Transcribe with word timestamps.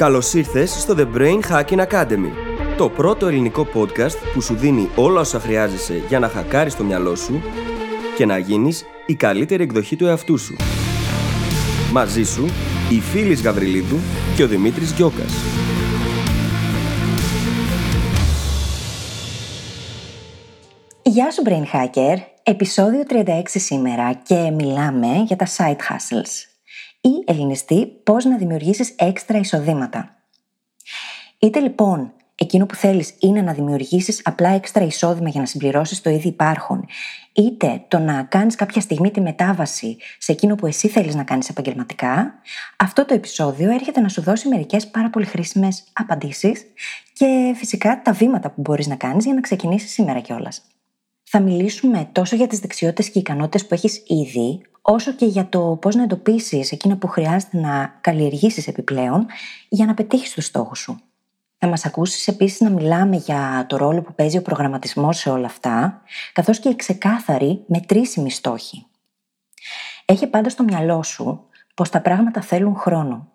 Καλώς 0.00 0.34
ήρθες 0.34 0.70
στο 0.70 0.94
The 0.98 1.16
Brain 1.16 1.40
Hacking 1.50 1.86
Academy, 1.86 2.30
το 2.76 2.88
πρώτο 2.88 3.26
ελληνικό 3.26 3.66
podcast 3.74 4.16
που 4.34 4.40
σου 4.40 4.54
δίνει 4.54 4.88
όλα 4.96 5.20
όσα 5.20 5.40
χρειάζεσαι 5.40 6.02
για 6.08 6.18
να 6.18 6.28
χακάρεις 6.28 6.76
το 6.76 6.84
μυαλό 6.84 7.14
σου 7.14 7.42
και 8.16 8.26
να 8.26 8.38
γίνεις 8.38 8.84
η 9.06 9.14
καλύτερη 9.14 9.62
εκδοχή 9.62 9.96
του 9.96 10.06
εαυτού 10.06 10.38
σου. 10.38 10.56
Μαζί 11.92 12.22
σου, 12.22 12.44
η 12.90 13.00
Φίλης 13.00 13.42
Γαβριλίδου 13.42 13.96
και 14.36 14.42
ο 14.42 14.46
Δημήτρης 14.46 14.92
Γιώκας. 14.92 15.32
Γεια 21.02 21.30
σου 21.30 21.42
Brain 21.44 21.76
Hacker, 21.76 22.16
επεισόδιο 22.42 23.02
36 23.10 23.42
σήμερα 23.46 24.12
και 24.12 24.50
μιλάμε 24.50 25.22
για 25.26 25.36
τα 25.36 25.46
side 25.46 25.76
hustles 25.76 26.49
ή 27.00 27.10
ελληνιστή 27.24 27.86
πώς 27.86 28.24
να 28.24 28.36
δημιουργήσεις 28.36 28.94
έξτρα 28.96 29.38
εισοδήματα. 29.38 30.14
Είτε 31.38 31.60
λοιπόν 31.60 32.12
εκείνο 32.34 32.66
που 32.66 32.74
θέλεις 32.74 33.14
είναι 33.18 33.40
να 33.40 33.52
δημιουργήσεις 33.52 34.20
απλά 34.24 34.48
έξτρα 34.48 34.84
εισόδημα 34.84 35.28
για 35.28 35.40
να 35.40 35.46
συμπληρώσεις 35.46 36.00
το 36.00 36.10
ήδη 36.10 36.28
υπάρχον, 36.28 36.86
είτε 37.32 37.84
το 37.88 37.98
να 37.98 38.22
κάνεις 38.22 38.54
κάποια 38.54 38.80
στιγμή 38.80 39.10
τη 39.10 39.20
μετάβαση 39.20 39.96
σε 40.18 40.32
εκείνο 40.32 40.54
που 40.54 40.66
εσύ 40.66 40.88
θέλεις 40.88 41.14
να 41.14 41.24
κάνεις 41.24 41.48
επαγγελματικά, 41.48 42.34
αυτό 42.76 43.04
το 43.04 43.14
επεισόδιο 43.14 43.70
έρχεται 43.70 44.00
να 44.00 44.08
σου 44.08 44.22
δώσει 44.22 44.48
μερικές 44.48 44.88
πάρα 44.88 45.10
πολύ 45.10 45.24
χρήσιμες 45.24 45.84
απαντήσεις 45.92 46.62
και 47.12 47.52
φυσικά 47.56 48.02
τα 48.02 48.12
βήματα 48.12 48.50
που 48.50 48.60
μπορείς 48.60 48.86
να 48.86 48.96
κάνεις 48.96 49.24
για 49.24 49.34
να 49.34 49.40
ξεκινήσεις 49.40 49.90
σήμερα 49.90 50.20
κιόλας. 50.20 50.62
Θα 51.32 51.40
μιλήσουμε 51.40 52.08
τόσο 52.12 52.36
για 52.36 52.46
τις 52.46 52.58
δεξιότητες 52.58 53.10
και 53.10 53.18
ικανότητες 53.18 53.66
που 53.66 53.74
έχεις 53.74 54.02
ήδη, 54.06 54.60
όσο 54.82 55.12
και 55.12 55.24
για 55.26 55.48
το 55.48 55.78
πώς 55.80 55.94
να 55.94 56.02
εντοπίσεις 56.02 56.72
εκείνα 56.72 56.96
που 56.96 57.06
χρειάζεται 57.06 57.56
να 57.58 57.98
καλλιεργήσεις 58.00 58.66
επιπλέον 58.66 59.26
για 59.68 59.86
να 59.86 59.94
πετύχεις 59.94 60.32
τους 60.32 60.44
στόχους 60.44 60.78
σου. 60.78 61.00
Θα 61.58 61.68
μας 61.68 61.84
ακούσεις 61.84 62.28
επίσης 62.28 62.60
να 62.60 62.70
μιλάμε 62.70 63.16
για 63.16 63.64
το 63.68 63.76
ρόλο 63.76 64.02
που 64.02 64.14
παίζει 64.14 64.38
ο 64.38 64.42
προγραμματισμός 64.42 65.18
σε 65.18 65.30
όλα 65.30 65.46
αυτά, 65.46 66.02
καθώς 66.32 66.58
και 66.58 66.68
οι 66.68 66.76
ξεκάθαροι 66.76 67.64
μετρήσιμοι 67.66 68.30
στόχοι. 68.30 68.86
Έχει 70.04 70.26
πάντα 70.26 70.48
στο 70.48 70.62
μυαλό 70.62 71.02
σου 71.02 71.44
πως 71.74 71.88
τα 71.88 72.00
πράγματα 72.00 72.40
θέλουν 72.40 72.76
χρόνο. 72.76 73.28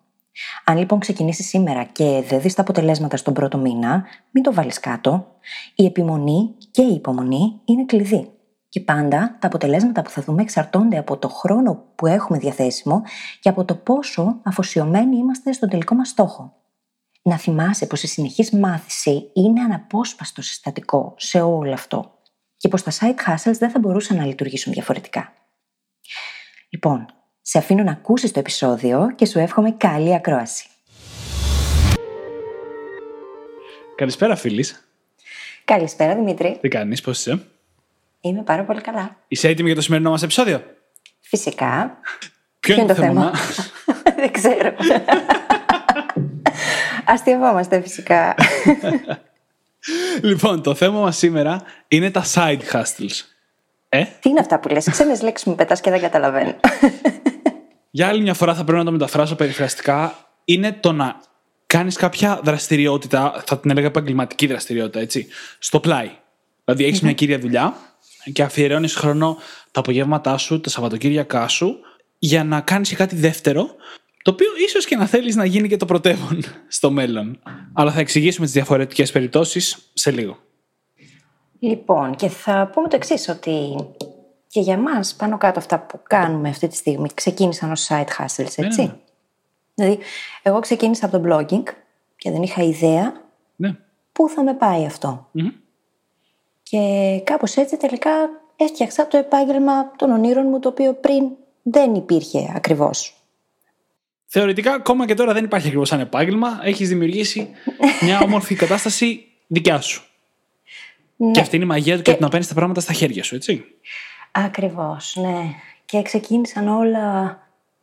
Αν 0.64 0.78
λοιπόν 0.78 0.98
ξεκινήσεις 0.98 1.48
σήμερα 1.48 1.84
και 1.84 2.24
δεν 2.28 2.40
δεις 2.40 2.54
τα 2.54 2.60
αποτελέσματα 2.60 3.16
στον 3.16 3.34
πρώτο 3.34 3.58
μήνα, 3.58 4.04
μην 4.30 4.42
το 4.42 4.52
βάλεις 4.52 4.80
κάτω. 4.80 5.26
Η 5.74 5.84
επιμονή 5.84 6.54
και 6.76 6.82
η 6.82 6.94
υπομονή 6.94 7.60
είναι 7.64 7.84
κλειδί. 7.84 8.30
Και 8.68 8.80
πάντα 8.80 9.36
τα 9.40 9.46
αποτελέσματα 9.46 10.02
που 10.02 10.10
θα 10.10 10.22
δούμε 10.22 10.42
εξαρτώνται 10.42 10.98
από 10.98 11.16
το 11.16 11.28
χρόνο 11.28 11.84
που 11.94 12.06
έχουμε 12.06 12.38
διαθέσιμο 12.38 13.02
και 13.40 13.48
από 13.48 13.64
το 13.64 13.74
πόσο 13.74 14.40
αφοσιωμένοι 14.42 15.16
είμαστε 15.16 15.52
στον 15.52 15.68
τελικό 15.68 15.94
μας 15.94 16.08
στόχο. 16.08 16.54
Να 17.22 17.36
θυμάσαι 17.36 17.86
πως 17.86 18.02
η 18.02 18.06
συνεχής 18.06 18.50
μάθηση 18.50 19.30
είναι 19.32 19.60
αναπόσπαστο 19.60 20.42
συστατικό 20.42 21.14
σε 21.16 21.40
όλο 21.40 21.72
αυτό 21.72 22.18
και 22.56 22.68
πως 22.68 22.82
τα 22.82 22.92
side 23.00 23.30
hustles 23.30 23.56
δεν 23.58 23.70
θα 23.70 23.78
μπορούσαν 23.78 24.16
να 24.16 24.26
λειτουργήσουν 24.26 24.72
διαφορετικά. 24.72 25.32
Λοιπόν, 26.68 27.06
σε 27.40 27.58
αφήνω 27.58 27.82
να 27.82 27.92
ακούσεις 27.92 28.32
το 28.32 28.38
επεισόδιο 28.38 29.12
και 29.14 29.26
σου 29.26 29.38
εύχομαι 29.38 29.70
καλή 29.70 30.14
ακρόαση. 30.14 30.66
Καλησπέρα, 33.96 34.36
φίλης. 34.36 34.85
Καλησπέρα 35.66 36.14
Δημήτρη. 36.14 36.58
Τι 36.60 36.68
κάνεις, 36.68 37.00
πώς 37.00 37.18
είσαι; 37.18 37.40
Είμαι 38.20 38.42
πάρα 38.42 38.64
πολύ 38.64 38.80
καλά. 38.80 39.16
Είσαι 39.28 39.48
έτοιμη 39.48 39.66
για 39.66 39.76
το 39.76 39.82
σημερινό 39.82 40.10
μας 40.10 40.22
επεισόδιο; 40.22 40.62
Φυσικά. 41.20 41.98
Ποιο, 42.60 42.74
είναι 42.74 42.86
το 42.86 42.94
θέμα; 42.94 43.32
δεν 44.16 44.32
ξέρω. 44.32 44.72
Αστειευόμαστε 47.12 47.80
φυσικά. 47.80 48.34
λοιπόν, 50.28 50.62
το 50.62 50.74
θέμα 50.74 51.00
μας 51.00 51.16
σήμερα 51.16 51.62
είναι 51.88 52.10
τα 52.10 52.24
side 52.34 52.60
hustles. 52.72 53.20
Ε; 53.88 54.04
Τι 54.20 54.28
είναι 54.28 54.40
αυτά 54.40 54.60
που 54.60 54.68
λες, 54.68 54.88
ξένες 54.90 55.22
λέξεις 55.22 55.46
μου 55.46 55.54
πετάς 55.54 55.80
και 55.80 55.90
δεν 55.90 56.00
καταλαβαίνω. 56.00 56.54
Για 57.90 58.08
άλλη 58.08 58.22
μια 58.22 58.34
φορά 58.34 58.54
θα 58.54 58.64
πρέπει 58.64 58.78
να 58.78 58.84
το 58.84 58.92
μεταφράσω 58.92 59.34
περιφραστικά. 59.34 60.14
Είναι 60.44 60.72
το 60.72 60.92
να 60.92 61.20
κάνεις 61.66 61.96
κάποια 61.96 62.40
δραστηριότητα, 62.44 63.42
θα 63.46 63.58
την 63.58 63.70
έλεγα 63.70 63.86
επαγγελματική 63.86 64.46
δραστηριότητα, 64.46 65.00
έτσι, 65.00 65.26
στο 65.58 65.80
πλάι. 65.80 66.10
Δηλαδή, 66.64 66.84
έχεις 66.84 67.00
μια 67.00 67.12
κύρια 67.12 67.38
δουλειά 67.38 67.76
και 68.32 68.42
αφιερώνεις 68.42 68.94
χρόνο 68.94 69.38
τα 69.70 69.80
απογεύματά 69.80 70.36
σου, 70.36 70.60
τα 70.60 70.70
Σαββατοκύριακά 70.70 71.48
σου, 71.48 71.78
για 72.18 72.44
να 72.44 72.60
κάνεις 72.60 72.88
και 72.88 72.96
κάτι 72.96 73.16
δεύτερο, 73.16 73.74
το 74.22 74.30
οποίο 74.30 74.48
ίσως 74.66 74.84
και 74.84 74.96
να 74.96 75.06
θέλεις 75.06 75.36
να 75.36 75.44
γίνει 75.44 75.68
και 75.68 75.76
το 75.76 75.84
πρωτεύον 75.84 76.42
στο 76.68 76.90
μέλλον. 76.90 77.38
Αλλά 77.72 77.92
θα 77.92 78.00
εξηγήσουμε 78.00 78.46
τις 78.46 78.54
διαφορετικές 78.54 79.12
περιπτώσεις 79.12 79.90
σε 79.92 80.10
λίγο. 80.10 80.38
Λοιπόν, 81.58 82.14
και 82.14 82.28
θα 82.28 82.70
πούμε 82.72 82.88
το 82.88 82.96
εξής, 82.96 83.28
ότι 83.28 83.76
και 84.48 84.60
για 84.60 84.78
μας 84.78 85.14
πάνω 85.14 85.38
κάτω 85.38 85.58
αυτά 85.58 85.80
που 85.80 86.00
κάνουμε 86.02 86.48
αυτή 86.48 86.68
τη 86.68 86.76
στιγμή 86.76 87.08
ξεκίνησαν 87.14 87.70
ως 87.70 87.88
side 87.90 88.06
hustles, 88.18 88.54
έτσι. 88.56 88.80
Ναι, 88.80 88.86
ναι. 88.86 88.96
Δηλαδή, 89.78 89.98
εγώ 90.42 90.60
ξεκίνησα 90.60 91.06
από 91.06 91.18
το 91.18 91.24
blogging 91.28 91.62
και 92.16 92.30
δεν 92.30 92.42
είχα 92.42 92.62
ιδέα 92.62 93.12
Ναι. 93.56 93.76
πού 94.12 94.28
θα 94.28 94.42
με 94.42 94.54
πάει 94.54 94.84
αυτό. 94.86 95.28
Μμμ. 95.32 95.48
Και 96.62 96.80
κάπως 97.24 97.56
έτσι 97.56 97.76
τελικά 97.76 98.10
έφτιαξα 98.56 99.06
το 99.08 99.16
επάγγελμα 99.16 99.90
των 99.96 100.10
ονείρων 100.10 100.46
μου, 100.46 100.58
το 100.58 100.68
οποίο 100.68 100.94
πριν 100.94 101.24
δεν 101.62 101.94
υπήρχε 101.94 102.52
ακριβώς. 102.56 103.14
Θεωρητικά, 104.26 104.72
ακόμα 104.72 105.06
και 105.06 105.14
τώρα 105.14 105.32
δεν 105.32 105.44
υπάρχει 105.44 105.66
ακριβώς 105.66 105.88
σαν 105.88 106.00
επάγγελμα. 106.00 106.60
Έχεις 106.62 106.88
δημιουργήσει 106.88 107.50
μια 108.04 108.20
όμορφη 108.20 108.54
κατάσταση 108.54 109.26
δικιά 109.46 109.80
σου. 109.80 110.02
Ναι. 111.16 111.30
Και 111.30 111.40
αυτή 111.40 111.56
είναι 111.56 111.64
η 111.64 111.68
μαγεία 111.68 111.96
του 111.96 112.02
και, 112.02 112.12
το 112.12 112.18
να 112.20 112.28
παίρνει 112.28 112.46
τα 112.46 112.54
πράγματα 112.54 112.80
στα 112.80 112.92
χέρια 112.92 113.22
σου, 113.22 113.34
έτσι. 113.34 113.64
Ακριβώς, 114.32 115.16
ναι. 115.16 115.54
Και 115.84 116.02
ξεκίνησαν 116.02 116.68
όλα 116.68 117.38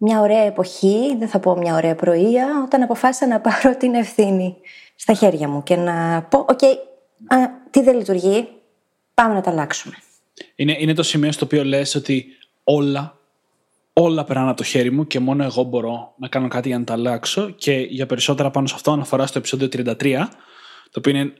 μια 0.05 0.19
ωραία 0.19 0.41
εποχή, 0.41 1.15
δεν 1.17 1.27
θα 1.27 1.39
πω 1.39 1.55
μια 1.57 1.75
ωραία 1.75 1.95
πρωία, 1.95 2.47
όταν 2.65 2.81
αποφάσισα 2.81 3.27
να 3.27 3.39
πάρω 3.39 3.75
την 3.81 3.93
ευθύνη 3.93 4.55
στα 4.95 5.13
χέρια 5.13 5.47
μου 5.47 5.63
και 5.63 5.75
να 5.75 6.23
πω, 6.29 6.39
οκ, 6.39 6.63
α, 7.27 7.37
τι 7.69 7.81
δεν 7.81 7.97
λειτουργεί, 7.97 8.47
πάμε 9.13 9.33
να 9.33 9.41
τα 9.41 9.51
αλλάξουμε. 9.51 9.95
Είναι, 10.55 10.75
είναι 10.79 10.93
το 10.93 11.03
σημείο 11.03 11.31
στο 11.31 11.45
οποίο 11.45 11.63
λες 11.63 11.95
ότι 11.95 12.25
όλα, 12.63 13.17
όλα 13.93 14.23
περνάνε 14.23 14.49
από 14.49 14.57
το 14.57 14.63
χέρι 14.63 14.91
μου 14.91 15.07
και 15.07 15.19
μόνο 15.19 15.43
εγώ 15.43 15.63
μπορώ 15.63 16.13
να 16.17 16.27
κάνω 16.27 16.47
κάτι 16.47 16.67
για 16.67 16.79
να 16.79 16.83
τα 16.83 16.93
αλλάξω. 16.93 17.49
Και 17.49 17.73
για 17.73 18.05
περισσότερα 18.05 18.51
πάνω 18.51 18.67
σε 18.67 18.75
αυτό 18.75 18.91
αναφορά 18.91 19.27
στο 19.27 19.37
επεισόδιο 19.37 19.67
33, 19.67 20.27
το 20.91 20.99
οποίο 20.99 21.11
είναι 21.11 21.33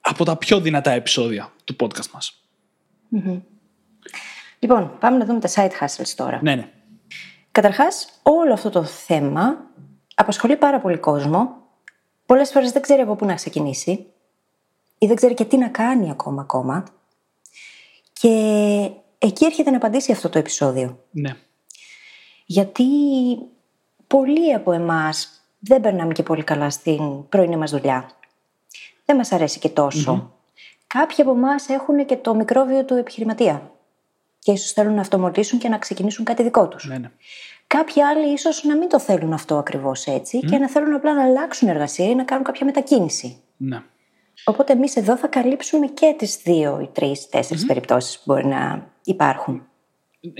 από 0.00 0.24
τα 0.24 0.36
πιο 0.36 0.60
δυνατά 0.60 0.90
επεισόδια 0.90 1.52
του 1.64 1.76
podcast 1.80 2.10
μας. 2.12 2.42
Λοιπόν, 4.58 4.96
πάμε 5.00 5.16
να 5.16 5.24
δούμε 5.24 5.40
τα 5.40 5.48
side 5.54 5.84
hustles 5.84 6.12
τώρα. 6.16 6.40
Ναι, 6.42 6.54
ναι. 6.54 6.68
Καταρχάς, 7.52 8.20
όλο 8.22 8.52
αυτό 8.52 8.70
το 8.70 8.84
θέμα 8.84 9.70
απασχολεί 10.14 10.56
πάρα 10.56 10.80
πολύ 10.80 10.98
κόσμο. 10.98 11.56
Πολλές 12.26 12.50
φορές 12.50 12.72
δεν 12.72 12.82
ξέρει 12.82 13.02
από 13.02 13.14
πού 13.14 13.24
να 13.24 13.34
ξεκινήσει 13.34 14.06
ή 14.98 15.06
δεν 15.06 15.16
ξέρει 15.16 15.34
και 15.34 15.44
τι 15.44 15.56
να 15.56 15.68
κάνει 15.68 16.10
ακόμα 16.10 16.42
ακόμα. 16.42 16.84
Και 18.12 18.28
εκεί 19.18 19.44
έρχεται 19.44 19.70
να 19.70 19.76
απαντήσει 19.76 20.12
αυτό 20.12 20.28
το 20.28 20.38
επεισόδιο. 20.38 21.04
ναι. 21.10 21.36
Γιατί 22.46 22.84
πολλοί 24.06 24.54
από 24.54 24.72
εμάς 24.72 25.42
δεν 25.58 25.80
περνάμε 25.80 26.12
και 26.12 26.22
πολύ 26.22 26.44
καλά 26.44 26.70
στην 26.70 27.28
πρωινή 27.28 27.56
μας 27.56 27.70
δουλειά. 27.70 28.10
Δεν 29.04 29.16
μας 29.16 29.32
αρέσει 29.32 29.58
και 29.58 29.68
τοσο 29.68 30.34
Κάποιοι 30.94 31.22
από 31.22 31.30
εμάς 31.30 31.68
έχουν 31.68 32.06
και 32.06 32.16
το 32.16 32.34
μικρόβιο 32.34 32.84
του 32.84 32.94
επιχειρηματία. 32.94 33.70
Και 34.42 34.52
ίσως 34.52 34.72
θέλουν 34.72 34.94
να 34.94 35.00
αυτομορτήσουν 35.00 35.58
και 35.58 35.68
να 35.68 35.78
ξεκινήσουν 35.78 36.24
κάτι 36.24 36.42
δικό 36.42 36.68
τους. 36.68 36.84
ναι, 36.84 36.98
ναι. 36.98 37.10
Κάποιοι 37.66 38.02
άλλοι 38.02 38.32
ίσως 38.32 38.64
να 38.64 38.76
μην 38.76 38.88
το 38.88 39.00
θέλουν 39.00 39.32
αυτό 39.32 39.56
ακριβώς 39.58 40.06
έτσι 40.06 40.38
και 40.38 40.58
να 40.58 40.68
θέλουν 40.68 40.94
απλά 40.94 41.14
να 41.14 41.22
αλλάξουν 41.22 41.68
εργασία 41.68 42.10
ή 42.10 42.14
να 42.14 42.24
κάνουν 42.24 42.44
κάποια 42.44 42.66
μετακίνηση. 42.66 43.36
ναι. 43.56 43.82
Οπότε 44.44 44.72
εμείς 44.72 44.96
εδώ 44.96 45.16
θα 45.16 45.26
καλύψουμε 45.26 45.86
και 45.86 46.14
τις 46.18 46.36
δύο 46.42 46.80
ή 46.80 46.88
τρεις, 46.92 47.28
τέσσερις 47.28 47.66
περιπτώσεις 47.66 48.16
που 48.16 48.22
μπορεί 48.26 48.46
να 48.46 48.90
υπάρχουν. 49.04 49.66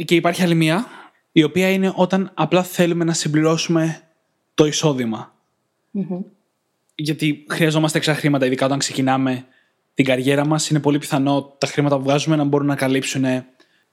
Και 0.04 0.14
υπάρχει 0.14 0.42
άλλη 0.42 0.54
μία, 0.54 0.86
η 1.32 1.42
οποία 1.42 1.70
είναι 1.70 1.92
όταν 1.94 2.30
απλά 2.34 2.62
θέλουμε 2.62 3.04
να 3.04 3.12
συμπληρώσουμε 3.12 4.00
το 4.54 4.66
εισόδημα. 4.66 5.34
Γιατί 6.94 7.46
χρειαζόμαστε 7.50 8.00
εξtra 8.04 8.12
χρήματα, 8.14 8.46
ειδικά 8.46 8.66
όταν 8.66 8.78
ξεκινάμε 8.78 9.46
την 9.94 10.04
καριέρα 10.04 10.46
μας. 10.46 10.70
Είναι 10.70 10.80
πολύ 10.80 10.98
πιθανό 10.98 11.42
τα 11.58 11.66
χρήματα 11.66 11.96
που 11.96 12.02
βγάζουμε 12.02 12.36
να 12.36 12.44
μπορούν 12.44 12.66
να 12.66 12.76
καλύψουν 12.76 13.24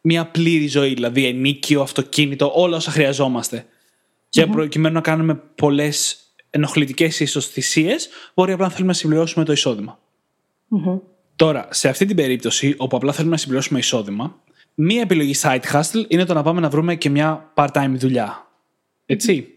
μια 0.02 0.26
πλήρη 0.26 0.68
ζωή, 0.68 0.94
δηλαδή 0.94 1.26
ενίκιο, 1.26 1.82
αυτοκίνητο, 1.82 2.52
όλα 2.56 2.76
όσα 2.76 2.92
χρειαζόμαστε. 2.92 3.66
Και 4.30 4.46
προκειμένου 4.46 4.94
να 4.94 5.02
κάνουμε 5.02 5.36
πολλές 5.36 6.18
ενοχλητικές 6.50 7.20
ίσω 7.20 7.42
θυσίε, 7.42 7.96
μπορεί 8.34 8.52
απλά 8.52 8.66
να 8.66 8.72
θέλουμε 8.72 8.92
να 8.92 8.98
συμπληρώσουμε 8.98 9.46
το 9.46 9.52
εισόδημα. 9.52 10.00
Τώρα, 11.36 11.68
σε 11.72 11.90
αυτή 11.90 12.06
την 12.06 12.16
περίπτωση, 12.16 12.76
όπου 12.78 12.96
απλά 12.96 13.12
θέλουμε 13.12 13.32
να 13.32 13.38
συμπληρώσουμε 13.38 13.80
εισόδημα, 13.80 14.42
μία 14.76 15.02
επιλογή 15.02 15.36
side 15.42 15.62
hustle 15.72 16.06
είναι 16.08 16.26
το 16.26 16.34
να 16.34 16.42
πάμε 16.44 16.60
να 16.60 16.70
βρούμε 16.70 16.96
και 16.96 17.10
μια 17.10 17.52
part-time 17.56 17.94
δουλειά. 17.94 18.48
Έτσι. 19.06 19.48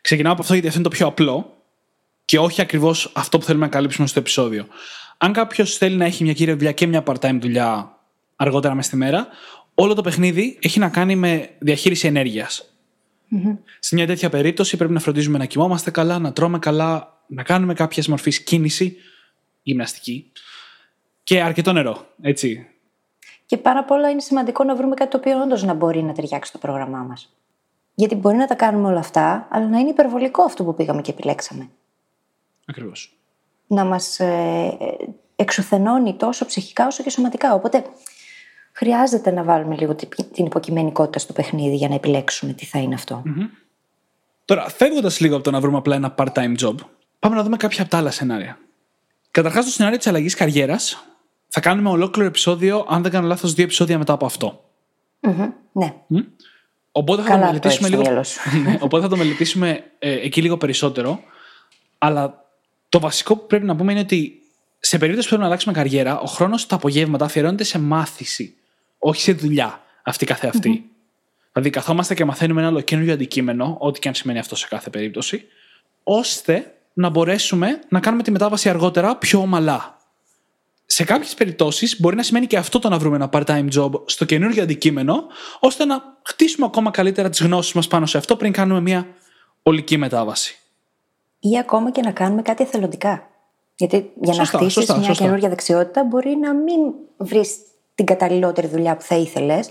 Ξεκινάω 0.00 0.32
από 0.32 0.40
αυτό 0.42 0.52
γιατί 0.52 0.68
αυτό 0.68 0.80
είναι 0.80 0.88
το 0.88 0.96
πιο 0.96 1.06
απλό. 1.06 1.54
και 2.30 2.38
όχι 2.38 2.60
ακριβώς 2.60 3.12
αυτό 3.14 3.38
που 3.38 3.44
θέλουμε 3.44 3.64
να 3.64 3.70
καλύψουμε 3.70 4.06
στο 4.06 4.18
επεισόδιο. 4.18 4.66
Αν 5.18 5.32
κάποιος 5.32 5.76
θέλει 5.76 5.96
να 5.96 6.04
έχει 6.04 6.24
μια 6.24 6.32
κύρια 6.32 6.56
δουλειά 6.56 6.72
και 6.72 6.86
μια 6.86 7.02
part-time 7.06 7.38
δουλειά 7.40 7.98
αργότερα 8.36 8.74
μες 8.74 8.86
στη 8.86 8.96
μέρα, 8.96 9.28
όλο 9.82 9.94
το 9.94 10.02
παιχνίδι 10.02 10.58
έχει 10.62 10.78
να 10.78 10.88
κάνει 10.88 11.16
με 11.16 11.50
διαχείριση 11.58 12.06
ενέργειας. 12.06 12.74
Σε 13.78 13.94
μια 13.94 14.06
τέτοια 14.06 14.30
περίπτωση 14.30 14.76
πρέπει 14.76 14.92
να 14.92 15.00
φροντίζουμε 15.00 15.38
να 15.38 15.44
κοιμόμαστε 15.44 15.90
καλά, 15.90 16.18
να 16.18 16.32
τρώμε 16.32 16.58
καλά, 16.58 17.22
να 17.26 17.42
κάνουμε 17.42 17.74
κάποια 17.74 18.02
μορφή 18.08 18.42
κίνηση, 18.42 18.96
γυμναστική 19.62 20.32
και 21.22 21.42
αρκετό 21.42 21.72
νερό. 21.72 22.06
Έτσι. 22.22 22.66
Και 23.46 23.56
πάρα 23.56 23.84
πολλά 23.84 24.10
είναι 24.10 24.20
σημαντικό 24.20 24.64
να 24.64 24.76
βρούμε 24.76 24.94
κάτι 24.94 25.10
το 25.10 25.16
οποίο 25.16 25.40
όντως 25.40 25.62
να 25.62 25.74
μπορεί 25.74 26.02
να 26.02 26.12
ταιριάξει 26.12 26.52
το 26.52 26.58
πρόγραμμά 26.58 26.98
μας. 26.98 27.36
Γιατί 27.94 28.14
μπορεί 28.14 28.36
να 28.36 28.46
τα 28.46 28.54
κάνουμε 28.54 28.88
όλα 28.88 28.98
αυτά, 28.98 29.48
αλλά 29.50 29.68
να 29.68 29.78
είναι 29.78 29.90
υπερβολικό 29.90 30.42
αυτό 30.42 30.64
που 30.64 30.74
πήγαμε 30.74 31.02
και 31.02 31.10
επιλέξαμε. 31.10 31.68
Ακριβώς. 32.66 33.18
Να 33.66 33.84
μας 33.84 34.20
ε, 34.20 34.76
εξουθενώνει 35.36 36.14
τόσο 36.14 36.46
ψυχικά 36.46 36.86
όσο 36.86 37.02
και 37.02 37.10
σωματικά. 37.10 37.54
Οπότε 37.54 37.84
χρειάζεται 38.72 39.30
να 39.30 39.42
βάλουμε 39.42 39.76
λίγο 39.76 39.94
την 40.32 40.46
υποκειμενικότητα 40.46 41.18
στο 41.18 41.32
παιχνίδι 41.32 41.76
για 41.76 41.88
να 41.88 41.94
επιλέξουμε 41.94 42.52
τι 42.52 42.64
θα 42.64 42.78
είναι 42.78 42.96
Τώρα, 44.44 44.68
φεύγοντας 44.68 45.20
λίγο 45.20 45.34
από 45.34 45.44
το 45.44 45.50
να 45.50 45.60
βρούμε 45.60 45.76
απλά 45.76 45.94
ένα 45.96 46.14
part-time 46.18 46.56
job, 46.60 46.74
πάμε 47.18 47.36
να 47.36 47.42
δούμε 47.42 47.56
κάποια 47.56 47.82
από 47.82 47.90
τα 47.90 47.96
άλλα 47.96 48.10
σενάρια. 48.10 48.58
Καταρχάς, 49.30 49.64
το 49.64 49.70
σενάριο 49.70 49.98
της 49.98 50.06
αλλαγής 50.06 50.34
καριέρας 50.34 51.04
θα 51.48 51.60
κάνουμε 51.60 51.88
ολόκληρο 51.88 52.28
επεισόδιο, 52.28 52.86
αν 52.88 53.02
δεν 53.02 53.10
κάνω 53.10 53.26
λάθος, 53.26 53.54
δύο 53.54 53.64
επεισόδια 53.64 53.98
μετά 53.98 54.12
από 54.12 54.26
αυτό. 54.26 54.64
Ναι. 55.72 55.94
Οπότε 56.92 57.22
θα, 57.22 57.32
το 57.32 57.38
μελετήσουμε 57.38 57.88
λίγο... 57.88 58.02
Ναι, 58.64 58.78
οπότε 58.80 59.02
θα 59.02 59.08
το 59.08 59.16
μελετήσουμε 59.16 59.84
ε, 59.98 60.12
εκεί 60.12 60.42
λίγο 60.42 60.56
περισσότερο. 60.56 61.20
Αλλά 61.98 62.44
το 62.88 63.00
βασικό 63.00 63.36
που 63.36 63.46
πρέπει 63.46 63.64
να 63.64 63.76
πούμε 63.76 63.92
είναι 63.92 64.00
ότι 64.00 64.42
σε 64.78 64.98
περίπτωση 64.98 65.22
που 65.22 65.28
θέλουμε 65.28 65.46
να 65.46 65.52
αλλάξουμε 65.52 65.74
καριέρα, 65.74 66.20
ο 66.20 66.26
χρόνος 66.26 66.66
τα 66.66 66.74
απογεύματα 66.74 67.24
αφιερώνεται 67.24 67.64
σε 67.64 67.78
μάθηση, 67.78 68.54
όχι 69.00 69.20
σε 69.20 69.32
δουλειά 69.32 69.82
αυτή 70.02 70.26
καθεαυτή. 70.26 70.84
Mm-hmm. 70.84 70.88
Δηλαδή, 71.52 71.70
καθόμαστε 71.70 72.14
και 72.14 72.24
μαθαίνουμε 72.24 72.60
ένα 72.60 72.68
άλλο 72.68 72.80
καινούριο 72.80 73.12
αντικείμενο, 73.12 73.76
ό,τι 73.80 73.98
και 73.98 74.08
αν 74.08 74.14
σημαίνει 74.14 74.38
αυτό 74.38 74.56
σε 74.56 74.66
κάθε 74.68 74.90
περίπτωση, 74.90 75.44
ώστε 76.02 76.74
να 76.92 77.08
μπορέσουμε 77.08 77.80
να 77.88 78.00
κάνουμε 78.00 78.22
τη 78.22 78.30
μετάβαση 78.30 78.68
αργότερα 78.68 79.16
πιο 79.16 79.40
ομαλά. 79.40 79.98
Σε 80.86 81.04
κάποιες 81.04 81.34
περιπτώσεις 81.34 82.00
μπορεί 82.00 82.16
να 82.16 82.22
σημαίνει 82.22 82.46
και 82.46 82.56
αυτό 82.56 82.78
το 82.78 82.88
να 82.88 82.98
βρούμε 82.98 83.16
ένα 83.16 83.28
part-time 83.32 83.68
job 83.74 83.90
στο 84.04 84.24
καινούργιο 84.24 84.62
αντικείμενο, 84.62 85.26
ώστε 85.60 85.84
να 85.84 86.02
χτίσουμε 86.22 86.66
ακόμα 86.66 86.90
καλύτερα 86.90 87.28
τις 87.28 87.40
γνώσεις 87.40 87.72
μας 87.72 87.88
πάνω 87.88 88.06
σε 88.06 88.18
αυτό 88.18 88.36
πριν 88.36 88.52
κάνουμε 88.52 88.80
μια 88.80 89.06
ολική 89.62 89.96
μετάβαση. 89.96 90.58
Ή 91.40 91.58
ακόμα 91.58 91.90
και 91.90 92.00
να 92.00 92.10
κάνουμε 92.10 92.42
κάτι 92.42 92.62
εθελοντικά. 92.62 93.30
Γιατί 93.74 94.10
για 94.20 94.34
να 94.34 94.44
χτίσεις 94.44 94.94
μια 94.96 95.12
καινούργια 95.12 95.48
δεξιότητα 95.48 96.04
μπορεί 96.04 96.36
να 96.36 96.54
μην 96.54 96.80
βρεις 97.16 97.56
την 98.00 98.08
καταλληλότερη 98.08 98.66
δουλειά 98.66 98.96
που 98.96 99.02
θα 99.02 99.14
ήθελες. 99.14 99.68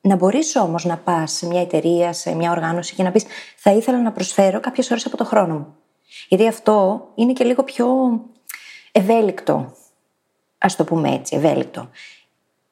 Να 0.00 0.16
μπορείς 0.16 0.56
όμως 0.56 0.84
να 0.84 0.96
πας 0.96 1.32
σε 1.32 1.46
μια 1.46 1.60
εταιρεία, 1.60 2.12
σε 2.12 2.34
μια 2.34 2.50
οργάνωση 2.50 2.94
και 2.94 3.02
να 3.02 3.10
πεις: 3.10 3.24
Θα 3.56 3.70
ήθελα 3.70 4.02
να 4.02 4.12
προσφέρω 4.12 4.60
κάποιες 4.60 4.90
ώρες 4.90 5.06
από 5.06 5.16
το 5.16 5.24
χρόνο 5.24 5.54
μου. 5.54 5.74
Γιατί 6.28 6.46
αυτό 6.46 7.08
είναι 7.14 7.32
και 7.32 7.44
λίγο 7.44 7.64
πιο 7.64 7.86
ευέλικτο. 8.92 9.52
Α 10.58 10.68
το 10.76 10.84
πούμε 10.84 11.14
έτσι, 11.14 11.36
ευέλικτο. 11.36 11.90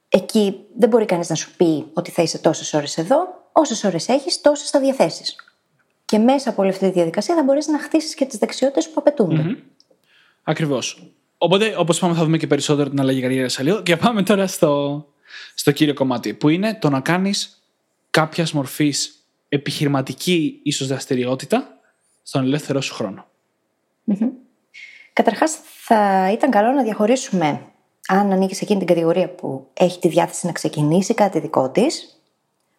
Εκεί 0.08 0.66
δεν 0.76 0.88
μπορεί 0.88 1.04
κανείς 1.04 1.28
να 1.28 1.34
σου 1.34 1.56
πει 1.56 1.86
ότι 1.92 2.10
θα 2.10 2.22
είσαι 2.22 2.38
τόσες 2.38 2.74
ώρες 2.74 2.98
εδώ, 2.98 3.16
όσες 3.52 3.84
ώρες 3.84 4.08
έχεις, 4.08 4.40
τόσες 4.40 4.70
θα 4.70 4.80
διαθέσεις. 4.80 5.36
Και 6.04 6.18
μέσα 6.18 6.50
από 6.50 6.62
όλη 6.62 6.70
αυτή 6.70 6.86
τη 6.86 6.92
διαδικασία 6.92 7.34
θα 7.34 7.42
μπορείς 7.42 7.66
να 7.66 7.78
χτίσεις 7.78 8.14
και 8.14 8.24
τις 8.24 8.38
δεξιότητες 8.38 8.88
που 8.88 8.94
απαιτούνται. 8.96 9.44
Mm-hmm. 9.46 9.62
Ακριβώς. 10.42 11.12
Οπότε, 11.38 11.74
όπως 11.78 11.96
είπαμε, 11.96 12.14
θα 12.14 12.24
δούμε 12.24 12.36
και 12.36 12.46
περισσότερο 12.46 12.88
την 12.88 13.00
αλλαγή 13.00 13.20
καριέρα 13.20 13.48
σε 13.48 13.62
λίγο. 13.62 13.82
Και 13.82 13.96
πάμε 13.96 14.22
τώρα 14.22 14.46
στο, 14.46 15.04
στο 15.54 15.72
κύριο 15.72 15.94
κομμάτι, 15.94 16.34
που 16.34 16.48
είναι 16.48 16.74
το 16.74 16.90
να 16.90 17.00
κάνεις 17.00 17.62
κάποιας 18.10 18.52
μορφής 18.52 19.12
επιχειρηματική 19.48 20.60
ίσως 20.62 20.86
δραστηριότητα 20.86 21.78
στον 22.22 22.42
ελεύθερό 22.42 22.80
σου 22.80 22.94
χρόνο. 22.94 23.26
Mm-hmm. 24.06 24.28
Καταρχάς, 25.12 25.58
θα 25.62 26.30
ήταν 26.32 26.50
καλό 26.50 26.70
να 26.70 26.82
διαχωρίσουμε 26.82 27.62
αν 28.08 28.32
ανήκεις 28.32 28.56
σε 28.56 28.64
εκείνη 28.64 28.78
την 28.78 28.88
κατηγορία 28.88 29.28
που 29.28 29.66
έχει 29.72 29.98
τη 29.98 30.08
διάθεση 30.08 30.46
να 30.46 30.52
ξεκινήσει 30.52 31.14
κάτι 31.14 31.40
δικό 31.40 31.70
της, 31.70 32.22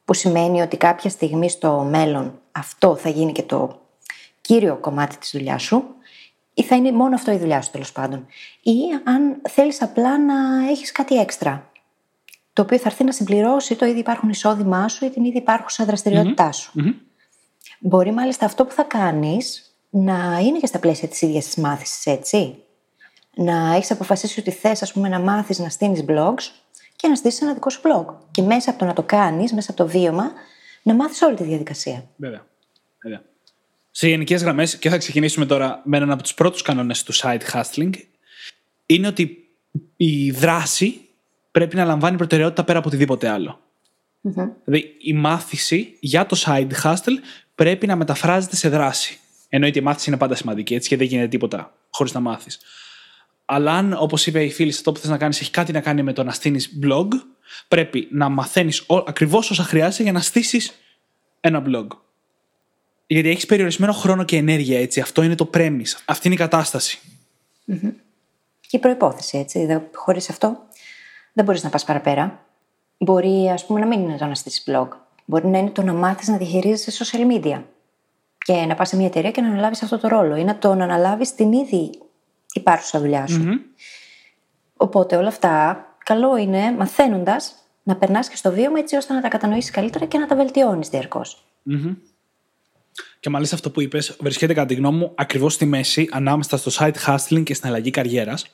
που 0.05 0.13
σημαίνει 0.13 0.61
ότι 0.61 0.77
κάποια 0.77 1.09
στιγμή 1.09 1.49
στο 1.49 1.87
μέλλον 1.89 2.39
αυτό 2.51 2.95
θα 2.95 3.09
γίνει 3.09 3.31
και 3.31 3.43
το 3.43 3.81
κύριο 4.41 4.77
κομμάτι 4.77 5.17
της 5.17 5.31
δουλειάς 5.31 5.63
σου 5.63 5.83
ή 6.59 6.63
θα 6.63 6.75
είναι 6.75 6.91
μόνο 6.91 7.15
αυτό 7.15 7.31
η 7.31 7.37
δουλειά 7.37 7.61
σου 7.61 7.71
τέλος 7.71 7.91
πάντων. 7.91 8.25
Ή 8.61 8.77
αν 9.03 9.41
θέλεις 9.49 9.81
απλά 9.81 10.19
να 10.19 10.69
έχεις 10.69 10.91
κάτι 10.91 11.15
έξτρα. 11.15 11.71
Το 12.53 12.61
οποίο 12.61 12.77
θα 12.77 12.89
έρθει 12.89 13.03
να 13.03 13.11
συμπληρώσει 13.11 13.75
το 13.75 13.85
ήδη 13.85 13.99
υπάρχουν 13.99 14.29
εισόδημά 14.29 14.87
σου 14.87 15.05
ή 15.05 15.09
την 15.09 15.23
ήδη 15.23 15.37
υπάρχουσα 15.37 15.85
δραστηριότητά 15.85 16.51
σου. 16.51 16.71
Μπορεί 17.79 18.11
μάλιστα 18.11 18.45
αυτό 18.45 18.65
που 18.65 18.71
θα 18.71 18.83
κάνεις 18.83 19.75
να 19.89 20.39
είναι 20.39 20.59
και 20.59 20.65
στα 20.65 20.79
πλαίσια 20.79 21.07
της 21.07 21.21
ίδιας 21.21 21.45
της 21.45 21.55
μάθησης, 21.55 22.05
έτσι. 22.05 22.63
Να 23.35 23.75
έχεις 23.75 23.91
αποφασίσει 23.91 24.39
ότι 24.39 24.51
θες, 24.51 24.81
ας 24.81 24.93
πούμε, 24.93 25.09
να 25.09 25.19
μάθεις 25.19 25.59
να 25.59 25.69
στείλει 25.69 26.05
blogs 26.09 26.43
και 26.95 27.07
να 27.07 27.15
στήσεις 27.15 27.41
ένα 27.41 27.53
δικό 27.53 27.69
σου 27.69 27.81
blog. 27.83 28.13
Και 28.31 28.41
μέσα 28.41 28.69
από 28.69 28.79
το 28.79 28.85
να 28.85 28.93
το 28.93 29.03
κάνεις, 29.03 29.53
μέσα 29.53 29.71
από 29.71 29.83
το 29.83 29.89
βίωμα, 29.89 30.31
να 30.83 30.93
μάθεις 30.93 31.21
όλη 31.21 31.35
τη 31.35 31.43
διαδικασία. 31.43 32.03
Βέβαια. 32.15 32.45
Βέβαια 33.03 33.21
σε 33.91 34.07
γενικές 34.07 34.41
γραμμές, 34.41 34.77
και 34.77 34.89
θα 34.89 34.97
ξεκινήσουμε 34.97 35.45
τώρα 35.45 35.81
με 35.85 35.97
έναν 35.97 36.11
από 36.11 36.23
τους 36.23 36.33
πρώτους 36.33 36.61
κανόνες 36.61 37.03
του 37.03 37.13
side 37.15 37.41
hustling, 37.53 37.93
είναι 38.85 39.07
ότι 39.07 39.49
η 39.97 40.31
δράση 40.31 41.01
πρέπει 41.51 41.75
να 41.75 41.85
λαμβάνει 41.85 42.17
προτεραιότητα 42.17 42.63
πέρα 42.63 42.79
από 42.79 42.87
οτιδήποτε 42.87 43.29
άλλο. 43.29 43.59
Mm-hmm. 44.23 44.49
Δηλαδή, 44.65 44.95
η 44.99 45.13
μάθηση 45.13 45.97
για 45.99 46.25
το 46.25 46.41
side 46.45 46.71
hustle 46.83 47.17
πρέπει 47.55 47.87
να 47.87 47.95
μεταφράζεται 47.95 48.55
σε 48.55 48.69
δράση. 48.69 49.19
Εννοείται 49.49 49.79
η 49.79 49.81
μάθηση 49.81 50.09
είναι 50.09 50.17
πάντα 50.17 50.35
σημαντική, 50.35 50.73
έτσι 50.73 50.89
και 50.89 50.97
δεν 50.97 51.07
γίνεται 51.07 51.27
τίποτα 51.27 51.73
χωρίς 51.89 52.13
να 52.13 52.19
μάθεις. 52.19 52.59
Αλλά 53.45 53.73
αν, 53.73 53.95
όπως 53.99 54.27
είπε 54.27 54.43
η 54.43 54.51
φίλη, 54.51 54.69
αυτό 54.69 54.91
που 54.91 54.99
θες 54.99 55.09
να 55.09 55.17
κάνεις 55.17 55.41
έχει 55.41 55.51
κάτι 55.51 55.71
να 55.71 55.81
κάνει 55.81 56.03
με 56.03 56.13
το 56.13 56.23
να 56.23 56.31
στείλει 56.31 56.61
blog, 56.83 57.07
πρέπει 57.67 58.07
να 58.11 58.29
μαθαίνεις 58.29 58.85
ακριβώς 59.05 59.51
όσα 59.51 59.63
χρειάζεται 59.63 60.03
για 60.03 60.11
να 60.11 60.19
στήσεις 60.19 60.71
ένα 61.41 61.63
blog. 61.67 61.87
Γιατί 63.11 63.29
έχεις 63.29 63.45
περιορισμένο 63.45 63.93
χρόνο 63.93 64.23
και 64.23 64.37
ενέργεια, 64.37 64.79
έτσι. 64.79 64.99
Αυτό 64.99 65.23
είναι 65.23 65.35
το 65.35 65.49
premise. 65.53 66.01
Αυτή 66.05 66.27
είναι 66.27 66.35
η 66.35 66.39
κατάσταση. 66.39 66.99
Mm-hmm. 67.67 67.91
Και 68.61 68.77
η 68.77 68.79
προπόθεση, 68.79 69.37
έτσι. 69.37 69.81
Χωρίς 69.93 70.29
αυτό 70.29 70.57
δεν 71.33 71.45
μπορείς 71.45 71.63
να 71.63 71.69
πας 71.69 71.83
παραπέρα. 71.83 72.45
Μπορεί, 72.97 73.49
ας 73.49 73.65
πούμε, 73.65 73.79
να 73.79 73.85
μην 73.85 73.99
είναι 73.99 74.17
το 74.17 74.25
να 74.25 74.35
στήσεις 74.35 74.63
blog. 74.67 74.87
Μπορεί 75.25 75.47
να 75.47 75.57
είναι 75.57 75.69
το 75.69 75.81
να 75.81 75.93
μάθεις 75.93 76.27
να 76.27 76.37
διαχειρίζεσαι 76.37 77.05
social 77.05 77.33
media. 77.33 77.63
Και 78.37 78.53
να 78.53 78.75
πας 78.75 78.89
σε 78.89 78.95
μια 78.95 79.05
εταιρεία 79.05 79.31
και 79.31 79.41
να 79.41 79.47
αναλάβεις 79.47 79.83
αυτό 79.83 79.97
το 79.97 80.07
ρόλο. 80.07 80.35
Ή 80.35 80.43
να 80.43 80.57
το 80.57 80.69
αναλάβεις 80.69 81.35
την 81.35 81.51
ήδη 81.51 81.91
υπάρχουσα 82.53 82.99
δουλειά 82.99 83.27
σου. 83.27 83.43
Mm-hmm. 83.45 83.59
Οπότε 84.77 85.15
όλα 85.15 85.27
αυτά, 85.27 85.85
καλό 86.03 86.37
είναι 86.37 86.71
μαθαίνοντας 86.71 87.53
να 87.83 87.95
περνάς 87.95 88.29
και 88.29 88.35
στο 88.35 88.51
βίωμα 88.51 88.79
έτσι 88.79 88.95
ώστε 88.95 89.13
να 89.13 89.21
τα 89.21 89.27
κατανοήσεις 89.27 89.71
καλύτερα 89.71 90.05
και 90.05 90.17
να 90.17 90.27
τα 90.27 90.35
βελτιώνεις 90.35 90.89
διαρκώς. 90.89 91.45
Mm-hmm. 91.71 91.95
Και 93.19 93.29
μάλιστα 93.29 93.55
αυτό 93.55 93.71
που 93.71 93.81
είπες 93.81 94.17
βρίσκεται 94.19 94.53
κατά 94.53 94.67
τη 94.67 94.73
γνώμη 94.73 94.97
μου 94.97 95.11
ακριβώς 95.15 95.53
στη 95.53 95.65
μέση 95.65 96.07
ανάμεσα 96.11 96.57
στο 96.57 96.71
site 96.73 96.95
hustling 97.05 97.43
και 97.43 97.53
στην 97.53 97.69
αλλαγή 97.69 97.89
καριέρας, 97.89 98.45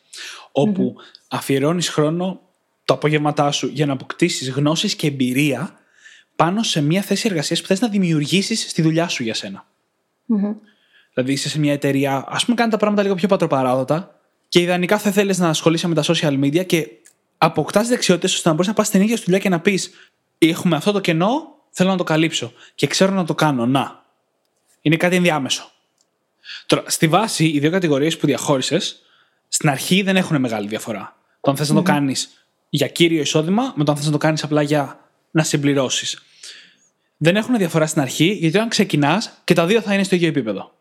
όπου 0.51 0.95
mm-hmm. 0.97 1.25
αφιερώνεις 1.27 1.89
χρόνο 1.89 2.41
το 2.85 2.93
απόγευματά 2.93 3.51
σου 3.51 3.67
για 3.67 3.85
να 3.85 3.93
αποκτήσεις 3.93 4.49
γνώσεις 4.49 4.95
και 4.95 5.07
εμπειρία 5.07 5.79
πάνω 6.35 6.63
σε 6.63 6.81
μια 6.81 7.01
θέση 7.01 7.27
εργασίας 7.27 7.61
που 7.61 7.67
θες 7.67 7.79
να 7.79 7.87
δημιουργήσεις 7.87 8.69
στη 8.69 8.81
δουλειά 8.81 9.07
σου 9.07 9.23
για 9.23 9.33
σένα. 9.33 9.65
Mm-hmm. 10.29 10.55
Δηλαδή 11.13 11.31
είσαι 11.33 11.49
σε 11.49 11.59
μια 11.59 11.73
εταιρεία, 11.73 12.25
ας 12.27 12.45
πούμε, 12.45 12.55
κάνει 12.55 12.71
τα 12.71 12.77
πράγματα 12.77 13.01
λίγο 13.01 13.15
πιο 13.15 13.27
πατροπαράδοτα 13.27 14.19
και 14.49 14.59
ιδανικά 14.59 14.97
θα 14.97 15.11
θέλεις 15.11 15.37
να 15.37 15.49
ασχολείσαι 15.49 15.87
με 15.87 15.95
τα 15.95 16.03
social 16.03 16.39
media 16.43 16.65
και 16.65 16.87
αποκτάς 17.37 17.87
δεξιότητες 17.87 18.33
ώστε 18.33 18.47
να 18.49 18.53
μπορείς 18.55 18.69
να 18.69 18.73
πας 18.75 18.87
στην 18.87 19.01
ίδια 19.01 19.17
δουλειά 19.23 19.39
και 19.39 19.49
να 19.49 19.59
πεις: 19.59 19.91
Έχουμε 20.37 20.75
αυτό 20.75 20.91
το 20.91 20.99
κενό, 20.99 21.55
θέλω 21.71 21.89
να 21.89 21.97
το 21.97 22.03
καλύψω 22.03 22.51
και 22.75 22.87
ξέρω 22.87 23.13
να 23.13 23.25
το 23.25 23.35
κάνω. 23.35 23.65
Να, 23.65 24.04
είναι 24.85 24.95
κάτι 24.95 25.15
ενδιάμεσο. 25.15 25.71
Τώρα, 26.65 26.83
στη 26.87 27.07
βάση, 27.07 27.45
οι 27.45 27.59
δύο 27.59 27.71
κατηγορίες 27.71 28.17
που 28.17 28.25
διαχώρισες, 28.25 29.01
στην 29.47 29.69
αρχή 29.69 30.01
δεν 30.01 30.15
έχουν 30.15 30.39
μεγάλη 30.39 30.67
διαφορά. 30.67 31.17
Το 31.41 31.51
αν 31.51 31.57
θες 31.57 31.69
να 31.69 31.75
το 31.75 31.81
κάνεις 31.81 32.47
για 32.69 32.87
κύριο 32.87 33.21
εισόδημα, 33.21 33.73
με 33.75 33.83
το 33.83 33.91
αν 33.91 33.97
θες 33.97 34.05
να 34.05 34.11
το 34.11 34.17
κάνεις 34.17 34.43
απλά 34.43 34.61
για 34.61 34.99
να 35.31 35.43
συμπληρώσεις. 35.43 36.23
Δεν 37.17 37.35
έχουν 37.35 37.57
διαφορά 37.57 37.85
στην 37.85 38.01
αρχή, 38.01 38.25
γιατί 38.25 38.57
όταν 38.57 38.69
ξεκινάς 38.69 39.41
και 39.43 39.53
τα 39.53 39.65
δύο 39.65 39.81
θα 39.81 39.93
είναι 39.93 40.03
στο 40.03 40.15
ίδιο 40.15 40.71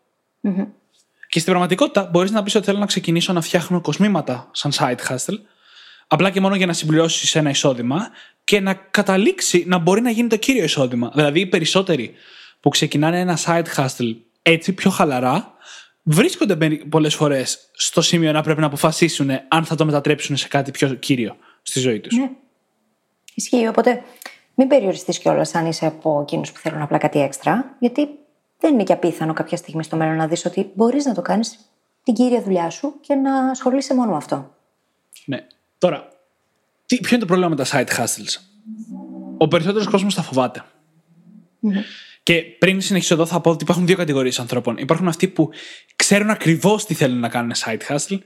Και 1.29 1.39
στην 1.39 1.51
πραγματικότητα 1.51 2.09
μπορείς 2.11 2.31
να 2.31 2.43
πεις 2.43 2.55
ότι 2.55 2.65
θέλω 2.65 2.79
να 2.79 2.85
ξεκινήσω 2.85 3.33
να 3.33 3.41
φτιάχνω 3.41 3.81
κοσμήματα 3.81 4.49
σαν 4.51 4.71
side 4.75 4.99
hustle, 5.09 5.39
απλά 6.07 6.29
και 6.29 6.41
μόνο 6.41 6.55
για 6.55 6.65
να 6.65 6.73
συμπληρώσεις 6.73 7.35
ένα 7.35 7.49
εισόδημα 7.49 8.09
και 8.43 8.59
να 8.59 8.73
καταλήξει 8.73 9.63
να 9.67 9.77
μπορεί 9.77 10.01
να 10.01 10.09
γίνει 10.09 10.29
το 10.29 10.37
κύριο 10.37 10.63
εισόδημα. 10.63 11.11
Δηλαδή, 11.15 11.39
οι 11.39 11.45
περισσότεροι 11.45 12.15
που 12.65 12.71
ξεκινάνε 12.71 13.19
ένα 13.19 13.37
side 13.45 13.65
hustle 13.75 14.15
έτσι 14.41 14.73
πιο 14.73 14.89
χαλαρά, 14.89 15.53
βρίσκονται 16.03 16.79
πολλές 16.89 17.15
φορές 17.15 17.69
στο 17.73 18.01
σημείο 18.01 18.31
να 18.31 18.41
πρέπει 18.41 18.59
να 18.59 18.65
αποφασίσουν 18.65 19.29
αν 19.47 19.65
θα 19.65 19.75
το 19.75 19.85
μετατρέψουν 19.85 20.37
σε 20.37 20.47
κάτι 20.47 20.71
πιο 20.71 20.93
κύριο 20.93 21.35
στη 21.61 21.79
ζωή 21.79 21.99
τους. 21.99 22.17
Ναι. 22.17 22.29
Ισχύει. 23.33 23.67
Οπότε 23.67 24.03
μην 24.55 24.67
περιοριστείς 24.67 25.19
κιόλας 25.19 25.55
αν 25.55 25.65
είσαι 25.65 25.85
από 25.85 26.21
εκείνους 26.21 26.51
που 26.51 26.59
θέλουν 26.59 26.81
απλά 26.81 26.97
κάτι 26.97 27.19
έξτρα, 27.19 27.75
γιατί 27.79 28.09
δεν 28.59 28.73
είναι 28.73 28.83
και 28.83 28.93
απίθανο 28.93 29.33
κάποια 29.33 29.57
στιγμή 29.57 29.83
στο 29.83 29.95
μέλλον 29.95 30.15
να 30.15 30.27
δεις 30.27 30.45
ότι 30.45 30.71
μπορείς 30.73 31.05
να 31.05 31.13
το 31.13 31.21
κάνεις 31.21 31.59
την 32.03 32.13
κύρια 32.13 32.41
δουλειά 32.41 32.69
σου 32.69 32.93
και 33.01 33.15
να 33.15 33.49
ασχολείσαι 33.49 33.95
μόνο 33.95 34.11
με 34.11 34.17
αυτό. 34.17 34.55
Ναι. 35.25 35.47
Τώρα, 35.77 36.07
τι, 36.85 36.99
ποιο 36.99 37.09
είναι 37.09 37.25
το 37.25 37.25
πρόβλημα 37.25 37.49
με 37.49 37.55
τα 37.55 37.65
side 37.65 37.99
hustles; 37.99 38.41
Ο 39.37 39.47
περισσότερος 39.47 39.87
κόσμος 39.87 40.15
τα 40.15 40.21
φοβαται 40.21 40.63
Και 42.25 42.41
πριν 42.41 42.81
συνεχίσω 42.81 43.13
εδώ, 43.13 43.25
θα 43.25 43.41
πω 43.41 43.49
ότι 43.49 43.63
υπάρχουν 43.63 43.85
δύο 43.85 43.95
κατηγορίες 43.95 44.39
ανθρώπων. 44.39 44.77
Υπάρχουν 44.77 45.07
αυτοί 45.07 45.27
που 45.27 45.49
ξέρουν 45.95 46.29
ακριβώς 46.29 46.85
τι 46.85 46.93
θέλουν 46.93 47.19
να 47.19 47.29
κάνουν 47.29 47.51
side 47.55 47.81
hustle, 47.87 48.17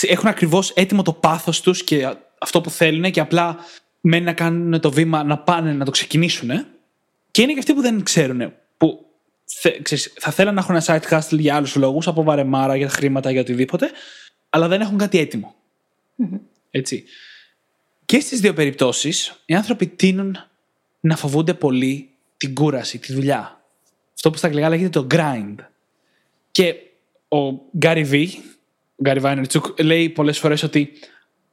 έχουν 0.00 0.28
ακριβώς 0.28 0.70
έτοιμο 0.70 1.02
το 1.02 1.12
πάθος 1.12 1.60
τους 1.60 1.84
και 1.84 2.14
αυτό 2.40 2.60
που 2.60 2.70
θέλουν 2.70 3.10
και 3.10 3.20
απλά 3.20 3.56
μένει 4.00 4.24
να 4.24 4.32
κάνουν 4.32 4.80
το 4.80 4.90
βήμα 4.90 5.24
να 5.24 5.38
πάνε 5.38 5.72
να 5.72 5.84
το 5.84 5.90
ξεκινήσουν. 5.90 6.50
Και 7.30 7.42
είναι 7.42 7.52
και 7.52 7.58
αυτοί 7.58 7.74
που 7.74 7.80
δεν 7.80 8.02
ξέρουν, 8.02 8.52
που 8.76 9.06
θα 10.18 10.30
θέλουν 10.30 10.54
να 10.54 10.60
έχουν 10.60 10.74
ένα 10.74 10.84
side 10.86 11.10
hustle 11.10 11.38
για 11.38 11.54
άλλους 11.54 11.74
λόγους, 11.74 12.06
από 12.06 12.22
βαρεμάρα, 12.22 12.76
για 12.76 12.88
χρήματα, 12.88 13.30
για 13.30 13.40
οτιδήποτε, 13.40 13.90
αλλά 14.50 14.68
δεν 14.68 14.80
έχουν 14.80 14.98
κάτι 14.98 15.30
Έτσι. 16.70 17.04
Και 18.04 18.20
στις 18.20 18.40
δύο 18.40 18.52
περιπτώσεις, 18.52 19.42
οι 19.44 19.54
άνθρωποι 19.54 19.86
τείνουν 19.86 20.36
να 21.00 21.16
φοβούνται 21.16 21.54
πολύ 21.54 22.09
την 22.40 22.54
κούραση, 22.54 22.98
τη 22.98 23.12
δουλειά. 23.12 23.64
Αυτό 24.14 24.30
που 24.30 24.36
στα 24.36 24.46
αγγλικά 24.46 24.68
λέγεται 24.68 24.88
το 24.88 25.06
grind. 25.10 25.54
Και 26.50 26.74
ο 27.28 27.50
Gary 27.82 28.10
V, 28.10 28.26
ο 28.96 29.02
Gary 29.04 29.22
Vaynerchuk, 29.22 29.82
λέει 29.82 30.08
πολλές 30.08 30.38
φορές 30.38 30.62
ότι 30.62 30.92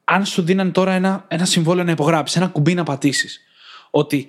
αν 0.04 0.26
σου 0.26 0.42
δίναν 0.42 0.72
τώρα 0.72 0.92
ένα, 0.92 1.24
ένα 1.28 1.44
συμβόλαιο 1.44 1.84
να 1.84 1.90
υπογράψεις, 1.90 2.36
ένα 2.36 2.46
κουμπί 2.46 2.74
να 2.74 2.82
πατήσεις, 2.82 3.40
ότι 3.90 4.26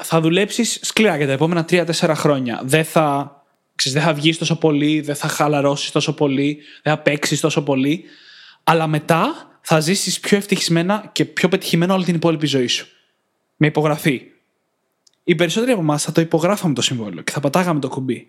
θα 0.00 0.20
δουλέψεις 0.20 0.78
σκληρά 0.82 1.16
για 1.16 1.26
τα 1.26 1.32
επόμενα 1.32 1.64
3-4 1.68 2.12
χρόνια. 2.14 2.60
Δεν 2.64 2.84
θα, 2.84 3.36
ξέρεις, 3.74 3.98
δεν 3.98 4.06
θα 4.06 4.14
βγεις 4.14 4.38
τόσο 4.38 4.58
πολύ, 4.58 5.00
δεν 5.00 5.14
θα 5.14 5.28
χαλαρώσεις 5.28 5.90
τόσο 5.90 6.14
πολύ, 6.14 6.60
δεν 6.82 6.94
θα 6.94 6.98
παίξεις 6.98 7.40
τόσο 7.40 7.62
πολύ. 7.62 8.04
Αλλά 8.64 8.86
μετά 8.86 9.48
θα 9.60 9.80
ζήσεις 9.80 10.20
πιο 10.20 10.36
ευτυχισμένα 10.36 11.10
και 11.12 11.24
πιο 11.24 11.48
πετυχημένα 11.48 11.94
όλη 11.94 12.04
την 12.04 12.14
υπόλοιπη 12.14 12.46
ζωή 12.46 12.66
σου. 12.66 12.86
Με 13.56 13.66
υπογραφή. 13.66 14.22
Οι 15.24 15.34
περισσότεροι 15.34 15.72
από 15.72 15.80
εμάς 15.80 16.02
θα 16.02 16.12
το 16.12 16.20
υπογράφαμε 16.20 16.74
το 16.74 16.82
συμβόλαιο 16.82 17.22
και 17.22 17.32
θα 17.32 17.40
πατάγαμε 17.40 17.80
το 17.80 17.88
κουμπί. 17.88 18.28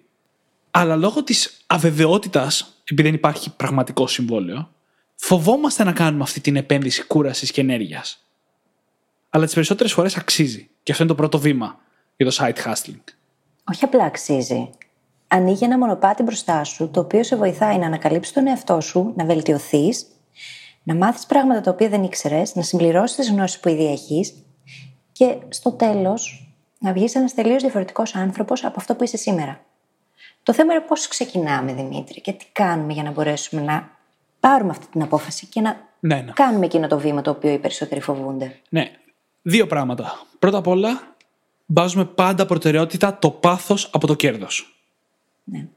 Αλλά 0.72 0.96
λόγω 0.96 1.24
της 1.24 1.64
αβεβαιότητας, 1.68 2.82
επειδή 2.84 3.08
δεν 3.08 3.14
υπάρχει 3.14 3.56
πραγματικό 3.56 4.08
συμβόλαιο, 4.08 4.70
φοβόμαστε 5.16 5.84
να 5.84 5.92
κάνουμε 5.92 6.24
αυτή 6.24 6.40
την 6.40 6.56
επένδυση 6.56 7.04
κούρασης 7.04 7.52
και 7.52 7.62
ενέργειας. 7.62 8.26
Αλλά 9.30 9.46
τις 9.46 9.54
περισσότερες 9.54 9.94
φορές 9.94 10.18
αξίζει. 10.18 10.70
Και 10.84 10.92
αυτό 10.92 11.04
είναι 11.04 11.12
το 11.12 11.18
πρώτο 11.18 11.40
βήμα 11.40 11.80
για 12.16 12.26
το 12.26 12.36
side 12.40 12.70
hustling. 12.70 13.04
Όχι 13.72 13.84
απλά 13.84 14.04
αξίζει. 14.04 14.70
Ανοίγει 15.28 15.64
ένα 15.64 15.78
μονοπάτι 15.78 16.24
μπροστά 16.24 16.64
σου, 16.64 16.90
το 16.90 17.00
οποίο 17.00 17.24
σε 17.24 17.36
βοηθάει 17.36 17.78
να 17.78 17.86
ανακαλύψεις 17.86 18.34
τον 18.34 18.48
εαυτό 18.48 18.82
σου, 18.82 19.14
να 19.16 19.26
βελτιωθείς, 19.26 20.06
να 20.84 20.96
μάθεις 20.96 21.26
πράγματα 21.26 21.62
τα 21.62 21.72
οποία 21.72 21.90
δεν 21.90 22.04
ήξερες, 22.04 22.56
να 22.56 22.62
συμπληρώσεις 22.62 23.16
τις 23.16 23.30
γνώσεις 23.30 23.60
που 23.60 23.70
ήδη 23.70 23.86
έχεις 23.86 24.34
και 25.12 25.38
στο 25.50 25.72
τέλος 25.72 26.45
να 26.86 26.94
βγεις 26.94 27.16
ένας 27.16 27.34
τελείως 27.34 27.62
διαφορετικός 27.62 28.16
άνθρωπος 28.16 28.64
από 28.64 28.76
αυτό 28.78 28.96
που 28.96 29.04
είσαι 29.04 29.18
σήμερα. 29.18 29.60
Το 30.44 30.54
θέμα 30.54 30.74
είναι 30.74 30.84
πώς 30.88 31.08
ξεκινάμε, 31.08 31.74
Δημήτρη, 31.74 32.22
και 32.22 32.32
τι 32.32 32.46
κάνουμε 32.52 32.94
για 32.94 33.04
να 33.04 33.12
μπορέσουμε 33.12 33.62
να 33.62 33.90
πάρουμε 34.40 34.70
αυτή 34.70 34.86
την 34.92 35.02
απόφαση 35.02 35.46
και 35.46 35.62
να 35.62 35.78
ναι, 36.00 36.16
ναι. 36.16 36.32
κάνουμε 36.32 36.66
εκείνο 36.66 36.88
το 36.88 37.00
βήμα 37.00 37.22
το 37.22 37.30
οποίο 37.30 37.52
οι 37.52 37.58
περισσότεροι 37.58 38.02
φοβούνται. 38.02 38.60
Ναι. 38.70 38.92
Δύο 39.42 39.68
πράγματα. 39.68 40.26
Πρώτα 40.40 40.58
απ' 40.58 40.68
όλα, 40.68 41.16
βάζουμε 41.66 42.06
πάντα 42.06 42.46
προτεραιότητα 42.46 43.18
το 43.18 43.30
πάθος 43.30 43.90
από 43.94 44.08
το 44.08 44.14
κέρδος. 44.14 44.80
Ναι. 45.44 45.68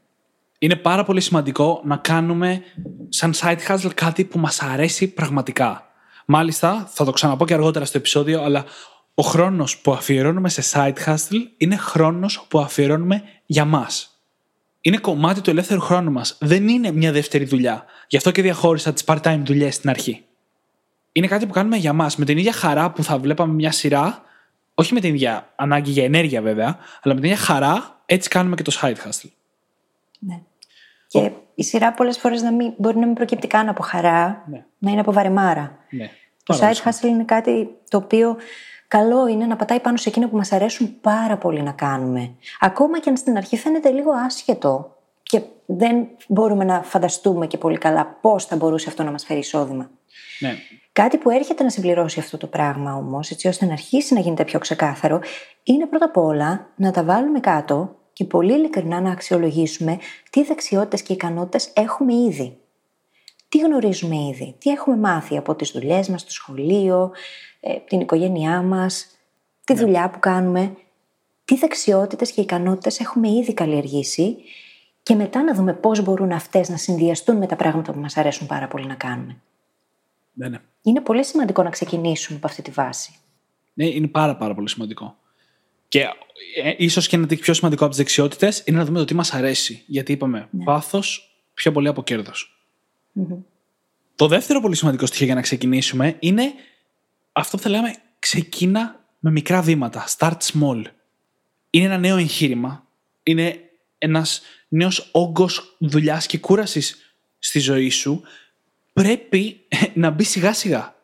Είναι 0.59 0.75
πάρα 0.75 1.03
πολύ 1.03 1.21
σημαντικό 1.21 1.81
να 1.83 1.97
κάνουμε 1.97 2.61
σαν 3.09 3.33
side 3.35 3.59
hustle 3.67 3.93
κάτι 3.95 4.25
που 4.25 4.39
μας 4.39 4.61
αρέσει 4.61 5.07
πραγματικά. 5.07 5.91
Μάλιστα, 6.25 6.89
θα 6.93 7.05
το 7.05 7.11
ξαναπώ 7.11 7.45
και 7.45 7.53
αργότερα 7.53 7.85
στο 7.85 7.97
επεισόδιο, 7.97 8.43
αλλά 8.43 8.65
ο 9.19 9.21
χρόνος 9.21 9.77
που 9.77 9.91
αφιερώνουμε 9.91 10.49
σε 10.49 10.63
side 10.73 11.05
hustle 11.05 11.47
είναι 11.57 11.75
χρόνος 11.75 12.45
που 12.47 12.59
αφιερώνουμε 12.59 13.23
για 13.45 13.65
μας. 13.65 14.21
Είναι 14.81 14.97
κομμάτι 14.97 15.41
του 15.41 15.49
ελεύθερου 15.49 15.79
χρόνου 15.79 16.11
μας. 16.11 16.37
Δεν 16.39 16.67
είναι 16.67 16.91
μια 16.91 17.11
δεύτερη 17.11 17.45
δουλειά. 17.45 17.85
Γι' 18.07 18.17
αυτό 18.17 18.31
και 18.31 18.41
διαχώρισα 18.41 18.93
τις 18.93 19.03
part-time 19.07 19.41
δουλειές 19.45 19.75
στην 19.75 19.89
αρχή. 19.89 20.25
Είναι 21.11 21.27
κάτι 21.27 21.45
που 21.45 21.53
κάνουμε 21.53 21.77
για 21.77 21.93
μας. 21.93 22.15
Με 22.15 22.25
την 22.25 22.37
ίδια 22.37 22.51
χαρά 22.51 22.91
που 22.91 23.03
θα 23.03 23.17
βλέπαμε 23.17 23.53
μια 23.53 23.71
σειρά, 23.71 24.23
όχι 24.73 24.93
με 24.93 24.99
την 24.99 25.09
ίδια 25.13 25.53
ανάγκη 25.55 25.91
για 25.91 26.03
ενέργεια 26.03 26.41
βέβαια, 26.41 26.77
αλλά 27.01 27.13
με 27.13 27.19
την 27.19 27.29
ίδια 27.29 27.43
χαρά, 27.43 28.01
έτσι 28.05 28.29
κάνουμε 28.29 28.55
και 28.55 28.63
το 28.63 28.77
side 28.81 28.95
hustle. 28.95 29.29
Ναι. 30.19 30.41
Και 31.07 31.31
η 31.55 31.63
σειρά 31.63 31.93
πολλές 31.93 32.17
φορές 32.17 32.41
μπορεί 32.77 32.97
να 32.97 33.05
μην 33.05 33.15
προκύπτει 33.15 33.47
καν 33.47 33.69
από 33.69 33.83
χαρά, 33.83 34.45
ναι. 34.49 34.65
να 34.77 34.91
είναι 34.91 34.99
από 34.99 35.11
βαρεμάρα. 35.11 35.77
Ναι. 35.89 36.09
Το 36.43 36.59
side 36.61 36.89
hustle 36.89 37.07
είναι 37.07 37.23
κάτι 37.23 37.69
το 37.89 37.97
οποίο 37.97 38.37
καλό 38.89 39.27
είναι 39.27 39.45
να 39.45 39.55
πατάει 39.55 39.79
πάνω 39.79 39.97
σε 39.97 40.09
εκείνο 40.09 40.29
που 40.29 40.37
μας 40.37 40.51
αρέσουν 40.51 40.99
πάρα 41.01 41.37
πολύ 41.37 41.61
να 41.61 41.71
κάνουμε. 41.71 42.31
Ακόμα 42.59 42.99
και 42.99 43.09
αν 43.09 43.17
στην 43.17 43.37
αρχή 43.37 43.57
φαίνεται 43.57 43.89
λίγο 43.89 44.11
άσχετο 44.11 44.95
και 45.23 45.41
δεν 45.65 46.07
μπορούμε 46.27 46.63
να 46.63 46.81
φανταστούμε 46.83 47.47
και 47.47 47.57
πολύ 47.57 47.77
καλά 47.77 48.17
πώς 48.21 48.45
θα 48.45 48.55
μπορούσε 48.55 48.89
αυτό 48.89 49.03
να 49.03 49.11
μας 49.11 49.25
φέρει 49.25 49.39
εισόδημα. 49.39 49.89
Ναι. 50.39 50.53
Κάτι 50.91 51.17
που 51.17 51.29
έρχεται 51.29 51.63
να 51.63 51.69
συμπληρώσει 51.69 52.19
αυτό 52.19 52.37
το 52.37 52.47
πράγμα 52.47 52.95
όμως, 52.95 53.29
έτσι 53.29 53.47
ώστε 53.47 53.65
να 53.65 53.71
αρχίσει 53.71 54.13
να 54.13 54.19
γίνεται 54.19 54.43
πιο 54.43 54.59
ξεκάθαρο, 54.59 55.19
είναι 55.63 55.85
πρώτα 55.85 56.05
απ' 56.05 56.17
όλα 56.17 56.67
να 56.75 56.91
τα 56.91 57.03
βάλουμε 57.03 57.39
κάτω 57.39 57.95
και 58.13 58.25
πολύ 58.25 58.53
ειλικρινά 58.53 59.01
να 59.01 59.11
αξιολογήσουμε 59.11 59.97
τι 60.29 60.43
δεξιότητες 60.43 61.01
και 61.01 61.13
ικανότητες 61.13 61.71
έχουμε 61.73 62.13
ήδη. 62.13 62.57
Τι 63.49 63.57
γνωρίζουμε 63.57 64.15
ήδη, 64.15 64.55
τι 64.59 64.69
έχουμε 64.69 64.97
μάθει 64.97 65.37
από 65.37 65.55
τις 65.55 65.71
δουλειές 65.71 66.09
μας, 66.09 66.23
το 66.23 66.31
σχολείο, 66.31 67.03
ε, 67.03 67.48
την 67.87 67.99
οικογένειά 67.99 68.61
μας, 68.61 69.07
τη 69.63 69.73
ναι. 69.73 69.79
δουλειά 69.79 70.09
που 70.09 70.19
κάνουμε, 70.19 70.75
τι 71.45 71.55
δεξιότητες 71.55 72.31
και 72.31 72.41
ικανότητες 72.41 72.99
έχουμε 72.99 73.29
ήδη 73.29 73.53
καλλιεργήσει 73.53 74.37
και 75.03 75.15
μετά 75.15 75.43
να 75.43 75.53
δούμε 75.53 75.73
πώς 75.73 76.01
μπορούν 76.01 76.31
αυτές 76.31 76.69
να 76.69 76.77
συνδυαστούν 76.77 77.37
με 77.37 77.45
τα 77.45 77.55
πράγματα 77.55 77.91
που 77.93 77.99
μας 77.99 78.17
αρέσουν 78.17 78.47
πάρα 78.47 78.67
πολύ 78.67 78.85
να 78.85 78.95
κάνουμε. 78.95 79.41
Ναι, 80.33 80.49
ναι. 80.49 80.57
Είναι 80.81 81.01
πολύ 81.01 81.25
σημαντικό 81.25 81.63
να 81.63 81.69
ξεκινήσουμε 81.69 82.37
από 82.37 82.47
αυτή 82.47 82.61
τη 82.61 82.71
βάση. 82.71 83.15
Ναι, 83.73 83.85
είναι 83.85 84.07
πάρα 84.07 84.35
πάρα 84.35 84.55
πολύ 84.55 84.69
σημαντικό. 84.69 85.17
Και 85.87 85.99
ε, 86.63 86.73
ίσως 86.77 87.07
και 87.07 87.15
ένα 87.15 87.27
πιο 87.27 87.53
σημαντικό 87.53 87.81
από 87.83 87.93
τις 87.93 88.01
δεξιότητες 88.01 88.63
είναι 88.65 88.77
να 88.77 88.85
δούμε 88.85 88.99
το 88.99 89.05
τι 89.05 89.13
μας 89.13 89.33
αρέσει. 89.33 89.83
Γιατί 89.85 90.11
είπαμε 90.11 90.47
ναι. 90.51 90.63
πάθος 90.63 91.35
πιο 91.53 91.71
πολύ 91.71 91.87
από 91.87 92.03
Το 94.15 94.27
δεύτερο 94.27 94.61
πολύ 94.61 94.75
σημαντικό 94.75 95.05
στοιχείο 95.05 95.25
για 95.25 95.35
να 95.35 95.41
ξεκινήσουμε 95.41 96.15
είναι 96.19 96.53
αυτό 97.39 97.57
που 97.57 97.63
θα 97.63 97.69
λέμε 97.69 97.95
ξεκίνα 98.19 98.99
με 99.19 99.31
μικρά 99.31 99.61
βήματα. 99.61 100.05
Start 100.17 100.37
small. 100.53 100.83
Είναι 101.69 101.85
ένα 101.85 101.97
νέο 101.97 102.17
εγχείρημα. 102.17 102.87
Είναι 103.23 103.59
ένας 103.97 104.41
νέος 104.67 105.09
όγκος 105.11 105.75
δουλειάς 105.79 106.25
και 106.25 106.37
κούρασης 106.37 107.15
στη 107.39 107.59
ζωή 107.59 107.89
σου. 107.89 108.21
Πρέπει 108.93 109.59
να 109.93 110.09
μπει 110.09 110.23
σιγά 110.23 110.53
σιγά. 110.53 110.95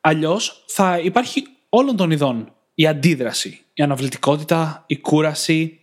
Αλλιώς 0.00 0.64
θα 0.68 0.98
υπάρχει 0.98 1.42
όλων 1.68 1.96
των 1.96 2.10
ειδών 2.10 2.54
η 2.74 2.86
αντίδραση, 2.86 3.64
η 3.74 3.82
αναβλητικότητα, 3.82 4.84
η 4.86 4.98
κούραση. 4.98 5.80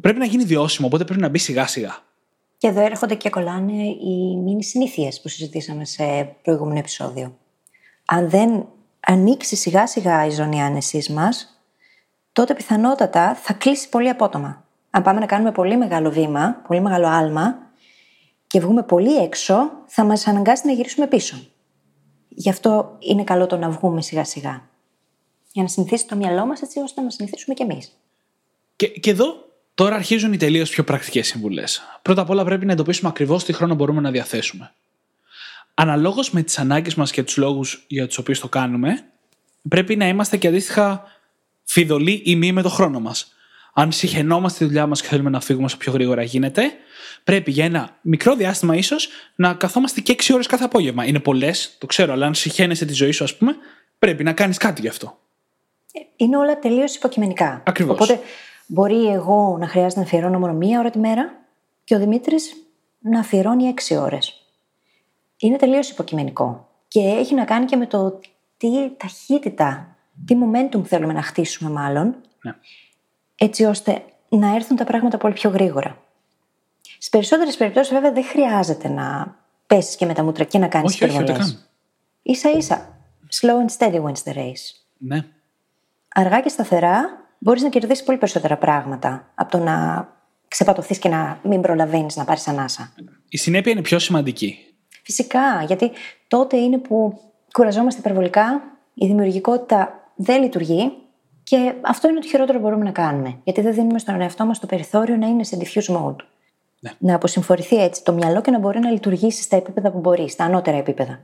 Πρέπει 0.00 0.18
να 0.18 0.24
γίνει 0.24 0.44
βιώσιμο, 0.44 0.86
οπότε 0.86 1.04
πρέπει 1.04 1.20
να 1.20 1.28
μπει 1.28 1.38
σιγά 1.38 1.66
σιγά. 1.66 1.98
Και 2.58 2.66
εδώ 2.66 2.84
έρχονται 2.84 3.14
και 3.14 3.30
κολλάνε 3.30 3.82
οι 3.82 4.36
μήνυ 4.36 4.64
συνήθειε 4.64 5.08
που 5.22 5.28
συζητήσαμε 5.28 5.84
σε 5.84 6.36
προηγούμενο 6.42 6.78
επεισόδιο. 6.78 7.38
Αν 8.04 8.30
δεν 8.30 8.66
ανοίξει 9.06 9.56
σιγά 9.56 9.86
σιγά 9.86 10.26
η 10.26 10.30
ζώνη 10.30 10.62
άνεσής 10.62 11.08
μας, 11.08 11.62
τότε 12.32 12.54
πιθανότατα 12.54 13.34
θα 13.34 13.52
κλείσει 13.52 13.88
πολύ 13.88 14.08
απότομα. 14.08 14.64
Αν 14.90 15.02
πάμε 15.02 15.20
να 15.20 15.26
κάνουμε 15.26 15.52
πολύ 15.52 15.76
μεγάλο 15.76 16.10
βήμα, 16.10 16.62
πολύ 16.68 16.80
μεγάλο 16.80 17.06
άλμα 17.06 17.58
και 18.46 18.60
βγούμε 18.60 18.82
πολύ 18.82 19.16
έξω, 19.16 19.70
θα 19.86 20.04
μας 20.04 20.26
αναγκάσει 20.26 20.66
να 20.66 20.72
γυρίσουμε 20.72 21.06
πίσω. 21.06 21.36
Γι' 22.28 22.48
αυτό 22.48 22.96
είναι 22.98 23.24
καλό 23.24 23.46
το 23.46 23.56
να 23.56 23.70
βγούμε 23.70 24.02
σιγά 24.02 24.24
σιγά 24.24 24.70
για 25.52 25.62
να 25.62 25.68
συνηθίσει 25.68 26.06
το 26.06 26.16
μυαλό 26.16 26.46
μας 26.46 26.62
έτσι 26.62 26.80
ώστε 26.80 27.00
να 27.00 27.10
συνηθίσουμε 27.10 27.54
κι 27.54 27.62
εμείς. 27.62 27.92
Και, 28.76 28.88
και 28.88 29.10
εδώ 29.10 29.24
τώρα 29.74 29.94
αρχίζουν 29.94 30.32
οι 30.32 30.36
τελείως 30.36 30.70
πιο 30.70 30.84
πρακτικές 30.84 31.26
συμβουλές. 31.26 31.82
Πρώτα 32.02 32.20
απ' 32.20 32.30
όλα 32.30 32.44
πρέπει 32.44 32.66
να 32.66 32.72
εντοπίσουμε 32.72 33.08
ακριβώς 33.08 33.44
τι 33.44 33.52
χρόνο 33.52 33.74
μπορούμε 33.74 34.00
να 34.00 34.10
διαθέσουμε. 34.10 34.72
Αναλόγως 35.74 36.30
με 36.30 36.42
τις 36.42 36.58
ανάγκες 36.58 36.94
μας 36.94 37.10
και 37.10 37.22
τους 37.22 37.36
λόγους 37.36 37.84
για 37.86 38.06
τους 38.06 38.18
οποίους 38.18 38.40
το 38.40 38.48
κάνουμε, 38.48 39.04
πρέπει 39.68 39.96
να 39.96 40.08
είμαστε 40.08 40.36
και 40.36 40.48
αντίστοιχα 40.48 41.04
φιδωλοί 41.64 42.22
ή 42.24 42.36
μη 42.36 42.52
με 42.52 42.62
το 42.62 42.68
χρόνο 42.68 43.00
μας. 43.00 43.34
Αν 43.74 43.92
συχαινόμαστε 43.92 44.58
τη 44.58 44.64
δουλειά 44.64 44.86
μας 44.86 45.02
και 45.02 45.08
θέλουμε 45.08 45.30
να 45.30 45.40
φύγουμε 45.40 45.64
όσο 45.64 45.76
πιο 45.76 45.92
γρήγορα 45.92 46.22
γίνεται, 46.22 46.62
πρέπει 47.24 47.50
για 47.50 47.64
ένα 47.64 47.98
μικρό 48.00 48.34
διάστημα 48.34 48.76
ίσως 48.76 49.08
να 49.34 49.54
καθόμαστε 49.54 50.00
και 50.00 50.12
6 50.12 50.34
ώρες 50.34 50.46
κάθε 50.46 50.64
απόγευμα. 50.64 51.06
Είναι 51.06 51.20
πολλές, 51.20 51.76
το 51.78 51.86
ξέρω, 51.86 52.12
αλλά 52.12 52.26
αν 52.26 52.34
συχαίνεσαι 52.34 52.84
τη 52.84 52.92
ζωή 52.92 53.10
σου, 53.10 53.24
ας 53.24 53.36
πούμε, 53.36 53.56
πρέπει 53.98 54.24
να 54.24 54.32
κάνεις 54.32 54.56
κάτι 54.56 54.80
γι' 54.80 54.88
αυτό. 54.88 55.18
Είναι 56.16 56.36
όλα 56.36 56.58
τελείως 56.58 56.94
υποκειμενικά. 56.94 57.62
Ακριβώς. 57.66 57.94
Οπότε 57.94 58.20
μπορεί 58.66 59.06
εγώ 59.06 59.56
να 59.60 59.68
χρειάζεται 59.68 60.00
να 60.00 60.06
αφιερώνω 60.06 60.38
μόνο 60.38 60.52
μία 60.52 60.78
ώρα 60.78 60.90
τη 60.90 60.98
μέρα 60.98 61.32
και 61.84 61.94
ο 61.94 61.98
Δημήτρης 61.98 62.56
να 62.98 63.18
αφιερώνει 63.18 63.64
έξι 63.64 63.96
ώρες. 63.96 64.41
Είναι 65.42 65.56
τελείως 65.56 65.90
υποκειμενικό. 65.90 66.68
Και 66.88 67.00
έχει 67.00 67.34
να 67.34 67.44
κάνει 67.44 67.64
και 67.64 67.76
με 67.76 67.86
το 67.86 68.20
τι 68.56 68.68
ταχύτητα, 68.96 69.96
τι 70.26 70.34
momentum 70.40 70.84
θέλουμε 70.84 71.12
να 71.12 71.22
χτίσουμε 71.22 71.70
μάλλον, 71.70 72.14
Ναι. 72.42 72.54
έτσι 73.36 73.64
ώστε 73.64 74.04
να 74.28 74.54
έρθουν 74.54 74.76
τα 74.76 74.84
πράγματα 74.84 75.18
πολύ 75.18 75.34
πιο 75.34 75.50
γρήγορα. 75.50 75.98
Στις 76.80 77.08
περισσότερες 77.08 77.56
περιπτώσεις, 77.56 77.92
βέβαια, 77.92 78.12
δεν 78.12 78.24
χρειάζεται 78.24 78.88
να 78.88 79.36
πέσεις 79.66 79.96
και 79.96 80.06
με 80.06 80.14
τα 80.14 80.22
μούτρα 80.24 80.44
και 80.44 80.58
να 80.58 80.68
κάνεις 80.68 80.92
Όχι, 80.94 81.04
όχι, 81.04 81.12
ούτε 81.14 81.22
υπερβολές. 81.22 81.66
καν. 82.22 82.34
σα 82.36 82.50
ίσα. 82.50 82.98
Slow 83.40 83.66
and 83.66 83.76
steady 83.78 84.02
wins 84.02 84.32
the 84.32 84.36
race. 84.36 84.82
Ναι. 84.98 85.24
Αργά 86.14 86.40
και 86.40 86.48
σταθερά 86.48 87.04
μπορείς 87.38 87.62
να 87.62 87.68
κερδίσεις 87.68 88.04
πολύ 88.04 88.18
περισσότερα 88.18 88.56
πράγματα 88.56 89.30
από 89.34 89.50
το 89.50 89.58
να 89.58 90.08
ξεπατωθείς 90.48 90.98
και 90.98 91.08
να 91.08 91.40
μην 91.44 91.60
προλαβαίνεις 91.60 92.16
να 92.16 92.24
πάρεις 92.24 92.48
ανάσα. 92.48 92.92
Η 93.28 93.36
συνέπεια 93.36 93.72
είναι 93.72 93.80
πιο 93.82 93.98
σημαντική. 93.98 94.71
Φυσικά, 95.02 95.62
γιατί 95.66 95.90
τότε 96.28 96.56
είναι 96.56 96.78
που 96.78 97.20
κουραζόμαστε 97.52 98.00
υπερβολικά, 98.00 98.62
η 98.94 99.06
δημιουργικότητα 99.06 100.10
δεν 100.14 100.42
λειτουργεί 100.42 100.92
και 101.42 101.74
αυτό 101.80 102.08
είναι 102.08 102.20
το 102.20 102.26
χειρότερο 102.26 102.58
που 102.58 102.64
μπορούμε 102.64 102.84
να 102.84 102.90
κάνουμε. 102.90 103.38
Γιατί 103.44 103.60
δεν 103.60 103.74
δίνουμε 103.74 103.98
στον 103.98 104.20
εαυτό 104.20 104.44
μας 104.44 104.58
το 104.58 104.66
περιθώριο 104.66 105.16
να 105.16 105.26
είναι 105.26 105.44
σε 105.44 105.58
diffuse 105.60 105.96
mode. 105.96 106.16
Ναι. 106.80 106.90
Να 106.98 107.14
αποσυμφορηθεί 107.14 107.76
έτσι 107.76 108.04
το 108.04 108.12
μυαλό 108.12 108.40
και 108.40 108.50
να 108.50 108.58
μπορεί 108.58 108.78
να 108.78 108.90
λειτουργήσει 108.90 109.42
στα 109.42 109.56
επίπεδα 109.56 109.90
που 109.90 109.98
μπορεί, 109.98 110.28
στα 110.28 110.44
ανώτερα 110.44 110.76
επίπεδα. 110.76 111.20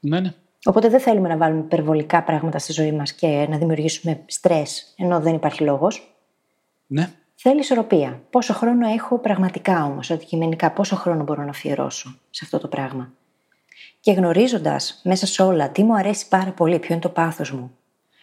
Ναι, 0.00 0.20
ναι. 0.20 0.34
Οπότε 0.64 0.88
δεν 0.88 1.00
θέλουμε 1.00 1.28
να 1.28 1.36
βάλουμε 1.36 1.60
υπερβολικά 1.60 2.22
πράγματα 2.22 2.58
στη 2.58 2.72
ζωή 2.72 2.92
μας 2.92 3.12
και 3.12 3.46
να 3.50 3.58
δημιουργήσουμε 3.58 4.20
στρε 4.26 4.62
ενώ 4.96 5.20
δεν 5.20 5.34
υπάρχει 5.34 5.62
λόγος. 5.62 6.14
Ναι. 6.86 7.12
Θέλει 7.42 7.58
ισορροπία. 7.58 8.22
Πόσο 8.30 8.52
χρόνο 8.52 8.88
έχω 8.88 9.18
πραγματικά 9.18 9.84
όμως, 9.84 10.10
αντικειμενικά, 10.10 10.70
πόσο 10.70 10.96
χρόνο 10.96 11.24
μπορώ 11.24 11.42
να 11.42 11.50
αφιερώσω 11.50 12.18
σε 12.30 12.44
αυτό 12.44 12.58
το 12.58 12.68
πράγμα. 12.68 13.12
Και 14.00 14.12
γνωρίζοντας 14.12 15.00
μέσα 15.04 15.26
σε 15.26 15.42
όλα 15.42 15.70
τι 15.70 15.82
μου 15.82 15.94
αρέσει 15.94 16.28
πάρα 16.28 16.50
πολύ, 16.50 16.78
ποιο 16.78 16.94
είναι 16.94 17.02
το 17.02 17.08
πάθος 17.08 17.52
μου. 17.52 17.76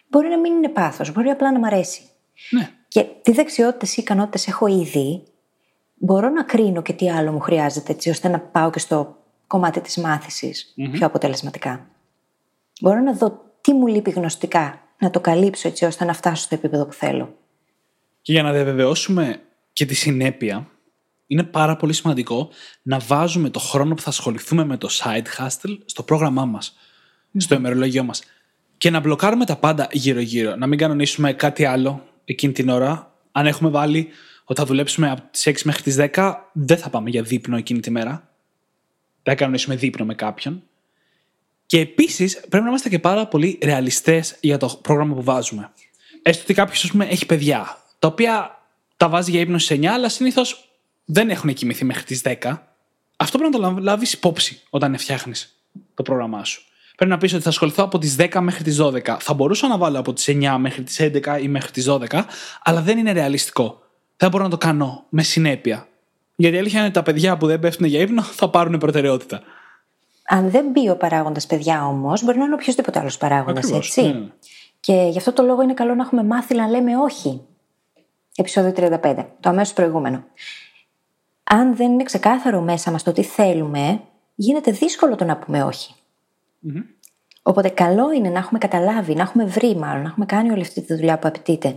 Μπορεί 0.08 0.28
να 0.28 0.38
μην 0.38 0.54
είναι 0.54 0.70
πάθος, 0.70 1.12
μπορεί 1.12 1.30
απλά 1.30 1.52
να 1.52 1.60
μου 1.60 1.66
αρέσει. 1.66 2.02
ναι. 2.50 2.70
Και 2.88 3.04
τι 3.22 3.32
δεξιότητες 3.32 3.98
ή 3.98 4.02
ικανότητες 4.02 4.48
έχω 4.48 4.68
ήδη, 4.68 5.24
μπορώ 5.94 6.30
να 6.30 6.44
κρίνω 6.44 6.82
και 6.82 6.94
τι 6.94 7.10
άλλο 7.10 7.32
μου 7.32 7.40
χρειάζεται, 7.40 7.92
έτσι 7.92 8.10
ώστε 8.10 8.28
να 8.28 8.40
πάω 8.40 8.70
και 8.70 8.80
στο 8.80 9.18
κομμάτι 9.48 9.82
της 9.82 9.98
μαθηση 9.98 10.54
πιο 10.92 11.06
αποτελεσματικά. 11.06 11.88
Μπορώ 12.82 13.00
να 13.00 13.14
δω 13.14 13.42
τι 13.62 13.74
μου 13.74 13.88
λείπει 13.88 14.10
γνωστικά, 14.10 14.82
να 15.00 15.10
το 15.10 15.20
καλύψω 15.20 15.68
έτσι 15.68 15.86
ώστε 15.86 16.06
να 16.06 16.14
φτάσω 16.14 16.44
στο 16.44 16.56
επίπεδο 16.56 16.86
που 16.86 16.94
θέλω. 16.94 17.37
Και 18.28 18.34
για 18.34 18.44
να 18.44 18.52
διαβεβαιώσουμε 18.52 19.42
και 19.74 19.86
τη 19.86 19.94
συνέπεια, 19.94 20.70
είναι 21.28 21.44
πάρα 21.44 21.76
πολύ 21.76 21.94
σημαντικό 21.94 22.50
να 22.82 23.00
βάζουμε 23.00 23.50
το 23.50 23.60
χρόνο 23.60 23.96
που 23.96 24.02
θα 24.02 24.10
ασχοληθούμε 24.10 24.66
με 24.66 24.78
το 24.78 24.90
side 24.92 25.26
hustle 25.38 25.78
στο 25.86 26.04
πρόγραμμά 26.04 26.46
μας, 26.46 26.78
στο 27.38 27.56
ημερολόγιο 27.56 28.04
μας. 28.04 28.24
Και 28.78 28.90
να 28.90 29.00
μπλοκάρουμε 29.00 29.46
τα 29.46 29.56
πάντα 29.56 29.88
γύρω-γύρω. 29.92 30.56
Να 30.56 30.68
μην 30.68 30.78
κανονίσουμε 30.78 31.34
κάτι 31.34 31.66
άλλο 31.66 32.08
εκείνη 32.26 32.54
την 32.54 32.70
ώρα. 32.70 33.14
Αν 33.32 33.46
έχουμε 33.46 33.70
βάλει 33.70 34.08
ότι 34.44 34.60
θα 34.60 34.66
δουλέψουμε 34.66 35.12
από 35.12 35.22
τις 35.32 35.48
6 35.48 35.64
μέχρι 35.64 35.84
τις 35.84 35.96
10, 35.96 36.34
δεν 36.54 36.78
θα 36.78 36.90
πάμε 36.90 37.10
για 37.10 37.22
δείπνο 37.22 37.58
εκείνη 37.58 37.80
τη 37.80 37.92
μέρα. 37.92 38.12
Δεν 39.24 39.34
θα 39.34 39.36
κανονίσουμε 39.36 39.76
δείπνο 39.76 40.06
με 40.06 40.16
κάποιον. 40.16 40.64
Και 41.66 41.80
επίσης 41.80 42.40
πρέπει 42.40 42.64
να 42.64 42.70
είμαστε 42.70 42.90
και 42.90 43.00
πάρα 43.00 43.28
πολύ 43.28 43.60
ρεαλιστές 43.64 44.38
για 44.42 44.58
το 44.58 44.80
πρόγραμμα 44.82 45.14
που 45.14 45.24
βάζουμε. 45.24 45.72
Έστω 46.22 46.44
ότι 46.44 46.54
κάποιος, 46.54 46.84
ας 46.84 46.92
πούμε, 46.92 47.06
έχει 47.06 47.26
παιδιά, 47.26 47.86
τα 48.00 48.08
οποία 48.08 48.60
τα 48.98 49.10
βάζει 49.10 49.32
για 49.32 49.40
ύπνο 49.40 49.58
στι 49.58 49.80
9, 49.82 49.86
αλλά 49.86 50.10
συνήθως 50.10 50.70
δεν 51.06 51.30
έχουν 51.30 51.54
κοιμηθεί 51.54 51.86
μέχρι 51.86 52.04
τις 52.04 52.22
10. 52.26 52.34
Αυτό 53.18 53.38
πρέπει 53.38 53.60
να 53.60 53.74
το 53.74 53.82
λάβεις 53.82 54.14
υπόψη 54.14 54.62
όταν 54.70 54.98
φτιάχνεις 54.98 55.56
το 55.94 56.04
πρόγραμμά 56.04 56.44
σου. 56.44 56.62
Πρέπει 56.96 57.12
να 57.12 57.18
πεις 57.18 57.34
ότι 57.34 57.44
θα 57.44 57.50
ασχοληθώ 57.50 57.84
από 57.84 57.98
τις 57.98 58.16
10 58.20 58.40
μέχρι 58.40 58.64
τις 58.64 58.78
12. 58.82 59.18
Θα 59.20 59.34
μπορούσα 59.34 59.68
να 59.68 59.78
βάλω 59.78 60.00
από 60.00 60.14
τις 60.14 60.28
9 60.28 60.56
μέχρι 60.60 60.84
τις 60.84 61.00
11 61.00 61.40
ή 61.42 61.48
μέχρι 61.48 61.72
τις 61.72 61.86
12, 61.90 62.24
αλλά 62.64 62.82
δεν 62.82 62.98
είναι 62.98 63.12
ρεαλιστικό. 63.12 63.82
Δεν 64.18 64.30
μπορώ 64.30 64.44
να 64.44 64.50
το 64.50 64.58
κάνω 64.58 65.06
με 65.10 65.24
συνέπεια. 65.24 65.88
Γιατί 66.36 66.56
η 66.56 66.60
αλήθεια 66.60 66.78
είναι 66.78 66.88
ότι 66.88 66.98
τα 66.98 67.04
παιδιά 67.04 67.38
που 67.38 67.46
δεν 67.48 67.60
πέφτουν 67.60 67.88
για 67.88 68.00
ύπνο 68.00 68.22
θα 68.22 68.50
πάρουν 68.50 68.78
προτεραιότητα. 68.78 69.42
Αν 70.28 70.50
δεν 70.50 70.66
μπει 70.72 70.90
ο 70.90 70.96
παράγοντας 70.96 71.46
παιδιά 71.46 71.86
όμως, 71.86 72.24
μπορεί 72.24 72.38
να 72.38 72.46
είναι 72.46 72.54
οποιοδήποτε 72.54 73.00
άλλος 73.00 73.18
παράγοντας, 73.18 73.64
Ακριβώς, 73.64 73.88
έτσι. 73.88 74.02
ναι, 74.02 74.08
ναι. 74.08 74.28
Και 74.80 75.08
γι' 75.12 75.18
αυτό 75.18 75.34
το 75.34 75.44
λόγο 75.44 75.62
είναι 75.62 75.74
καλό 75.74 75.96
να 75.96 76.04
έχουμε 76.04 76.24
μάθει 76.24 76.56
να 76.56 76.68
λέμε 76.68 76.98
όχι. 76.98 77.42
Επισόδιο 78.40 78.74
35, 79.04 79.26
το 79.40 79.50
αμέσως 79.50 79.74
προηγούμενο. 79.74 80.24
Αν 81.44 81.76
δεν 81.76 81.92
είναι 81.92 82.04
ξεκάθαρο 82.04 82.62
μέσα 82.62 82.92
μας 82.92 83.04
το 83.04 83.12
τι 83.12 83.24
θέλουμε, 83.24 84.02
γίνεται 84.36 84.72
δύσκολο 84.72 85.16
το 85.16 85.26
να 85.26 85.38
πούμε 85.38 85.64
όχι. 85.64 85.94
Οπότε 87.42 87.70
καλό 87.70 88.12
είναι 88.12 88.30
να 88.30 88.40
έχουμε 88.40 88.60
καταλάβει, 88.60 89.14
να 89.14 89.22
έχουμε 89.22 89.46
βρει 89.46 89.76
μάλλον, 89.76 90.02
να 90.02 90.10
έχουμε 90.10 90.26
κάνει 90.26 90.52
όλη 90.52 90.62
αυτή 90.62 90.82
τη 90.82 90.94
δουλειά 90.96 91.20
που 91.20 91.28
απαιτείται. 91.28 91.76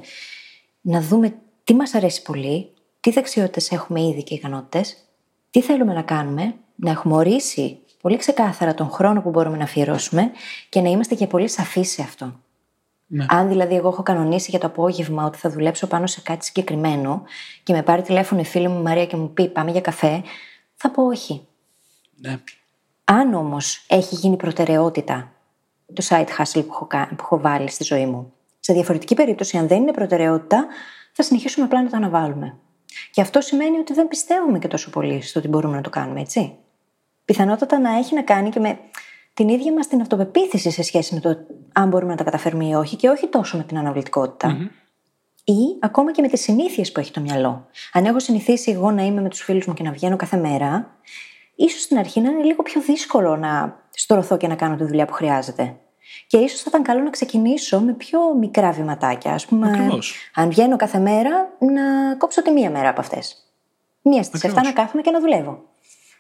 Να 0.81 1.01
δούμε 1.01 1.35
τι 1.65 1.75
μας 1.75 1.95
αρέσει 1.95 2.23
πολύ, 2.23 2.73
τι 3.01 3.11
δεξιότητες 3.11 3.71
έχουμε 3.71 4.01
ήδη 4.03 4.23
και 4.23 4.35
ικανότητες, 4.35 4.97
τι 5.51 5.63
θέλουμε 5.63 5.93
να 5.93 6.03
κάνουμε, 6.03 6.55
να 6.77 6.91
έχουμε 6.91 7.15
ορίσει 7.15 7.79
πολύ 8.01 8.17
ξεκάθαρα 8.17 8.75
τον 8.75 8.91
χρόνο 8.91 9.23
που 9.23 9.31
μπορούμε 9.31 9.57
να 9.57 9.65
αφιερώσουμε 9.65 10.31
και 10.69 10.81
να 10.81 10.89
είμαστε 10.89 11.15
και 11.15 11.27
πολύ 11.27 11.49
σαφείς 11.49 11.91
σε 11.91 12.03
αυτό. 12.03 12.41
Ναι. 13.13 13.27
Αν 13.29 13.49
δηλαδή 13.49 13.75
εγώ 13.75 13.89
έχω 13.89 14.03
κανονίσει 14.03 14.51
για 14.51 14.59
το 14.59 14.67
απόγευμα 14.67 15.25
ότι 15.25 15.39
θα 15.39 15.51
δουλέψω 15.51 15.87
πάνω 15.87 16.07
σε 16.07 16.21
κάτι 16.21 16.45
συγκεκριμένο 16.45 17.23
και 17.63 17.73
με 17.73 17.83
πάρει 17.83 18.03
τηλέφωνο 18.03 18.41
η 18.41 18.45
φίλη 18.45 18.69
μου 18.69 18.79
η 18.79 18.83
Μαρία 18.83 19.07
και 19.07 19.17
μου 19.17 19.31
πει 19.33 19.49
πάμε 19.49 19.71
για 19.71 19.81
καφέ, 19.81 20.23
θα 20.75 20.91
πω 20.91 21.07
όχι. 21.07 21.47
Ναι. 22.17 22.39
Αν 23.05 23.35
όμως 23.35 23.85
έχει 23.89 24.15
γίνει 24.15 24.37
προτεραιότητα 24.37 25.33
το 25.93 26.07
side 26.09 26.27
hustle 26.39 26.65
που 26.67 26.73
έχω, 26.73 26.87
κα- 26.87 27.09
που 27.09 27.17
έχω 27.21 27.41
βάλει 27.41 27.69
στη 27.71 27.85
ζωή 27.85 28.07
μου, 28.07 28.33
σε 28.61 28.73
διαφορετική 28.73 29.15
περίπτωση, 29.15 29.57
αν 29.57 29.69
δεν 29.69 29.83
είναι 29.83 29.93
προτεραιότητα, 29.93 30.67
θα 31.13 31.23
συνεχίσουμε 31.23 31.67
απλά 31.67 31.83
να 31.83 31.91
το 31.91 31.97
αναβάλουμε. 31.97 32.57
Και 33.11 33.21
αυτό 33.21 33.41
σημαίνει 33.41 33.79
ότι 33.79 33.93
δεν 33.93 34.09
πιστεύουμε 34.09 34.59
και 34.59 34.69
τόσο 34.69 34.91
πολύ 34.91 35.23
στο 35.23 35.39
ότι 35.39 35.49
μπορούμε 35.49 35.77
να 35.77 35.83
το 35.83 35.91
κάνουμε, 35.91 36.21
έτσι. 36.21 36.57
Πιθανότατα 37.25 37.79
να 37.79 37.97
έχει 37.97 38.15
να 38.15 38.23
κάνει 38.23 38.51
και 38.51 38.61
με 38.61 38.79
την 39.35 39.49
ίδια 39.49 39.73
μας 39.73 39.87
την 39.87 40.01
αυτοπεποίθηση 40.01 40.71
σε 40.71 40.83
σχέση 40.83 41.15
με 41.15 41.21
το 41.21 41.37
αν 41.73 41.89
μπορούμε 41.89 42.11
να 42.11 42.17
τα 42.17 42.25
καταφέρουμε 42.25 42.65
ή 42.67 42.73
όχι, 42.73 42.97
και 42.97 43.09
όχι 43.09 43.27
τόσο 43.27 43.57
με 43.57 43.63
την 43.63 43.79
αναβλητικοτητα 43.79 44.71
Ή 45.45 45.79
ακόμα 45.81 46.13
και 46.13 46.23
με 46.23 46.29
τις 46.29 46.41
συνήθειες 46.41 46.93
που 46.93 47.01
έχει 47.01 47.13
το 47.13 47.21
μυαλό. 47.21 47.67
Αν 47.93 48.05
έχω 48.05 48.21
συνηθίσει 48.21 48.71
εγώ 48.71 48.91
να 48.91 49.03
είμαι 49.03 49.21
με 49.21 49.29
τους 49.29 49.41
φίλους 49.41 49.67
μου 49.67 49.75
και 49.75 49.83
να 49.83 49.91
βγαίνω 49.91 50.17
κάθε 50.17 50.37
μέρα, 50.37 50.97
ίσως 51.55 51.83
στην 51.83 51.99
αρχή 51.99 52.21
να 52.21 52.31
είναι 52.31 52.43
λίγο 52.43 52.63
πιο 52.63 52.81
δύσκολο 52.81 53.37
να 53.37 53.83
στρωθώ 53.91 54.37
και 54.37 54.47
να 54.47 54.55
κάνω 54.55 54.77
τη 54.77 54.85
δουλειά 54.85 55.05
που 55.07 55.13
χρειάζεται. 55.13 55.77
Και 56.27 56.37
ίσως 56.37 56.61
θα 56.61 56.67
ήταν 56.69 56.83
καλό 56.83 57.03
να 57.03 57.11
ξεκινήσω 57.11 57.81
με 57.81 57.93
πιο 57.93 58.35
μικρά 58.35 58.73
βηματάκια. 58.73 59.33
Α 59.33 59.39
πούμε, 59.49 59.69
Ακριβώς. 59.69 60.15
αν 60.35 60.49
βγαίνω 60.49 60.77
κάθε 60.77 60.99
μέρα, 60.99 61.31
να 61.59 62.15
κόψω 62.17 62.43
τη 62.43 62.51
μία 62.51 62.71
μέρα 62.71 62.89
από 62.89 63.01
αυτές. 63.01 63.37
Μία 64.03 64.23
στις 64.23 64.41
7 64.45 64.49
Ακριβώς. 64.49 64.75
να 64.75 64.83
κάθομαι 64.83 65.03
και 65.03 65.11
να 65.11 65.21
δουλεύω. 65.21 65.63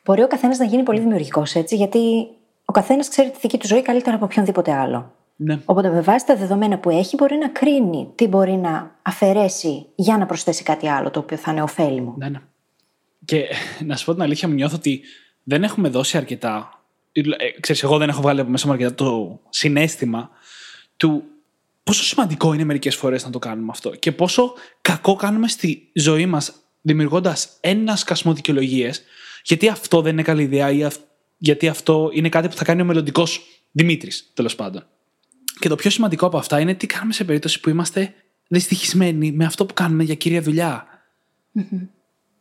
Μπορεί 0.05 0.23
ο 0.23 0.27
καθένας 0.27 0.59
να 0.59 0.64
γίνει 0.64 0.83
πολύ 0.83 1.01
δημιουργικός 1.01 1.55
έτσι, 1.55 1.77
γιατί 1.77 2.29
ο 2.71 2.73
καθένας 2.73 3.09
ξέρει 3.09 3.31
τη 3.31 3.39
δική 3.41 3.59
του 3.59 3.67
ζωή 3.67 3.83
καλύτερα 3.83 4.17
από 4.17 4.25
οποιονδήποτε 4.25 4.73
άλλο. 4.73 5.15
ναι. 5.37 5.61
Οπότε 5.65 5.89
με 5.91 6.01
βάση 6.01 6.27
τα 6.27 6.37
δεδομένα 6.37 6.79
που 6.79 6.91
έχει, 6.91 7.17
μπορεί 7.17 7.37
να 7.37 7.49
κρίνει 7.49 8.09
τι 8.15 8.27
μπορεί 8.27 8.53
να 8.53 8.99
αφαιρέσει 9.03 9.87
για 9.95 10.17
να 10.19 10.27
προσθέσει 10.27 10.63
κάτι 10.63 10.89
άλλο 10.89 11.11
το 11.11 11.19
οποίο 11.21 11.37
θα 11.37 11.51
είναι 11.51 11.63
ωφέλιμο. 11.63 12.15
Ναι, 12.19 12.29
ναι. 12.29 12.41
Και 13.25 13.45
να 13.85 13.97
σου 13.97 14.05
πω 14.05 14.13
την 14.13 14.23
αλήθεια, 14.23 14.49
μου 14.49 14.55
νιώθω 14.55 14.77
ότι 14.77 15.01
δεν 15.43 15.63
έχουμε 15.63 15.89
δώσει 15.89 16.17
αρκετά. 16.17 16.83
Ε, 17.13 17.21
ξέρεις, 17.61 17.83
εγώ 17.83 17.99
δεν 17.99 18.09
έχω 18.09 18.21
βγάλει 18.21 18.41
από 18.41 18.51
μέσα 18.51 18.67
μου 18.67 18.73
αρκετά 18.73 18.95
το 18.95 19.41
συνέστημα 19.49 20.31
του 20.97 21.23
πόσο 21.83 22.03
σημαντικό 22.03 22.53
είναι 22.53 22.65
μερικές 22.65 22.97
φορές 22.97 23.25
να 23.25 23.31
το 23.31 23.39
κάνουμε 23.39 23.69
αυτό 23.71 23.91
και 23.91 24.13
πόσο 24.13 24.53
κακό 24.81 25.15
κάνουμε 25.17 25.49
στη 25.49 25.91
ζωή 25.93 26.27
μας 26.27 26.53
δημιουργώντας 26.81 27.49
ένα 27.61 27.97
σκασμό 27.97 28.33
δικαιολογίες 28.33 29.03
γιατί 29.45 29.69
αυτό 29.69 30.01
δεν 30.01 30.13
είναι 30.13 30.23
καλή 30.23 30.43
ιδέα 30.43 30.71
ή 30.71 30.85
αυ- 30.85 31.01
γιατί 31.42 31.68
αυτό 31.68 32.11
είναι 32.12 32.29
κάτι 32.29 32.48
που 32.48 32.55
θα 32.55 32.64
κάνει 32.64 32.83
ο 32.83 32.85
μελλοντικός 32.85 33.40
Δημήτρης, 33.72 34.31
τέλος 34.35 34.55
πάντων. 34.55 34.87
Και 35.59 35.68
το 35.68 35.74
πιο 35.74 35.90
σημαντικό 35.90 36.26
από 36.26 36.38
αυτά 36.38 36.61
είναι 36.61 36.74
τι 36.74 36.87
κάνουμε 36.87 37.12
σε 37.12 37.24
περίπτωση 37.24 37.61
που 37.61 37.68
είμαστε 37.68 38.14
δυστυχισμένοι 38.48 39.33
με 39.33 39.44
αυτό 39.44 39.66
που 39.66 39.74
κάνουμε 39.74 40.03
για 40.05 40.14
κύρια 40.14 40.42
δουλειά. 40.42 40.87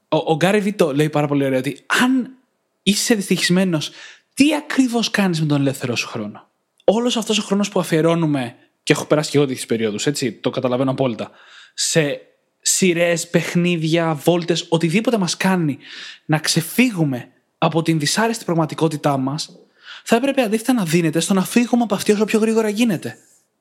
Ο, 0.07 0.17
ο 0.17 0.35
Γκάρι 0.35 0.59
Βι 0.59 0.73
το 0.73 0.95
λέει 0.95 1.09
πάρα 1.09 1.27
πολύ 1.27 1.45
ωραία 1.45 1.59
ότι 1.59 1.83
αν 2.03 2.31
είσαι 2.83 3.15
δυστυχισμένος, 3.15 3.91
τι 4.33 4.55
ακριβώς 4.55 5.12
κάνεις 5.12 5.41
με 5.41 5.45
τον 5.47 5.62
ελεύθερό 5.62 5.95
σου 5.95 6.07
χρόνο; 6.07 6.49
Όλος 6.83 7.17
αυτός 7.17 7.39
ο 7.39 7.41
χρόνος 7.41 7.69
που 7.69 7.79
αφιερώνουμε, 7.79 8.55
και 8.83 8.93
έχω 8.93 9.05
περάσει 9.05 9.31
και 9.31 9.38
εγώ 9.38 9.45
τέτοιες 9.45 9.65
περιόδους, 9.65 10.05
έτσι, 10.05 10.31
το 10.33 10.49
καταλαβαίνω 10.49 10.91
απόλυτα, 10.91 11.31
σε 11.73 12.21
σειρές, 12.62 13.29
παιχνίδια, 13.29 14.13
βόλτες, 14.13 14.65
οτιδήποτε 14.69 15.17
μας 15.17 15.38
κάνει 15.38 15.77
να 16.25 16.39
ξεφύγουμε 16.39 17.31
από 17.62 17.82
την 17.82 18.00
δυσάρεστη 18.00 18.45
πραγματικότητά 18.45 19.17
μας, 19.17 19.50
θα 20.04 20.15
έπρεπε 20.15 20.41
αντίθετα 20.41 20.74
να 20.74 20.84
δίνεται 20.84 21.19
στο 21.19 21.34
να 21.34 21.45
φύγουμε 21.45 21.84
από 21.84 21.95
αυτή 21.95 22.12
όσο 22.12 22.26
πιο 22.26 22.39
γρήγορα 22.39 22.69
γίνεται. 22.69 23.17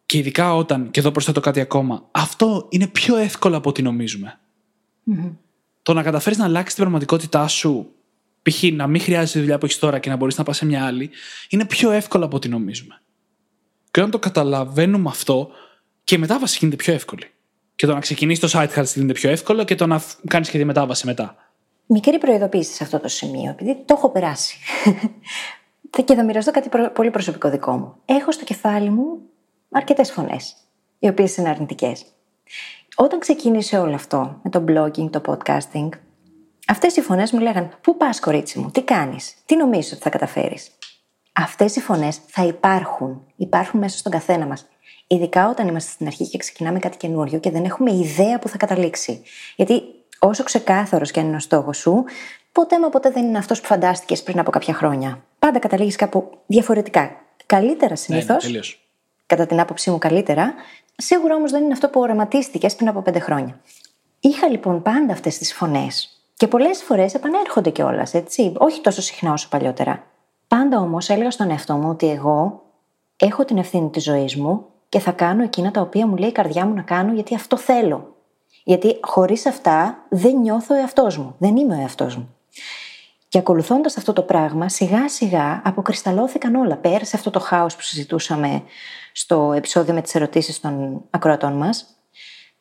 Και 0.07 0.19
ειδικά 0.19 0.55
όταν, 0.55 0.91
και 0.91 1.01
εδώ 1.01 1.11
προσθέτω 1.11 1.41
κάτι 1.41 1.61
ακόμα, 1.61 2.09
αυτό 2.11 2.67
είναι 2.69 2.87
πιο 2.87 3.17
εύκολο 3.17 3.57
από 3.57 3.69
ό,τι 3.69 3.83
νομίζουμε. 3.83 4.39
Mm-hmm. 5.11 5.37
Το 5.83 5.95
να 5.95 6.03
καταφέρεις 6.03 6.39
να 6.39 6.45
αλλάξεις 6.45 6.75
την 6.75 6.83
πραγματικότητά 6.83 7.49
σου, 7.49 7.93
π.χ. 8.43 8.63
να 8.63 8.87
μην 8.87 9.01
χρειάζεται 9.01 9.33
τη 9.33 9.39
δουλειά 9.39 9.59
που 9.59 9.65
έχεις 9.65 9.79
τώρα 9.79 9.99
και 9.99 10.11
να 10.11 10.17
μπορείς 10.17 10.37
να 10.37 10.45
πας 10.45 10.57
σε 10.57 10.65
μια 10.65 10.87
άλλη, 10.87 11.11
είναι 11.49 11.65
πιο 11.65 11.91
εύκολο 11.91 12.25
από 12.25 12.37
ό,τι 12.37 12.49
νομίζουμε. 12.49 13.01
Και 13.91 14.01
όταν 14.01 14.11
το 14.11 14.19
καταλαβαίνουμε 14.19 15.09
αυτό, 15.09 15.51
και 16.05 16.15
η 16.15 16.19
μετάβαση 16.19 16.57
γίνεται 16.61 16.77
πιο 16.77 16.93
εύκολη. 16.93 17.31
Και 17.75 17.87
το 17.87 17.95
να 17.95 18.01
ξεκινήσεις 18.01 18.51
το 18.51 18.59
site 18.61 18.79
hustle 18.79 18.97
είναι 18.97 19.13
πιο 19.13 19.31
εύκολο 19.31 19.65
και 19.65 19.75
το 19.75 19.87
να 19.87 20.03
κάνεις 20.27 20.51
και 20.51 20.59
τη 20.59 20.65
μετάβαση 20.65 21.07
μετά. 21.07 21.48
Μικρή 21.91 22.19
προειδοποίηση 22.19 22.73
σε 22.73 22.85
αυτό 22.85 22.99
το 22.99 23.09
σημείο, 23.09 23.51
επειδή 23.51 23.83
το 23.85 23.95
έχω 23.97 24.11
περάσει. 24.11 24.59
και 26.05 26.15
θα 26.15 26.25
μοιραστώ 26.25 26.51
κάτι 26.51 26.69
πολύ 26.93 27.11
προσωπικό 27.11 27.51
δικό 27.51 27.73
μου. 27.73 27.95
Έχω 28.05 28.33
στο 28.33 28.45
κεφάλι 28.45 28.91
μου 28.91 29.21
αρκετές 29.71 30.13
φωνές, 30.13 30.57
οι 30.99 31.09
οποίες 31.09 31.37
είναι 31.37 31.49
αρνητικές. 31.49 32.05
Όταν 32.97 33.19
ξεκίνησε 33.19 33.79
όλο 33.79 33.95
αυτό 33.95 34.41
με 34.43 34.51
το 34.51 34.65
blogging, 34.69 35.11
το 35.11 35.21
podcasting, 35.27 35.89
αυτές 36.67 36.97
οι 36.97 37.01
φωνές 37.01 37.33
μου 37.33 37.41
λέγανε 37.41 37.71
Πού 37.81 37.97
πας, 37.97 38.21
κορίτσι 38.21 38.59
μου, 38.59 38.71
τι 38.71 38.83
κάνεις, 38.83 39.35
τι 39.47 39.57
νομίζεις 39.57 39.93
ότι 39.93 40.03
θα 40.03 40.11
καταφέρεις; 40.11 40.71
Αυτές 41.33 41.77
οι 41.77 41.81
φωνές 41.81 42.21
θα 42.27 42.45
υπάρχουν. 42.45 43.27
Υπάρχουν 43.37 43.81
μέσα 43.81 43.99
στον 43.99 44.13
καθένα 44.13 44.47
μας. 44.47 44.69
Ειδικά 45.07 45.49
όταν 45.49 45.69
είμαστε 45.69 45.91
στην 45.91 46.07
αρχή 46.07 46.29
και 46.29 46.39
ξεκινάμε 46.39 46.79
κάτι 46.79 46.97
καινούριο 46.97 47.39
και 47.39 47.51
δεν 47.51 47.65
έχουμε 47.65 47.93
ιδέα 47.93 48.39
που 48.39 48.49
θα 48.49 48.57
καταλήξει. 48.57 49.23
Γιατί 49.57 49.83
όσο 50.19 50.45
ξεκάθαρος 50.45 51.11
και 51.11 51.21
αν 51.21 51.27
είναι 51.27 51.37
ο 51.37 51.41
στόχος 51.41 51.77
σου, 51.77 52.05
ποτέ 52.53 52.81
μα 52.81 52.89
ποτέ 52.89 53.11
δεν 53.11 53.25
είναι 53.25 53.39
αυτός 53.39 53.61
που 53.61 53.67
φαντάστηκες 53.67 54.23
πριν 54.23 54.39
από 54.39 54.51
κάποια 54.51 54.75
χρόνια. 54.75 55.23
Πάντα 55.39 55.59
καταλήγεις 55.59 55.97
κάπου 55.97 56.31
διαφορετικά. 56.47 57.11
Καλύτερα 57.47 57.97
συνήθω. 57.97 58.37
Ναι, 58.43 58.51
ναι, 58.51 58.61
κατά 59.27 59.47
την 59.47 59.61
άποψή 59.61 59.91
μου 59.91 59.99
καλύτερα. 59.99 60.55
Σίγουρα 60.97 61.35
όμως 61.35 61.51
δεν 61.51 61.65
είναι 61.65 61.73
αυτό 61.73 61.89
που 61.89 62.01
οραματίστηκες 62.01 62.75
πριν 62.75 62.89
από 62.89 63.03
πέντε 63.03 63.19
χρόνια. 63.19 63.61
Είχα 64.21 64.49
λοιπόν 64.49 64.83
πάντα 64.83 65.13
αυτές 65.13 65.39
τις 65.39 65.55
φωνές. 65.55 66.23
Και 66.35 66.47
πολλές 66.47 66.83
φορές 66.83 67.15
επανέρχονται 67.15 67.71
κιόλας, 67.71 68.15
έτσι. 68.15 68.53
Όχι 68.57 68.81
τόσο 68.81 69.03
συχνά 69.03 69.33
όσο 69.33 69.49
παλιότερα. 69.49 70.05
Πάντα 70.49 70.79
όμως 70.79 71.09
έλεγα 71.09 71.31
στον 71.31 71.51
εαυτό 71.51 71.75
μου 71.75 71.89
ότι 71.89 72.11
εγώ 72.11 72.63
έχω 73.17 73.45
την 73.45 73.59
ευθύνη 73.59 73.91
της 73.91 74.03
ζωής 74.03 74.37
μου 74.37 74.65
και 74.89 74.99
θα 74.99 75.11
κάνω 75.11 75.43
εκείνα 75.43 75.71
τα 75.71 75.81
οποία 75.81 76.07
μου 76.07 76.17
λέει 76.17 76.29
η 76.29 76.33
καρδιά 76.33 76.67
μου 76.67 76.75
να 76.75 76.83
κάνω 76.83 77.13
γιατί 77.13 77.35
αυτό 77.35 77.57
θέλω. 77.57 78.17
Γιατί 78.69 78.99
χωρίς 79.03 79.47
αυτά 79.47 80.05
δεν 80.09 80.37
νιώθω 80.37 80.75
ο 80.75 80.79
εαυτός 80.79 81.19
μου. 81.19 81.35
Δεν 81.39 81.57
είμαι 81.57 81.77
ο 81.77 81.81
εαυτός 81.81 82.17
μου. 82.17 82.35
Και 83.29 83.39
ακολουθώντας 83.39 83.97
αυτό 83.97 84.13
το 84.13 84.23
πράγμα, 84.23 84.69
σιγά 84.69 85.09
σιγά 85.09 85.63
αποκρισταλώθηκαν 85.65 86.55
όλα. 86.55 86.77
Πέρασε 86.77 87.17
αυτό 87.17 87.31
το 87.31 87.41
χάος 87.41 87.77
που 87.77 87.83
συζητούσαμε 87.83 88.63
στο 89.13 89.53
επεισόδιο 89.53 89.95
με 89.95 90.03
τις 90.03 90.15
ερωτήσεις 90.15 90.61
των 90.61 91.03
ακροατών 91.11 91.53
μας. 91.53 91.87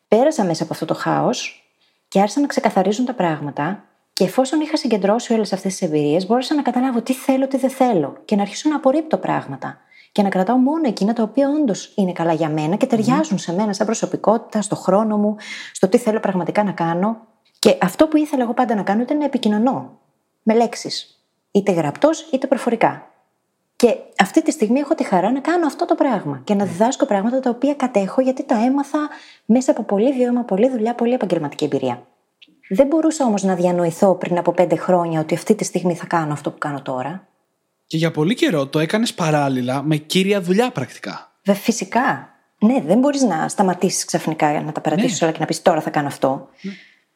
Πέρασα 0.08 0.44
μέσα 0.44 0.64
από 0.64 0.74
αυτό 0.74 0.86
το 0.86 0.94
χάος 0.94 1.70
και 2.08 2.20
άρχισαν 2.20 2.42
να 2.42 2.48
ξεκαθαρίζουν 2.48 3.06
τα 3.06 3.14
πράγματα. 3.14 3.84
Και 4.14 4.24
εφόσον 4.24 4.62
είχα 4.62 4.78
συγκεντρώσει 4.78 5.34
όλες 5.34 5.54
αυτές 5.54 5.72
τις 5.72 5.82
εμπειρίες, 5.82 6.26
μπόρεσα 6.26 6.56
να 6.56 6.62
καταλάβω 6.62 7.02
τι 7.02 7.14
θέλω, 7.14 7.48
τι 7.48 7.58
δεν 7.58 7.70
θέλω 7.70 8.22
και 8.26 8.36
να 8.36 8.42
αρχίσω 8.42 8.70
να 8.70 8.76
απορρίπτω 8.76 9.18
πράγματα 9.18 9.78
και 10.18 10.24
να 10.24 10.30
κρατάω 10.30 10.58
μόνο 10.58 10.88
εκείνα 10.88 11.14
τα 11.14 11.24
οποία 11.24 11.50
όντως 11.50 11.92
είναι 11.96 12.12
καλά 12.12 12.34
για 12.34 12.50
μένα 12.50 12.76
και 12.76 12.86
ταιριάζουν 12.86 13.38
σε 13.38 13.54
μένα 13.54 13.74
σαν 13.74 13.86
προσωπικότητα, 13.86 14.62
στο 14.62 14.76
χρόνο 14.76 15.18
μου, 15.18 15.36
στο 15.72 15.88
τι 15.88 15.98
θέλω 15.98 16.20
πραγματικά 16.20 16.64
να 16.64 16.72
κάνω. 16.72 17.18
Και 17.60 17.78
αυτό 17.82 18.08
που 18.08 18.18
ήθελα 18.18 18.44
εγώ 18.44 18.54
πάντα 18.54 18.76
να 18.76 18.84
κάνω 18.84 19.02
ήταν 19.02 19.18
να 19.18 19.26
επικοινωνώ 19.26 20.00
με 20.44 20.54
λέξεις. 20.54 21.24
Είτε 21.52 21.72
γραπτός 21.72 22.30
είτε 22.32 22.48
προφορικά. 22.48 23.08
Και 23.76 23.96
αυτή 24.18 24.42
τη 24.42 24.52
στιγμή 24.52 24.80
έχω 24.80 24.96
τη 24.96 25.04
χαρά 25.04 25.32
να 25.32 25.40
κάνω 25.40 25.66
αυτό 25.66 25.86
το 25.86 25.96
πράγμα 25.96 26.42
και 26.44 26.54
να 26.54 26.66
διδάσκω 26.66 27.06
πράγματα 27.06 27.40
τα 27.40 27.50
οποία 27.50 27.74
κατέχω 27.74 28.22
γιατί 28.22 28.44
τα 28.44 28.56
έμαθα 28.56 29.10
μέσα 29.46 29.72
από 29.72 29.84
πολύ 29.84 30.14
βιώμα, 30.14 30.44
πολλή 30.44 30.70
δουλειά, 30.70 30.96
πολύ 30.96 31.14
επαγγελματική 31.14 31.64
εμπειρία. 31.64 32.08
Δεν 32.70 32.88
μπορούσα 32.88 33.26
όμως 33.26 33.44
να 33.44 33.56
διανοηθώ 33.56 34.16
πριν 34.16 34.38
από 34.38 34.52
πέντε 34.52 34.76
χρόνια 34.76 35.20
ότι 35.20 35.36
αυτή 35.36 35.56
τη 35.56 35.64
στιγμή 35.64 35.96
θα 35.96 36.06
κάνω 36.06 36.34
αυτό 36.34 36.52
που 36.52 36.58
κάνω 36.58 36.82
τώρα. 36.82 37.28
Και 37.88 37.98
για 37.98 38.12
πολύ 38.12 38.36
καιρό 38.36 38.68
το 38.68 38.80
έκανες 38.80 39.14
παράλληλα 39.14 39.84
με 39.84 39.98
κύρια 39.98 40.42
δουλειά 40.42 40.72
πρακτικά. 40.72 41.32
Βε, 41.44 41.54
φυσικά. 41.54 42.30
Ναι, 42.60 42.82
δεν 42.82 43.00
μπορείς 43.00 43.22
να 43.22 43.48
σταματήσεις 43.48 44.06
ξαφνικά 44.06 44.62
να 44.62 44.72
τα 44.72 44.82
παρατήσει 44.82 45.14
ναι. 45.14 45.18
όλα 45.22 45.32
και 45.32 45.40
να 45.40 45.46
πεις 45.46 45.62
τώρα 45.62 45.82
θα 45.82 45.90
κάνω 45.90 46.08
αυτό. 46.08 46.50
Ναι. 46.62 46.72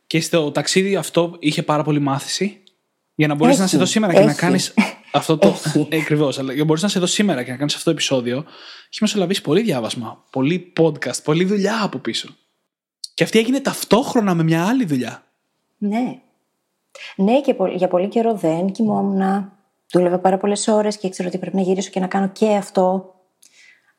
Και 0.08 0.22
στο 0.22 0.52
ταξίδι 0.52 0.96
αυτό 0.96 1.36
είχε 1.40 1.64
πάρα 1.64 1.84
πολύ 1.84 2.00
μάθηση. 2.00 2.64
Για 3.16 3.28
να 3.28 3.36
μπορείς 3.36 3.58
να 3.60 3.68
σε 3.68 3.76
εδώ 3.76 3.86
σήμερα 3.86 4.14
και 4.14 4.20
να 4.20 4.34
κάνεις 4.34 4.74
αυτό 5.12 5.38
το. 5.38 5.56
Ακριβώς. 6.02 6.40
Αλλά 6.40 6.52
για 6.52 6.62
να 6.62 6.68
μπορείς 6.68 6.82
να 6.82 6.88
σε 6.88 6.98
εδώ 6.98 7.08
σήμερα 7.08 7.44
και 7.44 7.52
να 7.52 7.58
κάνεις 7.58 7.74
αυτό 7.74 7.86
το 7.86 7.92
επεισόδιο, 7.92 8.38
έχει 8.90 8.98
μεσολαβήσει 9.02 9.42
πολύ 9.42 9.62
διάβασμα, 9.62 10.24
πολύ 10.30 10.74
podcast, 10.80 11.24
πολλή 11.24 11.46
δουλειά 11.46 11.84
από 11.84 11.98
πίσω. 11.98 12.36
Και 13.14 13.24
αυτή 13.24 13.40
έγινε 13.40 13.60
ταυτόχρονα 13.60 14.34
με 14.34 14.44
μια 14.44 14.66
άλλη 14.66 14.86
δουλειά. 14.86 15.24
Ναι. 15.78 16.20
Ναι, 17.16 17.42
και 17.42 17.56
για 17.76 17.88
πολύ 17.88 18.08
καιρό 18.08 18.36
δεν 18.36 18.72
κοιμόμουν. 18.72 19.52
Δούλευα 19.92 20.20
πάρα 20.20 20.38
πολλές 20.38 20.68
ώρες 20.68 20.98
και 20.98 21.08
ήξερα 21.08 21.28
ότι 21.28 21.38
πρέπει 21.38 21.56
να 21.56 21.62
γυρίσω 21.62 21.90
και 21.90 22.00
να 22.00 22.08
κάνω 22.08 22.28
και 22.28 22.56
αυτό. 22.56 23.16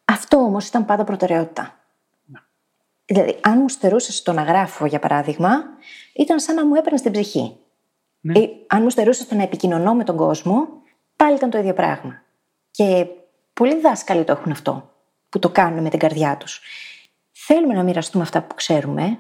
Αυτό 0.05 0.37
όμως 0.37 0.67
ήταν 0.67 0.85
πάντα 0.85 1.05
προτεραιότητα. 1.05 1.79
Ναι. 2.25 2.39
Δηλαδή, 3.05 3.39
αν 3.41 3.59
μου 3.59 3.69
στερούσες 3.69 4.23
το 4.23 4.33
να 4.33 4.43
γράφω, 4.43 4.87
για 4.87 4.99
παράδειγμα, 4.99 5.65
ήταν 6.15 6.41
σαν 6.41 6.55
να 6.55 6.67
μου 6.67 6.75
έπαιρνες 6.75 7.03
την 7.03 7.13
ψυχή. 7.13 7.57
Ναι. 8.21 8.39
Ή 8.39 8.65
αν 8.67 8.83
μου 8.83 8.91
στερούσες 8.91 9.29
το 9.29 9.35
να 9.35 9.43
επικοινωνώ 9.43 9.95
με 9.95 10.05
τον 10.05 10.17
κόσμο, 10.17 10.69
πάλι 11.17 11.37
ήταν 11.37 11.51
το 11.51 11.59
ίδιο 11.59 11.73
πράγμα. 11.73 12.23
Και 12.71 13.07
πολλοί 13.53 13.81
δάσκαλοι 13.81 14.25
το 14.25 14.33
έχουν 14.33 14.53
αυτό, 14.53 14.91
που 15.29 15.39
το 15.39 15.49
κάνουν 15.49 15.83
με 15.83 15.89
την 15.89 15.99
καρδιά 15.99 16.37
τους. 16.37 16.61
Θέλουμε 17.33 17.75
να 17.75 17.83
μοιραστούμε 17.83 18.25
αυτά 18.25 18.43
που 18.43 18.55
ξέρουμε, 18.55 19.19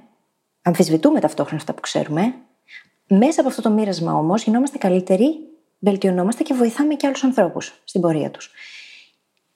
αμφισβητούμε 0.62 1.20
ταυτόχρονα 1.20 1.58
αυτά 1.58 1.74
που 1.74 1.80
ξέρουμε. 1.80 2.34
Μέσα 3.06 3.40
από 3.40 3.48
αυτό 3.48 3.62
το 3.62 3.70
μοίρασμα 3.70 4.12
όμως 4.12 4.42
γινόμαστε 4.42 4.78
καλύτεροι 4.78 5.51
βελτιωνόμαστε 5.82 6.42
και 6.42 6.54
βοηθάμε 6.54 6.94
και 6.94 7.06
άλλους 7.06 7.24
ανθρώπους 7.24 7.80
στην 7.84 8.00
πορεία 8.00 8.30
τους. 8.30 8.50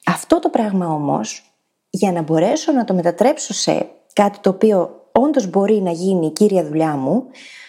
Αυτό 0.07 0.39
το 0.39 0.49
πράγμα 0.49 0.87
όμως, 0.87 1.43
για 1.91 2.12
να 2.12 2.23
μπορέσω 2.23 2.73
να 2.73 2.85
το 2.85 2.95
μετατρέψω 2.95 3.53
σε 3.55 3.89
κάτι 4.12 4.39
το 4.39 4.51
οποίο 4.51 5.09
όντως 5.12 5.51
μπορεί 5.51 5.81
να 5.81 5.91
γίνει 5.91 6.27
η 6.27 6.31
κύρια 6.31 6.65
δουλειά 6.65 6.97
μου, 6.97 7.27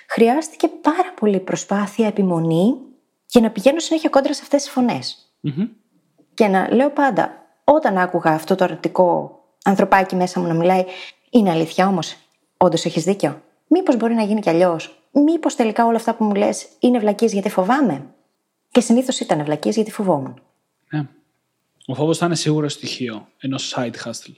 χρειάστηκε 0.09 0.67
πάρα 0.67 1.13
πολύ 1.19 1.39
προσπάθεια, 1.39 2.07
επιμονή 2.07 2.75
και 3.25 3.39
να 3.39 3.51
πηγαίνω 3.51 3.79
συνέχεια 3.79 4.09
κόντρα 4.09 4.33
σε 4.33 4.41
αυτές 4.43 4.61
τις 4.63 4.71
φωνες 4.71 5.31
Και 6.33 6.47
να 6.47 6.73
λέω 6.73 6.89
πάντα, 6.89 7.31
όταν 7.63 7.97
άκουγα 7.97 8.31
αυτό 8.31 8.55
το 8.55 8.63
αρνητικό 8.63 9.39
ανθρωπάκι 9.63 10.15
μέσα 10.15 10.39
μου 10.39 10.47
να 10.47 10.53
μιλάει, 10.53 10.85
είναι 11.29 11.49
αλήθεια 11.49 11.87
όμως, 11.87 12.15
όντως 12.57 12.85
έχεις 12.85 13.03
δίκιο. 13.03 13.41
Μήπως 13.67 13.97
μπορεί 13.97 14.13
να 14.13 14.23
γίνει 14.23 14.39
κι 14.39 14.49
αλλιώς. 14.49 15.01
Μήπως 15.11 15.55
τελικά 15.55 15.85
όλα 15.85 15.95
αυτά 15.95 16.15
που 16.15 16.23
μου 16.23 16.33
λες 16.33 16.67
είναι 16.79 16.99
βλακίες 16.99 17.33
γιατί 17.33 17.49
φοβάμαι. 17.49 18.05
Και 18.77 18.83
συνήθως 18.83 19.19
ήταν 19.19 19.39
ευλακίε 19.39 19.71
γιατί 19.71 19.91
φοβόμουν. 19.91 20.41
Ναι. 20.89 21.07
Ο 21.85 21.95
φόβος 21.95 22.17
θα 22.17 22.25
είναι 22.25 22.35
σίγουρο 22.35 22.69
στοιχείο 22.69 23.27
ενός 23.37 23.73
side 23.75 23.93
hustle. 24.03 24.33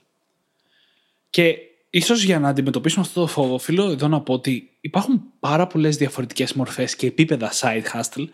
Και 1.30 1.58
ίσως 1.90 2.24
για 2.24 2.40
να 2.40 2.50
αντιμετωπίσουμε 2.50 3.06
αυτό 3.06 3.22
το 3.22 3.28
φόβο, 3.28 3.54
οφείλω 3.54 3.90
εδώ 3.90 4.08
να 4.08 4.22
πω 4.22 4.34
ότι 4.34 4.78
υπάρχουν 4.82 5.24
πάρα 5.40 5.68
πολλές 5.68 5.98
διαφορετικές 5.98 6.54
μορφές 6.54 6.96
και 6.96 7.08
επίπεδα 7.08 7.52
side 7.54 7.84
hustle 7.94 8.26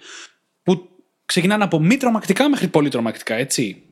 που 0.64 0.90
ξεκινάνε 1.26 1.64
από 1.64 1.80
μη 1.80 1.98
τρομακτικά 1.98 2.50
μέχρι 2.50 2.68
πολύ 2.68 2.90
τρομακτικά, 2.90 3.36
έτσι. 3.36 3.84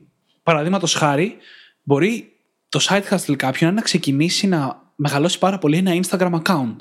Παραδείγματος 0.42 0.94
χάρη, 0.94 1.36
μπορεί 1.82 2.32
το 2.68 2.86
side 2.88 3.04
hustle 3.10 3.36
κάποιον 3.36 3.74
να 3.74 3.80
ξεκινήσει 3.80 4.46
να 4.46 4.82
μεγαλώσει 4.94 5.38
πάρα 5.38 5.58
πολύ 5.58 5.76
ένα 5.76 6.00
Instagram 6.02 6.42
account. 6.42 6.76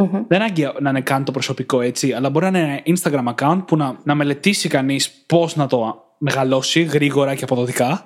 Mm-hmm. 0.00 0.24
Δεν 0.28 0.42
άγκη 0.42 0.68
να 0.80 0.90
είναι 0.90 1.00
καν 1.00 1.24
το 1.24 1.32
προσωπικό 1.32 1.80
έτσι, 1.80 2.12
αλλά 2.12 2.30
μπορεί 2.30 2.50
να 2.50 2.58
είναι 2.58 2.82
ένα 2.84 2.98
Instagram 2.98 3.34
account 3.34 3.62
που 3.66 3.76
να, 3.76 3.98
να 4.04 4.14
μελετήσει 4.14 4.68
κανείς 4.68 5.10
πώς 5.10 5.56
να 5.56 5.66
το 5.66 6.04
μεγαλώσει 6.18 6.82
γρήγορα 6.82 7.34
και 7.34 7.44
αποδοτικά 7.44 8.04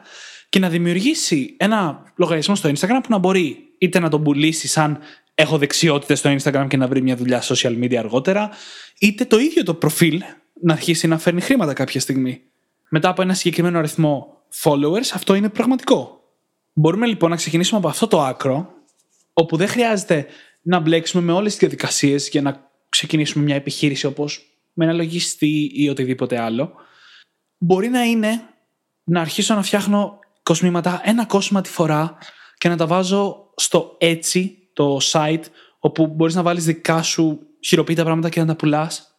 και 0.48 0.58
να 0.58 0.68
δημιουργήσει 0.68 1.56
ένα 1.58 2.02
λογαριασμό 2.16 2.54
στο 2.54 2.68
Instagram 2.68 3.00
που 3.02 3.08
να 3.08 3.18
μπορεί 3.18 3.56
είτε 3.78 3.98
να 3.98 4.08
τον 4.08 4.22
πουλήσει 4.22 4.68
σαν 4.68 4.98
έχω 5.34 5.58
δεξιότητες 5.58 6.18
στο 6.18 6.34
Instagram 6.38 6.66
και 6.68 6.76
να 6.76 6.86
βρει 6.86 7.02
μια 7.02 7.16
δουλειά 7.16 7.42
social 7.42 7.78
media 7.82 7.94
αργότερα, 7.94 8.50
είτε 8.98 9.24
το 9.24 9.38
ίδιο 9.38 9.62
το 9.62 9.74
προφίλ 9.74 10.22
να 10.60 10.72
αρχίσει 10.72 11.06
να 11.06 11.18
φέρνει 11.18 11.40
χρήματα 11.40 11.72
κάποια 11.72 12.00
στιγμή. 12.00 12.40
Μετά 12.88 13.08
από 13.08 13.22
ένα 13.22 13.34
συγκεκριμένο 13.34 13.78
αριθμό 13.78 14.42
followers, 14.62 15.10
αυτό 15.14 15.34
είναι 15.34 15.48
πραγματικό. 15.48 16.20
Μπορούμε 16.72 17.06
λοιπόν 17.06 17.30
να 17.30 17.36
ξεκινήσουμε 17.36 17.78
από 17.78 17.88
αυτό 17.88 18.06
το 18.06 18.22
άκρο, 18.22 18.74
όπου 19.32 19.56
δεν 19.56 19.68
χρειάζεται 19.68 20.26
να 20.62 20.80
μπλέξουμε 20.80 21.22
με 21.22 21.32
όλες 21.32 21.50
τις 21.50 21.60
διαδικασίες 21.60 22.28
για 22.28 22.42
να 22.42 22.70
ξεκινήσουμε 22.88 23.44
μια 23.44 23.54
επιχείρηση 23.54 24.06
όπως 24.06 24.46
με 24.72 24.84
ένα 24.84 24.94
λογιστή 24.94 25.70
ή 25.74 25.88
οτιδήποτε 25.88 26.38
άλλο. 26.38 26.72
Μπορεί 27.58 27.88
να 27.88 28.02
είναι 28.02 28.42
να 29.04 29.20
αρχίσω 29.20 29.54
να 29.54 29.62
φτιάχνω 29.62 30.18
κοσμήματα 30.42 31.00
ένα 31.04 31.26
κόσμημα 31.26 31.60
τη 31.60 31.68
φορά 31.68 32.18
και 32.58 32.68
να 32.68 32.76
τα 32.76 32.86
βάζω 32.86 33.52
στο 33.56 33.96
έτσι 33.98 34.68
το 34.72 34.98
site 35.02 35.42
όπου 35.78 36.06
μπορείς 36.06 36.34
να 36.34 36.42
βάλεις 36.42 36.64
δικά 36.64 37.02
σου 37.02 37.46
χειροποίητα 37.60 38.02
πράγματα 38.02 38.28
και 38.28 38.40
να 38.40 38.46
τα 38.46 38.56
πουλάς. 38.56 39.16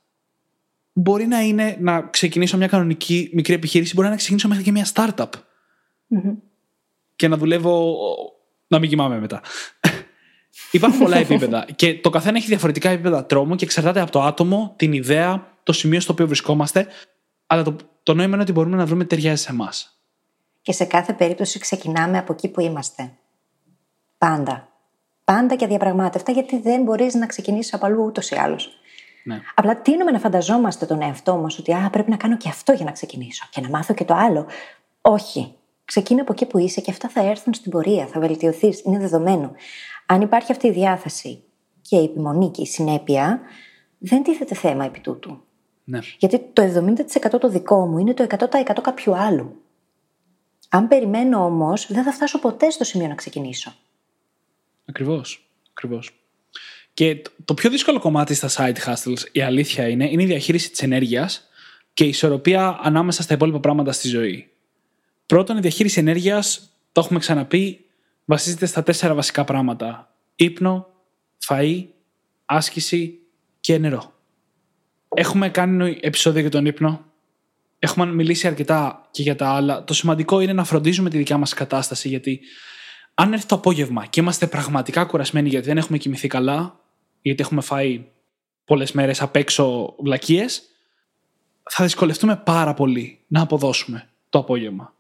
Μπορεί 0.94 1.28
να 1.28 1.40
είναι 1.40 1.78
να 1.80 2.02
ξεκινήσω 2.02 2.58
μια 2.58 2.68
κανονική 2.68 3.30
μικρή 3.34 3.54
επιχείρηση, 3.54 3.94
μπορεί 3.94 4.08
να 4.08 4.16
ξεκινήσω 4.16 4.48
μέχρι 4.48 4.64
και 4.64 4.72
μια 4.72 4.88
startup. 4.94 5.30
Και 7.16 7.28
να 7.28 7.38
δουλεύω. 7.38 7.96
να 8.68 8.80
μην 8.80 8.90
κοιμάμαι 8.90 9.20
μετά. 9.20 9.42
Υπάρχουν 10.72 11.00
πολλά 11.00 11.18
επίπεδα. 11.18 11.66
Και 11.76 12.00
το 12.00 12.10
καθένα 12.10 12.38
έχει 12.38 12.48
διαφορετικά 12.48 12.90
επίπεδα 12.90 13.26
τρόμου 13.26 13.56
και 13.56 13.66
εξαρτάται 13.66 14.00
από 14.00 14.12
το 14.12 14.22
άτομο, 14.22 14.74
την 14.76 14.94
ιδέα, 14.94 15.48
το 15.64 15.74
σημείο 15.74 16.00
στο 16.00 16.14
οποίο 16.14 16.28
βρισκόμαστε. 16.28 16.88
Αλλά 17.48 17.64
το, 17.64 17.76
το 18.04 18.14
νόημα 18.14 18.34
είναι 18.34 18.42
ότι 18.42 18.52
μπορούμε 18.52 18.76
να 18.76 18.86
βρούμε 18.86 19.06
ταιριάζει 19.06 19.44
σε 19.44 19.52
εμάς. 19.52 19.98
Και 20.62 20.72
σε 20.72 20.86
κάθε 20.86 21.14
περίπτωση 21.14 21.60
ξεκινάμε 21.60 22.18
από 22.18 22.34
εκεί 22.34 22.48
που 22.48 22.62
είμαστε. 22.62 23.12
Πάντα. 24.18 24.68
Πάντα 25.24 25.56
και 25.56 25.68
διαπραγμάτευτα, 25.68 26.32
γιατί 26.32 26.60
δεν 26.60 26.84
μπορείς 26.84 27.14
να 27.14 27.26
ξεκινήσεις 27.26 27.74
από 27.74 27.86
αλλού 27.86 28.04
ούτως 28.04 28.30
ή 28.30 28.36
άλλως. 28.36 28.70
Ναι. 29.24 29.42
Απλά 29.56 29.82
τίνουμε 29.82 30.12
να 30.12 30.20
φανταζόμαστε 30.20 30.86
τον 30.86 31.02
εαυτό 31.02 31.36
μας 31.36 31.60
ότι 31.60 31.74
α, 31.74 31.90
πρέπει 31.92 32.10
να 32.10 32.18
κάνω 32.18 32.38
και 32.38 32.50
αυτό 32.50 32.72
για 32.72 32.86
να 32.86 32.92
ξεκινήσω 32.92 33.48
και 33.50 33.62
να 33.62 33.70
μάθω 33.70 33.94
και 33.94 34.06
το 34.06 34.14
άλλο. 34.14 34.48
Όχι. 35.02 35.56
Ξεκίνα 35.86 36.22
από 36.22 36.32
εκεί 36.32 36.46
που 36.46 36.58
είσαι 36.58 36.82
και 36.82 36.92
αυτά 36.92 37.10
θα 37.10 37.22
έρθουν 37.22 37.54
στην 37.54 37.72
πορεία, 37.72 38.08
θα 38.08 38.20
βελτιωθείς, 38.20 38.82
είναι 38.86 38.98
δεδομένο. 38.98 39.52
Αν 40.06 40.22
υπάρχει 40.22 40.52
αυτή 40.52 40.68
η 40.68 40.72
διάθεση 40.72 41.44
και 41.82 41.98
η 41.98 42.04
επιμονή 42.04 42.52
και 42.52 42.62
η 42.62 42.66
συνέπεια, 42.66 43.42
δεν 43.98 44.24
τίθεται 44.24 44.56
θέμα 44.56 44.86
επί 44.86 45.00
τούτου. 45.00 45.42
Ναι. 45.84 46.00
Γιατί 46.18 46.40
το 46.54 46.64
70% 47.36 47.40
το 47.40 47.50
δικό 47.50 47.88
μου 47.88 47.98
είναι 47.98 48.14
το 48.14 48.28
100% 48.30 48.80
κάποιου 48.82 49.16
άλλου. 49.16 49.62
Αν 50.70 50.88
περιμένω 50.88 51.46
όμως, 51.46 51.88
δεν 51.90 52.04
θα 52.04 52.12
φτάσω 52.12 52.40
ποτέ 52.40 52.70
στο 52.70 52.84
σημείο 52.84 53.08
να 53.08 53.16
ξεκινήσω. 53.16 53.74
Ακριβώς. 54.86 55.50
Ακριβώς. 55.70 56.12
Και 56.94 57.22
το 57.46 57.54
πιο 57.54 57.70
δύσκολο 57.70 58.00
κομμάτι 58.00 58.34
στα 58.34 58.50
side 58.50 58.78
hustles, 58.86 59.20
η 59.32 59.42
αλήθεια 59.42 59.88
είναι, 59.88 60.10
είναι 60.10 60.24
η 60.24 60.26
διαχείριση 60.26 60.70
της 60.70 60.82
ενέργειας 60.82 61.48
και 61.94 62.04
η 62.04 62.08
ισορροπία 62.08 62.80
ανάμεσα 62.82 63.22
στα 63.22 63.34
υπόλοιπα 63.34 63.60
πράγματα 63.60 63.92
στη 63.92 64.08
ζωή. 64.08 64.52
Πρώτον, 65.26 65.58
η 65.58 65.60
διαχείριση 65.60 66.00
ενέργειας, 66.00 66.70
το 66.92 67.02
έχουμε 67.02 67.20
ξαναπεί, 67.20 67.83
βασίζεται 68.26 68.66
στα 68.66 68.84
τέσσερα 68.84 69.14
βασικά 69.14 69.44
πράγματα. 69.44 70.16
Ήπνο, 70.36 70.88
φαΐ, 71.48 71.86
άσκηση 72.46 73.20
και 73.60 73.78
νερό. 73.78 74.14
Έχουμε 75.16 75.50
κάνει 75.50 75.98
επεισόδιο 76.02 76.42
για 76.42 76.50
τον 76.50 76.66
ύπνο. 76.66 77.06
Έχουμε 77.80 78.06
μιλήσει 78.06 78.48
αρκετά 78.48 79.08
και 79.12 79.22
για 79.22 79.36
τα 79.36 79.50
άλλα. 79.50 79.84
Το 79.84 79.94
σημαντικό 79.94 80.40
είναι 80.40 80.54
να 80.54 80.64
φροντίζουμε 80.64 81.10
τη 81.10 81.18
δικιά 81.18 81.38
μας 81.38 81.54
κατάσταση, 81.54 82.08
γιατί 82.08 82.40
αν 83.14 83.34
έρθει 83.34 83.46
το 83.46 83.56
απόγευμα 83.56 84.06
και 84.06 84.20
είμαστε 84.20 84.48
πραγματικά 84.48 85.06
κουρασμένοι 85.06 85.50
γιατί 85.50 85.66
δεν 85.66 85.78
έχουμε 85.78 85.98
κοιμηθεί 85.98 86.28
καλά, 86.28 86.80
γιατί 87.22 87.42
έχουμε 87.42 87.62
φάει 87.62 88.06
πολλές 88.66 88.92
μέρες 88.92 89.22
απ' 89.22 89.36
έξω 89.36 89.96
βλακίες, 90.00 90.64
θα 91.70 91.84
δυσκολευτούμε 91.84 92.36
πάρα 92.36 92.74
πολύ 92.74 93.20
να 93.28 93.42
αποδώσουμε 93.42 94.10
το 94.30 94.40
απόγευμα. 94.40 94.94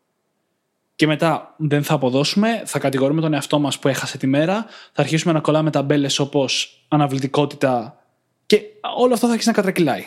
Και 0.95 1.07
μετά 1.07 1.55
δεν 1.57 1.83
θα 1.83 1.93
αποδώσουμε, 1.93 2.63
θα 2.65 2.79
κατηγορούμε 2.79 3.21
τον 3.21 3.33
εαυτό 3.33 3.59
μας 3.59 3.79
που 3.79 3.87
έχασε 3.87 4.17
τη 4.17 4.27
μέρα, 4.27 4.65
θα 4.93 5.01
αρχίσουμε 5.01 5.33
να 5.33 5.39
κολλάμε 5.39 5.69
ταμπέλες 5.69 6.19
όπως 6.19 6.83
αναβλητικότητα 6.87 7.97
και 8.45 8.61
όλο 8.97 9.13
αυτό 9.13 9.25
θα 9.25 9.31
αρχίσει 9.31 9.49
να 9.49 9.55
κατρακυλάει. 9.55 10.03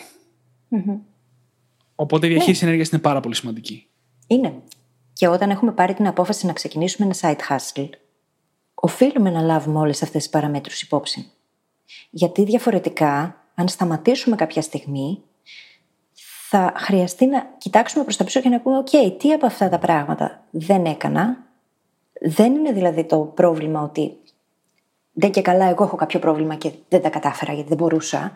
Οπότε 1.95 2.27
η 2.27 2.29
διαχείριση 2.29 2.63
ενέργειας 2.63 2.89
είναι 2.89 3.01
πάρα 3.01 3.19
πολύ 3.19 3.35
σημαντική. 3.35 3.87
Είναι. 4.27 4.53
Και 5.13 5.27
όταν 5.27 5.49
έχουμε 5.49 5.71
πάρει 5.71 5.93
την 5.93 6.07
απόφαση 6.07 6.45
να 6.45 6.53
ξεκινήσουμε 6.53 7.07
ένα 7.07 7.35
side 7.35 7.53
hustle, 7.53 7.89
οφείλουμε 8.73 9.29
να 9.29 9.41
λάβουμε 9.41 9.79
όλες 9.79 10.03
αυτές 10.03 10.21
τις 10.21 10.31
παραμέτρους 10.31 10.81
υπόψη. 10.81 11.31
Γιατί 12.09 12.43
διαφορετικά, 12.43 13.43
αν 13.55 13.67
σταματήσουμε 13.67 14.35
κάποια 14.35 14.61
στιγμή, 14.61 15.23
θα 16.49 16.73
χρειαστεί 16.75 17.25
να 17.25 17.47
κοιτάξουμε 17.57 18.03
προς 18.03 18.17
τα 18.17 18.23
πίσω 18.23 18.41
και 18.41 18.49
να 18.49 18.59
πούμε 18.59 18.77
«ΟΚ, 18.77 18.89
τι 19.17 19.33
από 19.33 19.45
αυτά 19.45 19.69
τα 19.69 19.79
πράγματα 19.79 20.43
δεν 20.49 20.85
έκανα». 20.85 21.37
Δεν 22.21 22.55
είναι 22.55 22.71
δηλαδή 22.71 23.03
το 23.03 23.19
πρόβλημα 23.19 23.81
ότι 23.81 24.17
δεν 25.13 25.31
και 25.31 25.41
καλά 25.41 25.65
εγώ 25.65 25.83
έχω 25.83 25.95
κάποιο 25.95 26.19
πρόβλημα 26.19 26.55
και 26.55 26.71
δεν 26.89 27.01
τα 27.01 27.09
κατάφερα 27.09 27.53
γιατί 27.53 27.69
δεν 27.69 27.77
μπορούσα. 27.77 28.31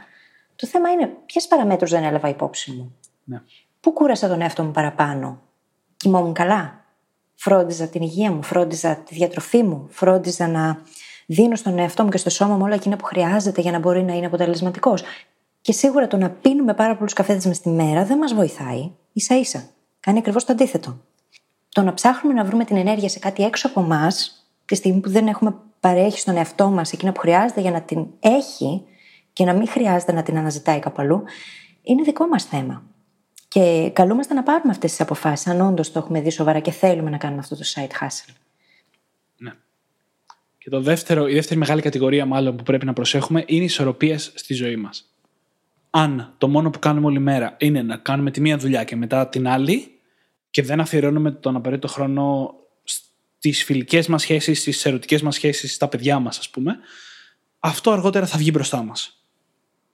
Το 0.55 0.67
θέμα 0.67 0.89
είναι 0.89 1.11
ποιες 1.25 1.47
παραμέτρους 1.47 1.91
δεν 1.91 2.03
έλαβα 2.03 2.29
υπόψη 2.29 2.71
μου. 2.71 2.95
Ναι. 3.23 3.41
Πού 3.79 3.93
κούρασα 3.93 4.27
τον 4.27 4.41
εαυτό 4.41 4.63
μου 4.63 4.71
παραπάνω. 4.71 5.41
Κοιμόμουν 5.97 6.33
καλά. 6.33 6.85
Φρόντιζα 7.35 7.87
την 7.87 8.01
υγεία 8.01 8.31
μου, 8.31 8.43
φρόντιζα 8.43 8.95
τη 8.95 9.15
διατροφή 9.15 9.63
μου, 9.63 9.87
φρόντιζα 9.89 10.47
να 10.47 10.81
δίνω 11.25 11.55
στον 11.55 11.79
εαυτό 11.79 12.03
μου 12.03 12.09
και 12.09 12.17
στο 12.17 12.29
σώμα 12.29 12.55
μου 12.55 12.63
όλα 12.63 12.75
εκείνα 12.75 12.95
που 12.95 13.05
χρειάζεται 13.05 13.61
για 13.61 13.71
να 13.71 13.79
μπορεί 13.79 14.03
να 14.03 14.13
είναι 14.13 14.25
αποτελεσματικός. 14.25 15.03
Και 15.61 15.71
σίγουρα 15.71 16.07
το 16.07 16.17
να 16.17 16.29
πίνουμε 16.29 16.73
πάρα 16.73 16.95
πολλούς 16.95 17.13
καφέδες 17.13 17.45
μες 17.45 17.55
στη 17.55 17.69
μέρα 17.69 18.05
δεν 18.05 18.17
μας 18.17 18.33
βοηθάει. 18.33 18.91
σα 19.15 19.35
ίσα. 19.35 19.69
Κάνει 19.99 20.17
ακριβώς 20.17 20.45
το 20.45 20.53
αντίθετο. 20.53 21.01
Το 21.69 21.81
να 21.81 21.93
ψάχνουμε 21.93 22.35
να 22.35 22.45
βρούμε 22.45 22.65
την 22.65 22.75
ενέργεια 22.75 23.09
σε 23.09 23.19
κάτι 23.19 23.43
έξω 23.43 23.67
από 23.67 23.79
εμάς, 23.79 24.45
τη 24.65 24.75
στιγμή 24.75 24.99
που 24.99 25.09
δεν 25.09 25.27
έχουμε 25.27 25.55
παρέχει 25.79 26.19
στον 26.19 26.37
εαυτό 26.37 26.69
μας 26.69 26.91
εκείνα 26.91 27.11
που 27.11 27.19
χρειάζεται 27.19 27.61
για 27.61 27.71
να 27.71 27.81
την 27.81 28.05
έχει 28.19 28.83
και 29.33 29.45
να 29.45 29.53
μην 29.53 29.67
χρειάζεται 29.67 30.11
να 30.11 30.23
την 30.23 30.37
αναζητάει 30.37 30.79
κάπου 30.79 31.01
αλλού, 31.01 31.23
είναι 31.81 32.03
δικό 32.03 32.27
μας 32.27 32.43
θέμα. 32.43 32.83
Και 33.47 33.91
καλούμαστε 33.93 34.33
να 34.33 34.43
πάρουμε 34.43 34.71
αυτές 34.71 34.89
τις 34.89 35.01
αποφάσεις, 35.01 35.47
αν 35.47 35.61
όντως 35.61 35.91
το 35.91 35.99
έχουμε 35.99 36.21
δει 36.21 36.29
σοβαρά 36.29 36.59
και 36.59 36.71
θέλουμε 36.71 37.09
να 37.09 37.17
κάνουμε 37.17 37.39
αυτό 37.39 37.55
το 37.55 37.63
side 37.75 38.03
hustle. 38.03 38.33
Ναι. 39.37 39.51
Και 40.57 40.69
το 40.69 40.81
δεύτερο, 40.81 41.27
η 41.27 41.33
δεύτερη 41.33 41.59
μεγάλη 41.59 41.81
κατηγορία, 41.81 42.25
μάλλον 42.25 42.55
που 42.55 42.63
πρέπει 42.63 42.85
να 42.85 42.93
προσέχουμε, 42.93 43.43
είναι 43.47 43.61
οι 43.61 43.65
ισορροπίε 43.65 44.17
στη 44.17 44.53
ζωή 44.53 44.75
μας. 44.75 45.10
Αν 45.93 46.35
το 46.37 46.47
μόνο 46.47 46.69
που 46.69 46.79
κάνουμε 46.79 47.05
όλη 47.05 47.19
μέρα 47.19 47.55
είναι 47.59 47.81
να 47.81 47.97
κάνουμε 47.97 48.31
τη 48.31 48.41
μία 48.41 48.57
δουλειά 48.57 48.83
και 48.83 48.95
μετά 48.95 49.27
την 49.27 49.47
άλλη, 49.47 49.91
και 50.49 50.61
δεν 50.61 50.79
αφιερώνουμε 50.79 51.31
τον 51.31 51.55
απαραίτητο 51.55 51.87
χρόνο 51.87 52.53
στις 52.83 53.63
φιλικές 53.63 54.07
μας 54.07 54.21
σχέσεις, 54.21 54.59
στις 54.59 54.85
ερωτικές 54.85 55.21
μας 55.21 55.35
σχέσεις, 55.35 55.73
στα 55.73 55.87
παιδιά 55.87 56.19
μας, 56.19 56.37
ας 56.37 56.49
πούμε, 56.49 56.77
αυτό 57.59 57.91
αργότερα 57.91 58.25
θα 58.25 58.37
βγει 58.37 58.49
μπροστά 58.53 58.83
μας. 58.83 59.25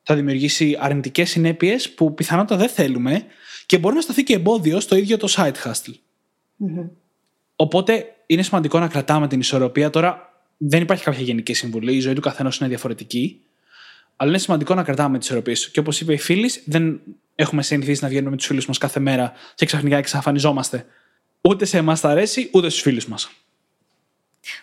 Θα 0.04 0.16
δημιουργήσει 0.16 0.78
αρνητικές 0.80 1.30
συνέπειες 1.30 1.92
που 1.92 2.14
πιθανότατα 2.14 2.60
δεν 2.60 2.70
θέλουμε 2.70 3.26
και 3.66 3.78
μπορεί 3.78 3.96
να 3.96 4.02
σταθεί 4.02 4.24
και 4.24 4.34
εμπόδιο 4.34 4.80
στο 4.80 4.96
ίδιο 4.96 5.18
το 5.18 5.28
side 5.30 5.54
hustle. 5.64 5.94
Οπότε 7.56 8.06
είναι 8.26 8.42
σημαντικό 8.42 8.80
να 8.80 8.88
κρατάμε 8.88 9.28
την 9.28 9.40
ισορροπία. 9.40 9.90
Τώρα 9.90 10.44
δεν 10.58 10.82
υπάρχει 10.82 11.04
κάποια 11.04 11.22
γενική 11.22 11.54
συμβουλή, 11.54 11.96
η 11.96 12.00
ζωή 12.00 12.14
του 12.14 12.22
καθενός 12.22 12.60
είναι 12.60 12.70
διαφορετική. 12.70 13.42
Αλλά 14.20 14.30
είναι 14.30 14.40
σημαντικό 14.40 14.74
να 14.76 14.84
κρατάμε 14.84 15.18
τις 15.18 15.28
ισορροπίε. 15.28 15.54
Και 15.72 15.80
όπως 15.80 16.02
είπε 16.02 16.14
η 16.14 16.18
φίλης, 16.18 16.64
δεν 16.66 17.02
έχουμε 17.36 17.64
συνηθίσει 17.64 18.04
να 18.04 18.10
βγαίνουμε 18.10 18.30
με 18.30 18.38
τους 18.38 18.46
φίλους 18.46 18.68
μας 18.68 18.78
κάθε 18.78 19.00
μέρα 19.00 19.32
και 19.56 19.66
ξαφνικά 19.66 19.98
εξαφανιζόμαστε. 19.98 20.86
Ούτε 21.42 21.66
σε 21.66 21.78
εμάς 21.78 22.00
θα 22.00 22.10
αρέσει, 22.10 22.50
ούτε 22.54 22.70
στους 22.70 22.82
φίλους 22.82 23.08
μας. 23.08 23.30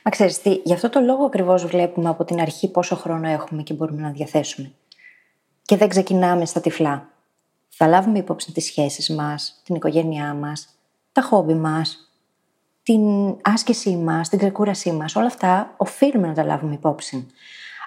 Μα 0.03 0.11
ξέρεις 0.11 0.41
τι, 0.41 0.61
γι' 0.65 0.73
αυτό 0.73 0.89
το 0.89 1.01
λόγο 1.01 1.25
ακριβώς 1.25 1.67
βλέπουμε 1.67 2.09
από 2.09 2.25
την 2.25 2.41
αρχή 2.41 2.71
πόσο 2.71 2.97
χρόνο 2.97 3.29
έχουμε 3.29 3.63
και 3.63 3.75
μπορούμε 3.75 4.01
να 4.01 4.11
διαθέσουμε. 4.11 4.73
Και 5.63 5.77
δεν 5.77 5.89
ξεκινάμε 5.89 6.45
στα 6.45 6.61
τυφλά. 6.61 7.09
Θα 7.69 7.87
λάβουμε 7.87 8.19
υπόψη 8.19 8.53
τις 8.53 8.65
σχέσεις 8.65 9.11
μας, 9.11 9.61
την 9.65 9.75
οικογένειά 9.75 10.35
μας, 10.35 10.69
τα 11.13 11.23
χόμπι 11.23 11.55
μας, 11.55 12.13
την 12.83 13.01
άσκησή 13.43 13.97
μας, 13.97 14.29
την 14.29 14.39
ξεκούρασή 14.39 14.93
μας. 14.93 15.17
Όλα 15.17 15.27
αυτά 15.27 15.75
οφείλουμε 15.77 16.27
να 16.27 16.35
τα 16.35 16.45
λάβουμε 16.45 16.75
υπόψη. 16.75 17.27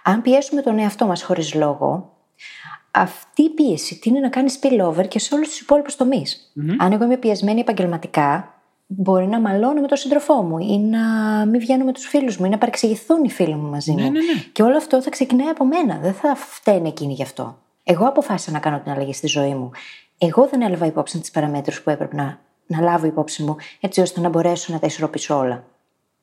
Αν 0.10 0.22
πιέσουμε 0.22 0.62
τον 0.62 0.80
εαυτό 0.80 1.06
μας 1.06 1.24
χωρίς 1.24 1.54
λόγο, 1.54 2.14
αυτή 2.92 3.42
η 3.42 3.50
πίεση 3.50 4.00
τίνει 4.00 4.20
να 4.20 4.30
κάνει 4.30 4.50
spillover 4.62 5.08
και 5.08 5.20
σε 5.20 5.36
όλους 5.36 5.48
τους 5.48 5.60
υπόλοιπους 5.60 5.96
Αν 6.78 6.92
εγώ 6.92 7.04
είμαι 7.04 7.18
πιεσμένη 7.18 7.60
επαγγελματικά, 7.60 8.54
μπορεί 8.88 9.28
να 9.28 9.40
μαλώνω 9.40 9.82
με 9.82 9.88
τον 9.88 9.98
σύντροφό 9.98 10.42
μου 10.42 10.58
ή 10.58 10.78
να 10.78 11.00
μην 11.46 11.60
βγαίνω 11.60 11.86
με 11.86 11.94
τους 11.94 12.06
φίλους 12.06 12.38
μου 12.38 12.46
ή 12.46 12.50
να 12.50 12.58
παρεξηγηθούν 12.58 13.24
οι 13.24 13.30
φίλοι 13.30 13.56
μου 13.56 13.70
μαζί 13.70 13.92
μου. 13.92 13.98
Ναι, 13.98 14.04
ναι, 14.04 14.10
ναι. 14.10 14.42
Και 14.52 14.64
όλο 14.64 14.78
αυτό 14.78 15.02
θα 15.02 15.10
ξεκινάει 15.10 15.48
από 15.48 15.66
μένα. 15.66 16.00
Δεν 16.00 16.14
θα 16.14 16.36
φταίνει 16.36 16.88
εκείνη 16.88 17.14
γι' 17.14 17.24
αυτό. 17.24 17.58
Εγώ 17.84 18.08
αποφάσισα 18.08 18.52
να 18.52 18.60
κάνω 18.60 18.80
την 18.80 18.92
αλλαγή 18.92 19.14
στη 19.14 19.28
ζωή 19.28 19.54
μου. 19.54 19.72
Εγώ 20.18 20.48
δεν 20.48 20.62
έλαβα 20.62 20.86
υπόψη 20.86 21.20
τις 21.20 21.32
παραμέτρους 21.32 21.82
που 21.82 21.90
έπρεπε 21.90 22.16
να, 22.16 22.40
να 22.68 22.82
λάβω 22.82 23.06
υπόψη 23.06 23.44
μου, 23.44 23.56
έτσι 23.80 24.02
ώστε 24.02 24.20
να 24.20 24.30
μπορέσω 24.30 24.74
να 24.74 24.80
τα 24.80 24.86
ισορροπήσω 24.86 25.38
όλα. 25.38 25.64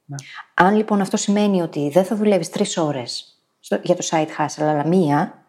Ναι. 0.05 0.17
Αν 0.55 0.77
λοιπόν 0.77 1.01
αυτό 1.01 1.17
σημαίνει 1.17 1.63
ότι 1.63 1.89
δεν 1.89 2.05
θα 2.05 2.17
δουλεύεις 2.17 2.51
τρεις 2.51 2.77
ώρες 2.77 3.34
για 3.83 3.95
το 3.95 4.07
side 4.11 4.29
hustle, 4.39 4.63
αλλά 4.63 4.87
μία, 4.87 5.45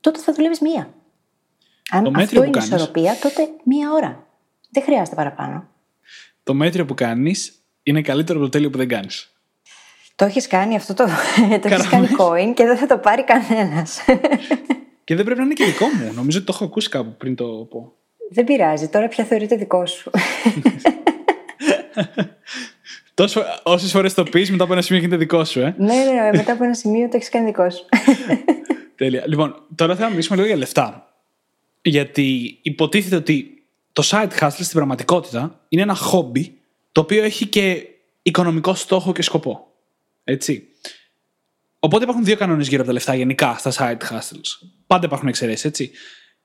τότε 0.00 0.18
θα 0.18 0.32
δουλεύεις 0.32 0.60
μία. 0.60 0.94
Αν 1.90 2.16
αυτό 2.16 2.42
είναι 2.42 2.50
κάνεις... 2.50 2.68
ισορροπία, 2.68 3.16
τότε 3.22 3.48
μία 3.64 3.92
ώρα. 3.92 4.26
Δεν 4.70 4.82
χρειάζεται 4.82 5.16
παραπάνω. 5.16 5.68
Το 6.42 6.54
μέτριο 6.54 6.84
που 6.84 6.94
κάνεις 6.94 7.54
είναι 7.82 8.02
καλύτερο 8.02 8.38
από 8.38 8.46
το 8.46 8.52
τέλειο 8.52 8.70
που 8.70 8.78
δεν 8.78 8.88
κάνεις. 8.88 9.32
Το 10.16 10.24
έχεις 10.24 10.46
κάνει 10.46 10.76
αυτό 10.76 10.94
το. 10.94 11.04
το 11.62 11.68
έχεις 11.68 11.88
κάνει 11.88 12.08
coin 12.18 12.52
και 12.54 12.64
δεν 12.64 12.76
θα 12.76 12.86
το 12.86 12.98
πάρει 12.98 13.24
κανένας. 13.24 14.00
και 15.04 15.14
δεν 15.14 15.24
πρέπει 15.24 15.38
να 15.38 15.44
είναι 15.44 15.54
και 15.54 15.64
δικό 15.64 15.86
μου. 15.86 16.12
Νομίζω 16.20 16.38
ότι 16.38 16.46
το 16.46 16.52
έχω 16.54 16.64
ακούσει 16.64 16.88
κάπου 16.88 17.16
πριν 17.16 17.34
το 17.34 17.44
πω. 17.44 17.92
Δεν 18.30 18.44
πειράζει. 18.44 18.88
Τώρα 18.88 19.08
πια 19.08 19.24
θεωρείται 19.24 19.56
δικό 19.56 19.86
σου. 19.86 20.10
Όσες 23.62 23.90
φορές 23.90 24.14
το 24.14 24.22
πεις, 24.22 24.50
μετά 24.50 24.64
από 24.64 24.72
ένα 24.72 24.82
σημείο 24.82 25.00
γίνεται 25.00 25.18
δικό 25.18 25.44
σου, 25.44 25.60
ε. 25.60 25.74
ναι, 25.78 25.94
ναι, 25.94 26.12
ναι, 26.12 26.30
μετά 26.36 26.52
από 26.52 26.64
ένα 26.64 26.74
σημείο 26.74 27.08
το 27.08 27.16
έχεις 27.16 27.28
κάνει 27.28 27.46
δικό 27.46 27.70
σου. 27.70 27.84
Τέλεια. 28.96 29.24
Λοιπόν, 29.26 29.66
τώρα 29.74 29.92
θέλω 29.94 30.04
να 30.04 30.10
μιλήσουμε 30.10 30.36
λίγο 30.36 30.48
για 30.48 30.56
λεφτά. 30.56 31.14
Γιατί 31.82 32.58
υποτίθεται 32.62 33.16
ότι 33.16 33.64
το 33.92 34.02
side 34.06 34.38
hustle 34.40 34.50
στην 34.50 34.72
πραγματικότητα 34.72 35.60
είναι 35.68 35.82
ένα 35.82 35.94
χόμπι 35.94 36.58
το 36.92 37.00
οποίο 37.00 37.22
έχει 37.22 37.46
και 37.46 37.86
οικονομικό 38.22 38.74
στόχο 38.74 39.12
και 39.12 39.22
σκοπό. 39.22 39.66
Έτσι. 40.24 40.68
Οπότε 41.78 42.04
υπάρχουν 42.04 42.24
δύο 42.24 42.36
κανόνες 42.36 42.68
γύρω 42.68 42.78
από 42.78 42.86
τα 42.86 42.92
λεφτά 42.92 43.14
γενικά 43.14 43.56
στα 43.58 43.72
side 43.72 44.14
hustles. 44.14 44.68
Πάντα 44.86 45.06
υπάρχουν 45.06 45.28
εξαιρέσεις, 45.28 45.64
έτσι. 45.64 45.90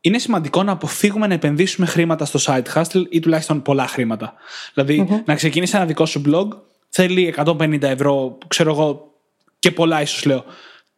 Είναι 0.05 0.17
σημαντικό 0.17 0.63
να 0.63 0.71
αποφύγουμε 0.71 1.27
να 1.27 1.33
επενδύσουμε 1.33 1.87
χρήματα 1.87 2.25
στο 2.25 2.39
side 2.41 2.73
hustle 2.73 3.03
ή 3.09 3.19
τουλάχιστον 3.19 3.61
πολλά 3.61 3.87
χρήματα. 3.87 4.33
Δηλαδή, 4.73 5.23
να 5.25 5.35
ξεκινήσει 5.35 5.75
ένα 5.75 5.85
δικό 5.85 6.05
σου 6.05 6.21
blog, 6.25 6.47
θέλει 6.89 7.33
150 7.37 7.81
ευρώ, 7.81 8.37
ξέρω 8.47 8.71
εγώ, 8.71 9.13
και 9.59 9.71
πολλά 9.71 10.01
ίσως 10.01 10.25
λέω. 10.25 10.43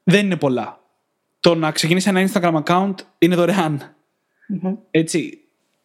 Δεν 0.04 0.26
είναι 0.26 0.36
πολλά. 0.36 0.80
Το 1.39 1.56
να 1.56 1.72
ξεκινήσει 1.72 2.10
ένα 2.10 2.30
Instagram 2.30 2.63
account 2.63 2.93
είναι 3.17 3.36
δωρεάν. 3.36 3.96
Έτσι. 4.91 5.39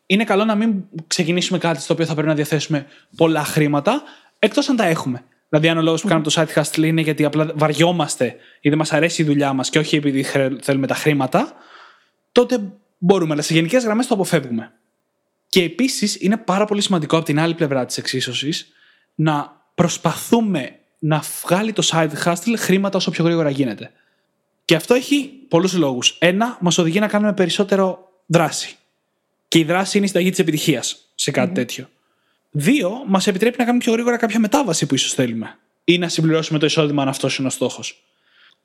Είναι 0.06 0.24
καλό 0.24 0.44
να 0.44 0.54
μην 0.54 0.82
ξεκινήσουμε 1.06 1.58
κάτι 1.58 1.80
στο 1.80 1.92
οποίο 1.92 2.06
θα 2.06 2.12
πρέπει 2.12 2.28
να 2.28 2.34
διαθέσουμε 2.34 2.86
πολλά 3.16 3.44
χρήματα, 3.44 4.02
εκτός 4.38 4.68
αν 4.68 4.76
τα 4.76 4.84
έχουμε. 4.84 5.24
Δηλαδή, 5.48 5.68
αν 5.68 5.78
ο 5.78 5.82
λόγος 5.82 6.02
που 6.02 6.08
κάνουμε 6.08 6.28
το 6.30 6.42
site 6.42 6.62
hustle 6.62 6.82
είναι 6.82 7.00
γιατί 7.00 7.24
απλά 7.24 7.52
βαριόμαστε 7.54 8.36
ή 8.60 8.68
δεν 8.68 8.78
μας 8.78 8.92
αρέσει 8.92 9.22
η 9.22 9.24
δουλειά 9.24 9.52
μας 9.52 9.70
και 9.70 9.78
όχι 9.78 9.96
επειδή 9.96 10.22
θέλουμε 10.60 10.86
τα 10.86 10.94
χρήματα, 10.94 11.52
τότε 12.32 12.72
μπορούμε. 13.02 13.32
Αλλά 13.32 13.42
σε 13.42 13.54
γενικές 13.54 13.84
γραμμές 13.84 14.06
το 14.06 14.14
αποφεύγουμε. 14.14 14.72
Και 15.48 15.62
επίσης 15.62 16.16
είναι 16.20 16.36
πάρα 16.36 16.64
πολύ 16.64 16.80
σημαντικό 16.80 17.16
από 17.16 17.24
την 17.24 17.38
άλλη 17.38 17.54
πλευρά 17.54 17.86
της 17.86 17.98
εξίσωσης 17.98 18.72
να 19.14 19.60
προσπαθούμε 19.74 20.78
να 20.98 21.22
βγάλει 21.42 21.72
το 21.72 21.88
side 21.92 22.10
hustle 22.24 22.54
χρήματα 22.56 22.96
όσο 22.96 23.10
πιο 23.10 23.24
γρήγορα 23.24 23.50
γίνεται. 23.50 23.92
Και 24.64 24.74
αυτό 24.74 24.94
έχει 24.94 25.30
πολλούς 25.48 25.72
λόγους. 25.72 26.16
Ένα, 26.18 26.58
μας 26.60 26.78
οδηγεί 26.78 27.00
να 27.00 27.08
κάνουμε 27.08 27.32
περισσότερο 27.32 28.08
δράση. 28.26 28.76
Και 29.48 29.58
η 29.58 29.64
δράση 29.64 29.96
είναι 29.96 30.06
η 30.06 30.08
συνταγή 30.08 30.30
της 30.30 30.38
επιτυχίας 30.38 31.12
σε 31.14 31.30
κάτι 31.30 31.54
τέτοιο. 31.54 31.88
Δύο, 32.50 33.02
μας 33.06 33.26
επιτρέπει 33.26 33.58
να 33.58 33.64
κάνουμε 33.64 33.84
πιο 33.84 33.92
γρήγορα 33.92 34.16
κάποια 34.16 34.38
μετάβαση 34.38 34.86
που 34.86 34.94
ίσως 34.94 35.14
θέλουμε. 35.14 35.58
Ή 35.84 35.98
να 35.98 36.08
συμπληρώσουμε 36.08 36.58
το 36.58 36.66
εισόδημα 36.66 37.02
αν 37.02 37.08
αυτός 37.08 37.36
είναι 37.36 37.46
ο 37.46 37.50
στόχος. 37.50 38.02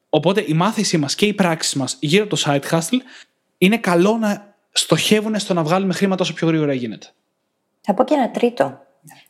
Οπότε 0.10 0.44
η 0.48 0.54
μάθησή 0.54 0.98
μας 0.98 1.16
και 1.16 1.26
οι 1.26 1.34
πράξεις 1.34 1.74
μας 1.74 1.98
γύρω 2.00 2.24
από 2.24 2.36
το 2.36 2.42
side 2.46 2.70
hustle 2.72 3.00
είναι 3.58 3.78
καλό 3.78 4.18
να 4.18 4.56
στοχεύουν 4.72 5.40
στο 5.40 5.54
να 5.54 5.64
βγάλουμε 5.64 5.94
χρήματα 5.94 6.24
όσο 6.24 6.34
πιο 6.34 6.48
γρήγορα 6.48 6.74
γίνεται. 6.74 7.08
Θα 7.82 7.94
πω 7.94 8.04
και 8.04 8.14
ένα 8.14 8.32
τρίτο. 8.32 8.80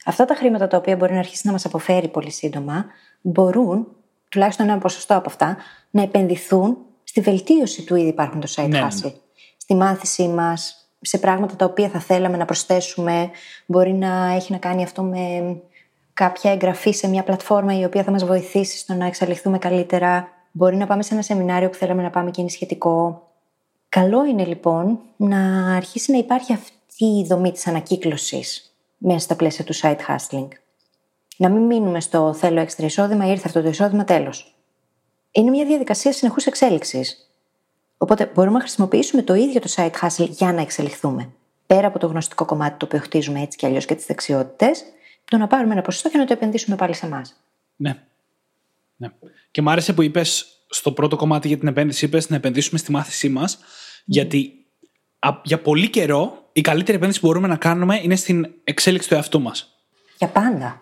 Αυτά 0.06 0.26
τα 0.26 0.36
χρήματα 0.36 0.68
τα 0.68 0.78
οποία 0.78 0.96
μπορεί 0.96 1.14
να 1.14 1.20
αρχίσει 1.20 1.42
να 1.46 1.52
μας 1.52 1.66
αποφέρει 1.66 2.08
πολύ 2.08 2.32
σύντομα, 2.32 2.86
μπορούν, 3.22 3.88
τουλάχιστον 4.30 4.70
ένα 4.70 4.78
ποσοστό 4.78 5.16
από 5.16 5.30
αυτά, 5.30 5.58
να 5.90 6.02
επενδυθούν 6.02 6.78
στη 7.04 7.22
βελτίωση 7.22 7.84
του 7.84 7.96
ήδη 7.96 8.08
υπάρχοντος 8.08 8.56
side 8.58 8.68
ναι, 8.70 8.80
ναι. 8.80 8.88
hustle. 8.88 9.14
Στη 9.58 9.76
μάθησή 9.76 10.28
μας, 10.28 10.88
σε 11.02 11.18
πράγματα 11.18 11.56
τα 11.56 11.66
οποία 11.66 11.90
θα 11.90 12.00
θέλαμε 12.00 12.38
να 12.38 12.46
προσθέσουμε. 12.46 13.30
Μπορεί 13.66 13.94
να 13.94 14.32
έχει 14.32 14.52
να 14.52 14.58
κάνει 14.58 14.84
αυτό 14.84 15.04
με 15.04 15.56
κάποια 16.14 16.52
εγγραφή 16.52 16.92
σε 16.92 17.08
μια 17.08 17.24
πλατφόρμα 17.24 17.80
η 17.80 17.84
οποία 17.84 18.04
θα 18.04 18.12
μας 18.12 18.26
βοηθήσει 18.26 18.78
στο 18.78 18.94
να 18.94 19.06
εξαλειφθούμε 19.06 19.58
καλύτερα. 19.58 20.28
Μπορεί 20.52 20.76
να 20.76 20.88
πάμε 20.88 21.04
σε 21.04 21.14
ένα 21.14 21.24
σεμινάριο 21.24 21.70
που 21.70 21.76
θέλαμε 21.76 22.02
να 22.02 22.10
πάμε 22.10 22.32
και 22.32 22.42
είναι 22.42 22.50
σχετικό. 22.50 23.27
Καλό 24.00 24.26
είναι 24.26 24.46
λοιπόν 24.46 25.00
να 25.18 25.74
αρχίσει 25.76 26.12
να 26.12 26.18
υπάρχει 26.18 26.54
αυτή 26.54 27.06
η 27.06 27.26
δομή 27.28 27.52
της 27.52 27.68
ανακύκλωσης 27.68 28.76
μέσα 28.98 29.20
στα 29.20 29.36
πλαίσια 29.36 29.64
του 29.64 29.76
site 29.76 29.98
hustling. 30.08 30.48
Να 31.38 31.50
μην 31.50 31.62
μείνουμε 31.62 32.02
στο 32.02 32.34
θέλω 32.34 32.60
έξτρα 32.60 32.86
εισόδημα, 32.86 33.26
ήρθε 33.26 33.44
αυτό 33.46 33.62
το 33.62 33.70
εισόδημα, 33.70 34.04
τέλος. 34.04 34.56
Είναι 35.32 35.50
μια 35.50 35.66
διαδικασία 35.66 36.14
συνεχούς 36.14 36.46
εξέλιξης. 36.46 37.32
Οπότε 37.98 38.32
μπορούμε 38.34 38.54
να 38.54 38.60
χρησιμοποιήσουμε 38.60 39.22
το 39.22 39.34
ίδιο 39.34 39.60
το 39.60 39.74
site 39.76 39.92
hustle 40.02 40.30
για 40.30 40.54
να 40.54 40.62
εξελιχθούμε. 40.62 41.30
Πέρα 41.68 41.88
από 41.88 42.00
το 42.00 42.08
γνωστικό 42.08 42.46
κομμάτι 42.46 42.78
το 42.78 42.86
οποίο 42.86 43.00
χτίζουμε 43.00 43.42
έτσι 43.42 43.58
κι 43.58 43.66
αλλιώς 43.66 43.86
και 43.86 43.96
τις 43.96 44.06
δεξιότητες, 44.06 44.84
το 45.26 45.38
να 45.38 45.48
πάρουμε 45.48 45.74
ένα 45.74 45.82
ποσοστό 45.82 46.10
και 46.10 46.18
να 46.18 46.26
το 46.26 46.34
επενδύσουμε 46.34 46.76
πάλι 46.76 46.94
σε 46.94 47.06
εμάς. 47.06 47.36
Ναι. 47.76 48.04
ναι. 48.98 49.12
Και 49.52 49.62
μου 49.62 49.70
άρεσε 49.70 49.94
που 49.94 50.02
είπες 50.02 50.62
στο 50.70 50.92
πρώτο 50.92 51.16
κομμάτι 51.16 51.48
για 51.48 51.58
την 51.58 51.68
επένδυση, 51.68 52.06
είπες 52.06 52.30
να 52.30 52.36
επενδύσουμε 52.36 52.80
στη 52.80 52.92
μάθησή 52.92 53.30
μας, 53.30 53.60
γιατί 54.08 54.52
για 55.44 55.62
πολύ 55.62 55.90
καιρό 55.90 56.50
η 56.54 56.62
καλύτερη 56.62 56.98
επένδυση 56.98 57.20
που 57.20 57.28
μπορούμε 57.28 57.48
να 57.48 57.56
κάνουμε 57.56 58.00
είναι 58.04 58.16
στην 58.16 58.48
εξέλιξη 58.64 59.08
του 59.08 59.14
εαυτού 59.14 59.42
μας. 59.42 59.78
Για 60.18 60.28
πάντα. 60.28 60.82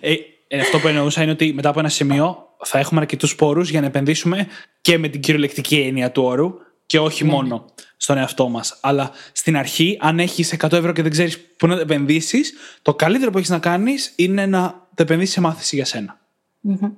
ε, 0.00 0.14
ε, 0.48 0.60
αυτό 0.60 0.78
που 0.78 0.88
εννοούσα 0.88 1.22
είναι 1.22 1.30
ότι 1.32 1.52
μετά 1.52 1.68
από 1.68 1.78
ένα 1.78 1.88
σημείο 1.88 2.48
θα 2.64 2.78
έχουμε 2.78 3.00
αρκετούς 3.00 3.34
πόρου 3.34 3.60
για 3.60 3.80
να 3.80 3.86
επενδύσουμε 3.86 4.46
και 4.80 4.98
με 4.98 5.08
την 5.08 5.20
κυριολεκτική 5.20 5.76
έννοια 5.76 6.12
του 6.12 6.22
όρου 6.22 6.54
και 6.86 6.98
όχι 6.98 7.24
ναι. 7.24 7.30
μόνο 7.30 7.64
στον 7.96 8.16
εαυτό 8.16 8.48
μας. 8.48 8.78
Αλλά 8.80 9.10
στην 9.32 9.56
αρχή, 9.56 9.98
αν 10.00 10.18
έχεις 10.18 10.54
100 10.58 10.72
ευρώ 10.72 10.92
και 10.92 11.02
δεν 11.02 11.10
ξέρεις 11.10 11.40
πού 11.40 11.66
να 11.66 11.74
τα 11.74 11.80
επενδύσεις, 11.80 12.54
το 12.82 12.94
καλύτερο 12.94 13.30
που 13.30 13.38
έχεις 13.38 13.50
να 13.50 13.58
κάνεις 13.58 14.12
είναι 14.16 14.46
να 14.46 14.88
τα 14.94 15.02
επενδύσεις 15.02 15.34
σε 15.34 15.40
μάθηση 15.40 15.76
για 15.76 15.84
σένα. 15.84 16.20
Mm-hmm. 16.68 16.90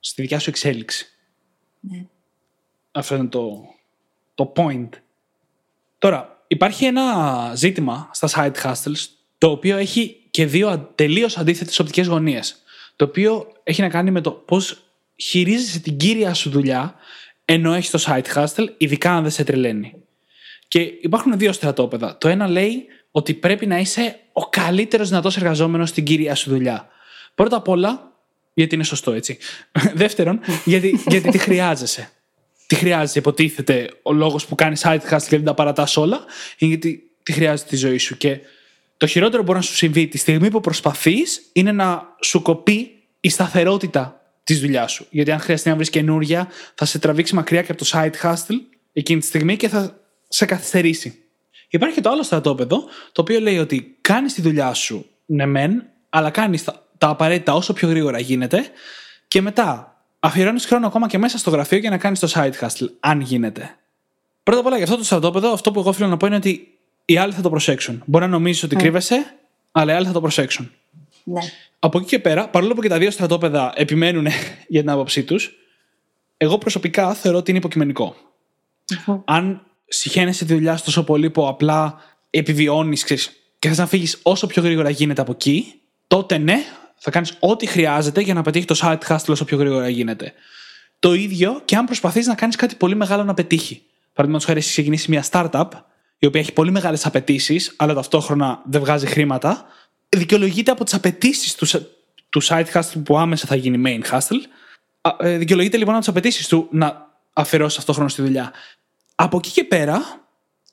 Στη 0.00 0.22
δικιά 0.22 0.38
σου 0.38 0.50
εξέλιξη. 0.50 1.06
Ναι. 1.80 2.06
Αυτό 2.92 3.14
είναι 3.14 3.26
το, 3.26 3.64
το 4.40 4.52
point. 4.56 4.88
Τώρα, 5.98 6.44
υπάρχει 6.46 6.84
ένα 6.84 7.52
ζήτημα 7.56 8.10
στα 8.12 8.28
side 8.34 8.66
hustles 8.66 9.06
το 9.38 9.50
οποίο 9.50 9.76
έχει 9.76 10.16
και 10.30 10.46
δύο 10.46 10.92
τελείως 10.94 11.38
αντίθετες 11.38 11.78
οπτικές 11.78 12.06
γωνίες. 12.06 12.56
Το 12.96 13.04
οποίο 13.04 13.52
έχει 13.62 13.80
να 13.80 13.88
κάνει 13.88 14.10
με 14.10 14.20
το 14.20 14.30
πώς 14.30 14.82
χειρίζεσαι 15.16 15.80
την 15.80 15.96
κύρια 15.96 16.34
σου 16.34 16.50
δουλειά 16.50 16.94
ενώ 17.44 17.72
έχεις 17.72 17.90
το 17.90 18.04
side 18.06 18.34
hustle, 18.34 18.66
ειδικά 18.76 19.12
αν 19.12 19.22
δεν 19.22 19.30
σε 19.30 19.44
τρελαίνει. 19.44 19.94
Και 20.68 20.80
υπάρχουν 20.80 21.38
δύο 21.38 21.52
στρατόπεδα. 21.52 22.18
Το 22.18 22.28
ένα 22.28 22.48
λέει 22.48 22.86
ότι 23.10 23.34
πρέπει 23.34 23.66
να 23.66 23.78
είσαι 23.78 24.18
ο 24.32 24.48
καλύτερος 24.48 25.08
δυνατός 25.08 25.36
εργαζόμενος 25.36 25.88
στην 25.88 26.04
κύρια 26.04 26.34
σου 26.34 26.50
δουλειά. 26.50 26.88
Πρώτα 27.34 27.56
απ' 27.56 27.68
όλα, 27.68 28.12
γιατί 28.54 28.74
είναι 28.74 28.84
σωστό 28.84 29.12
έτσι. 29.12 29.38
Δεύτερον, 29.94 30.40
γιατί, 30.64 31.02
γιατί 31.06 31.30
τη 31.30 31.38
χρειάζεσαι. 31.38 32.10
Τι 32.70 32.76
χρειάζεσαι, 32.76 33.18
υποτίθεται, 33.18 33.90
ο 34.02 34.12
λόγος 34.12 34.46
που 34.46 34.54
κάνεις 34.54 34.82
side 34.84 35.00
hustle 35.10 35.22
και 35.28 35.36
δεν 35.36 35.44
τα 35.44 35.54
παρατάς 35.54 35.96
όλα, 35.96 36.24
είναι 36.58 36.70
γιατί 36.70 37.10
τη 37.22 37.32
χρειάζεται 37.32 37.68
τη 37.68 37.76
ζωή 37.76 37.98
σου. 37.98 38.16
Και 38.16 38.38
το 38.96 39.06
χειρότερο 39.06 39.38
που 39.38 39.44
μπορεί 39.44 39.58
να 39.58 39.64
σου 39.64 39.74
συμβεί 39.74 40.06
τη 40.06 40.18
στιγμή 40.18 40.50
που 40.50 40.60
προσπαθείς 40.60 41.50
είναι 41.52 41.72
να 41.72 42.02
σου 42.22 42.42
κοπεί 42.42 42.90
η 43.20 43.28
σταθερότητα 43.28 44.20
της 44.44 44.60
δουλειάς 44.60 44.92
σου. 44.92 45.06
Γιατί 45.10 45.30
αν 45.30 45.38
χρειαστεί 45.38 45.68
να 45.68 45.74
βρεις 45.74 45.90
καινούρια, 45.90 46.48
θα 46.74 46.84
σε 46.84 46.98
τραβήξει 46.98 47.34
μακριά 47.34 47.62
και 47.62 47.72
από 47.72 47.84
το 47.84 47.90
side 47.92 48.22
hustle 48.22 48.60
εκείνη 48.92 49.20
τη 49.20 49.26
στιγμή 49.26 49.56
και 49.56 49.68
θα 49.68 50.00
σε 50.28 50.44
καθυστερήσει. 50.44 51.18
Υπάρχει 51.68 51.94
και 51.94 52.02
το 52.02 52.10
άλλο 52.10 52.22
στρατόπεδο, 52.22 52.84
το 53.12 53.20
οποίο 53.20 53.40
λέει 53.40 53.58
ότι 53.58 53.96
κάνεις 54.00 54.34
τη 54.34 54.40
δουλειά 54.40 54.74
σου, 54.74 55.06
ναι, 55.26 55.46
μεν, 55.46 55.86
αλλά 56.08 56.30
κάνεις 56.30 56.64
τα, 56.64 56.86
τα 56.98 57.08
απαραίτητα 57.08 57.54
όσο 57.54 57.72
πιο 57.72 57.88
γρήγορα 57.88 58.18
γίνεται 58.18 58.64
και 59.28 59.40
μετά 59.40 59.89
αφιερώνεις 60.20 60.66
χρόνο 60.66 60.86
ακόμα 60.86 61.06
και 61.08 61.18
μέσα 61.18 61.38
στο 61.38 61.50
γραφείο 61.50 61.78
για 61.78 61.90
να 61.90 61.98
κάνεις 61.98 62.18
το 62.18 62.28
side 62.34 62.52
hustle, 62.60 62.88
αν 63.00 63.20
γίνεται. 63.20 63.76
Πρώτα 64.42 64.60
απ' 64.60 64.66
όλα 64.66 64.76
για 64.76 64.84
αυτό 64.84 64.96
το 64.96 65.04
στρατόπεδο, 65.04 65.52
αυτό 65.52 65.70
που 65.70 65.80
εγώ 65.80 65.92
θέλω 65.92 66.08
να 66.08 66.16
πω 66.16 66.26
είναι 66.26 66.36
ότι 66.36 66.78
οι 67.04 67.16
άλλοι 67.16 67.32
θα 67.32 67.42
το 67.42 67.50
προσέξουν. 67.50 68.02
Μπορεί 68.06 68.24
να 68.24 68.30
νομίζεις 68.30 68.62
ότι 68.62 68.76
mm. 68.76 68.78
κρύβεσαι, 68.78 69.34
αλλά 69.72 69.92
οι 69.92 69.96
άλλοι 69.96 70.06
θα 70.06 70.12
το 70.12 70.20
προσέξουν. 70.20 70.70
Ναι. 71.24 71.40
Από 71.78 71.98
εκεί 71.98 72.06
και 72.06 72.18
πέρα, 72.18 72.48
παρόλο 72.48 72.74
που 72.74 72.80
και 72.80 72.88
τα 72.88 72.98
δύο 72.98 73.10
στρατόπεδα 73.10 73.72
επιμένουν 73.76 74.26
για 74.68 74.80
την 74.80 74.90
άποψή 74.90 75.24
τους, 75.24 75.52
εγώ 76.36 76.58
προσωπικά 76.58 77.14
θεωρώ 77.14 77.38
ότι 77.38 77.50
είναι 77.50 77.58
υποκειμενικό. 77.58 78.16
Αν 79.24 79.62
συχαίνεσαι 79.86 80.44
τη 80.44 80.54
δουλειά 80.54 80.76
σου 80.76 80.84
τόσο 80.84 81.04
πολύ 81.04 81.30
που 81.30 81.48
απλά 81.48 81.98
επιβιώνεις 82.30 83.04
και 83.58 83.68
θες 83.68 83.78
να 83.78 83.86
φύγεις 83.86 84.18
όσο 84.22 84.46
πιο 84.46 84.62
γρήγορα 84.62 84.90
γίνεται 84.90 85.20
από 85.20 85.32
εκεί, 85.32 85.74
τότε 86.06 86.38
ναι, 86.38 86.64
θα 87.02 87.10
κάνεις 87.10 87.36
ό,τι 87.38 87.66
χρειάζεται 87.66 88.20
για 88.20 88.34
να 88.34 88.42
πετύχει 88.42 88.64
το 88.64 88.78
side 88.82 88.98
hustle 89.08 89.28
όσο 89.28 89.44
πιο 89.44 89.56
γρήγορα 89.56 89.88
γίνεται. 89.88 90.32
Το 90.98 91.14
ίδιο 91.14 91.62
και 91.64 91.76
αν 91.76 91.84
προσπαθείς 91.84 92.26
να 92.26 92.34
κάνεις 92.34 92.56
κάτι 92.56 92.74
πολύ 92.74 92.94
μεγάλο 92.94 93.24
να 93.24 93.34
πετύχει. 93.34 93.82
Παραδείγματος 94.12 94.46
χάρη, 94.46 94.58
έχεις 94.58 94.70
ξεκινήσει 94.70 95.10
μια 95.10 95.24
startup, 95.30 95.68
η 96.18 96.26
οποία 96.26 96.40
έχει 96.40 96.52
πολύ 96.52 96.70
μεγάλες 96.70 97.06
απαιτήσεις, 97.06 97.74
αλλά 97.76 97.94
ταυτόχρονα 97.94 98.62
δεν 98.64 98.80
βγάζει 98.80 99.06
χρήματα, 99.06 99.66
δικαιολογείται 100.08 100.70
από 100.70 100.84
τις 100.84 100.94
απαιτήσεις 100.94 101.54
του, 101.54 101.66
του 102.28 102.42
side 102.42 102.66
hustle 102.72 103.02
που 103.04 103.18
άμεσα 103.18 103.46
θα 103.46 103.54
γίνει 103.54 103.82
main 103.86 104.14
hustle. 104.14 104.38
Ε, 105.18 105.36
δικαιολογείται 105.36 105.76
λοιπόν 105.76 105.94
από 105.94 106.02
τις 106.02 106.12
απαιτήσεις 106.12 106.48
του 106.48 106.68
να 106.70 107.08
αφαιρώσει 107.32 107.76
αυτό 107.78 107.92
χρόνο 107.92 108.08
στη 108.08 108.22
δουλειά. 108.22 108.52
Από 109.14 109.36
εκεί 109.36 109.50
και 109.50 109.64
πέρα, 109.64 110.02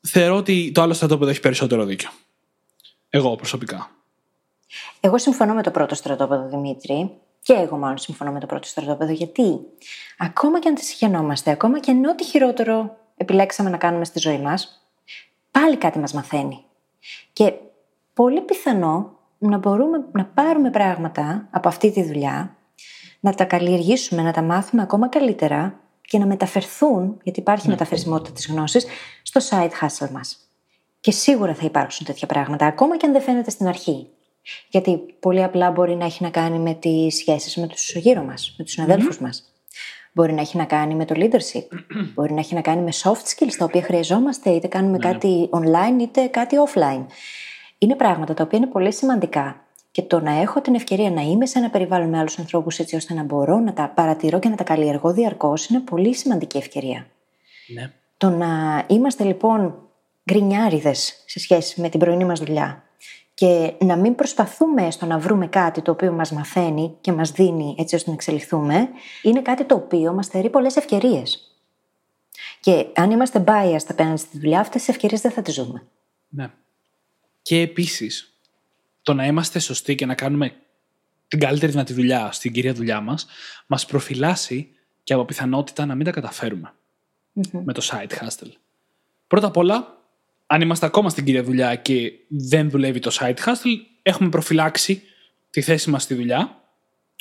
θεωρώ 0.01 0.35
ότι 0.35 0.71
το 0.73 0.81
άλλο 0.81 0.93
στρατόπεδο 0.93 1.29
έχει 1.31 1.39
περισσότερο 1.39 1.85
δίκιο. 1.85 2.09
Εγώ 3.09 3.35
προσωπικά. 3.35 3.91
Εγώ 4.99 5.17
συμφωνώ 5.17 5.53
με 5.53 5.63
το 5.63 5.71
πρώτο 5.71 5.95
στρατόπεδο, 5.95 6.47
Δημήτρη. 6.47 7.11
Και 7.41 7.53
εγώ 7.53 7.77
μάλλον 7.77 7.97
συμφωνώ 7.97 8.31
με 8.31 8.39
το 8.39 8.45
πρώτο 8.45 8.67
στρατόπεδο. 8.67 9.11
Γιατί 9.11 9.59
ακόμα 10.17 10.59
και 10.59 10.67
αν 10.67 10.75
τη 10.75 10.83
συγχαινόμαστε, 10.83 11.51
ακόμα 11.51 11.79
και 11.79 11.91
αν 11.91 12.05
ό,τι 12.05 12.23
χειρότερο 12.23 12.97
επιλέξαμε 13.17 13.69
να 13.69 13.77
κάνουμε 13.77 14.05
στη 14.05 14.19
ζωή 14.19 14.37
μας, 14.37 14.89
πάλι 15.51 15.77
κάτι 15.77 15.99
μας 15.99 16.13
μαθαίνει. 16.13 16.63
Και 17.33 17.53
πολύ 18.13 18.41
πιθανό 18.41 19.17
να 19.37 19.57
μπορούμε 19.57 20.05
να 20.11 20.25
πάρουμε 20.25 20.69
πράγματα 20.69 21.47
από 21.51 21.67
αυτή 21.67 21.91
τη 21.91 22.03
δουλειά, 22.03 22.55
να 23.19 23.33
τα 23.33 23.43
καλλιεργήσουμε, 23.43 24.21
να 24.21 24.31
τα 24.31 24.41
μάθουμε 24.41 24.81
ακόμα 24.81 25.09
καλύτερα 25.09 25.79
και 26.01 26.17
να 26.17 26.25
μεταφερθούν, 26.25 27.19
γιατί 27.23 27.39
υπάρχει 27.39 27.67
μεταφερσιμότητα 27.67 28.31
της 28.31 28.47
γνώσης, 28.47 28.85
στο 29.21 29.41
side 29.49 29.71
hustle 29.81 30.09
μας. 30.09 30.37
Και 30.99 31.11
σίγουρα 31.11 31.53
θα 31.53 31.65
υπάρξουν 31.65 32.05
τέτοια 32.05 32.27
πράγματα, 32.27 32.65
ακόμα 32.65 32.97
και 32.97 33.05
αν 33.05 33.11
δεν 33.11 33.21
φαίνεται 33.21 33.49
στην 33.49 33.67
αρχή. 33.67 34.09
Γιατί 34.69 34.99
πολύ 35.19 35.43
απλά 35.43 35.71
μπορεί 35.71 35.95
να 35.95 36.05
έχει 36.05 36.23
να 36.23 36.29
κάνει 36.29 36.59
με 36.59 36.73
τις 36.73 37.15
σχέσεις 37.15 37.55
με 37.55 37.67
τους 37.67 37.95
γύρω 37.95 38.23
μας, 38.23 38.55
με 38.57 38.63
τους 38.63 38.73
συναδέλφους 38.73 39.19
μας. 39.19 39.51
Μπορεί 40.11 40.33
να 40.33 40.41
έχει 40.41 40.57
να 40.57 40.65
κάνει 40.65 40.95
με 40.95 41.05
το 41.05 41.15
leadership. 41.17 41.67
Μπορεί 42.13 42.33
να 42.33 42.39
έχει 42.39 42.53
να 42.53 42.61
κάνει 42.61 42.81
με 42.81 42.91
soft 43.03 43.35
skills 43.35 43.53
τα 43.57 43.65
οποία 43.65 43.81
χρειαζόμαστε, 43.81 44.49
είτε 44.49 44.67
κάνουμε 44.67 44.97
κάτι 44.97 45.49
online 45.51 46.01
είτε 46.01 46.25
κάτι 46.25 46.55
offline. 46.67 47.05
Είναι 47.77 47.95
πράγματα 47.95 48.33
τα 48.33 48.43
οποία 48.43 48.57
είναι 48.57 48.67
πολύ 48.67 48.93
σημαντικά. 48.93 49.61
Και 49.91 50.01
το 50.01 50.19
να 50.19 50.31
έχω 50.31 50.61
την 50.61 50.75
ευκαιρία 50.75 51.11
να 51.11 51.21
είμαι 51.21 51.45
σε 51.45 51.59
ένα 51.59 51.69
περιβάλλον 51.69 52.09
με 52.09 52.17
άλλους 52.17 52.39
ανθρώπους 52.39 52.79
έτσι 52.79 52.95
ώστε 52.95 53.13
να 53.13 53.23
μπορώ 53.23 53.59
να 53.59 53.73
τα 53.73 53.91
παρατηρώ 53.95 54.39
και 54.39 54.49
να 54.49 54.55
τα 54.55 54.63
καλλιεργώ 54.63 55.13
διαρκώς 55.13 55.67
είναι 55.67 55.79
πολύ 55.79 56.15
σημαντική 56.15 56.57
ευκαιρία. 56.57 57.07
Ναι. 57.67 57.91
Το 58.17 58.29
να 58.29 58.83
είμαστε 58.87 59.23
λοιπόν 59.23 59.75
γκρινιάριδες 60.31 61.23
σε 61.25 61.39
σχέση 61.39 61.81
με 61.81 61.89
την 61.89 61.99
πρωινή 61.99 62.25
μας 62.25 62.39
δουλειά 62.39 62.86
και 63.37 63.73
να 63.79 63.95
μην 63.95 64.15
προσπαθούμε 64.15 64.91
στο 64.91 65.05
να 65.05 65.19
βρούμε 65.19 65.47
κάτι 65.47 65.81
το 65.81 65.91
οποίο 65.91 66.11
μας 66.11 66.31
μαθαίνει 66.31 66.97
και 67.01 67.11
μας 67.11 67.31
δίνει 67.31 67.75
έτσι 67.77 67.95
ώστε 67.95 68.09
να 68.09 68.15
εξελιχθούμε, 68.15 68.89
είναι 69.21 69.41
κάτι 69.41 69.65
το 69.65 69.75
οποίο 69.75 70.13
μας 70.13 70.27
θερεί 70.27 70.49
πολλές 70.49 70.75
ευκαιρίες. 70.75 71.57
Και 72.59 72.85
αν 72.95 73.11
είμαστε 73.11 73.43
biased 73.47 73.85
απέναντι 73.87 74.19
στη 74.19 74.39
δουλειά, 74.39 74.59
αυτές 74.59 74.81
τις 74.81 74.89
ευκαιρίες 74.89 75.21
δεν 75.21 75.31
θα 75.31 75.41
τις 75.41 75.53
ζούμε. 75.53 75.87
Ναι. 76.27 76.51
Και 77.41 77.59
επίσης, 77.61 78.37
το 79.01 79.13
να 79.13 79.25
είμαστε 79.25 79.59
σωστοί 79.59 79.95
και 79.95 80.05
να 80.05 80.15
κάνουμε 80.15 80.55
την 81.27 81.39
καλύτερη 81.39 81.71
δυνατή 81.71 81.93
δουλειά 81.93 82.31
στην 82.31 82.51
κυρία 82.51 82.73
δουλειά 82.73 83.01
μας, 83.01 83.27
μας 83.67 83.85
προφυλάσσει 83.85 84.69
και 85.03 85.13
από 85.13 85.25
πιθανότητα 85.25 85.85
να 85.85 85.95
μην 85.95 86.05
τα 86.05 86.11
καταφέρουμε 86.11 86.73
με 87.51 87.73
το 87.73 87.89
side 87.91 88.23
hustle. 88.23 88.51
Πρώτα 89.27 89.47
απ' 89.47 89.57
όλα, 89.57 89.96
αν 90.47 90.61
είμαστε 90.61 90.85
ακόμα 90.85 91.09
στην 91.09 91.25
κυρία 91.25 91.43
δουλειά 91.43 91.75
και 91.75 92.11
δεν 92.27 92.69
δουλεύει 92.69 92.99
το 92.99 93.17
side 93.19 93.35
hustle, 93.45 93.75
έχουμε 94.01 94.29
προφυλάξει 94.29 95.01
τη 95.49 95.61
θέση 95.61 95.89
μας 95.89 96.03
στη 96.03 96.13
δουλειά 96.13 96.61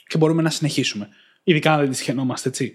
και 0.06 0.18
μπορούμε 0.18 0.42
να 0.42 0.50
συνεχίσουμε. 0.50 1.08
Ειδικά 1.44 1.72
αν 1.72 1.80
δεν 1.80 1.90
τη 1.90 1.96
σχαινόμαστε, 1.96 2.48
έτσι. 2.48 2.72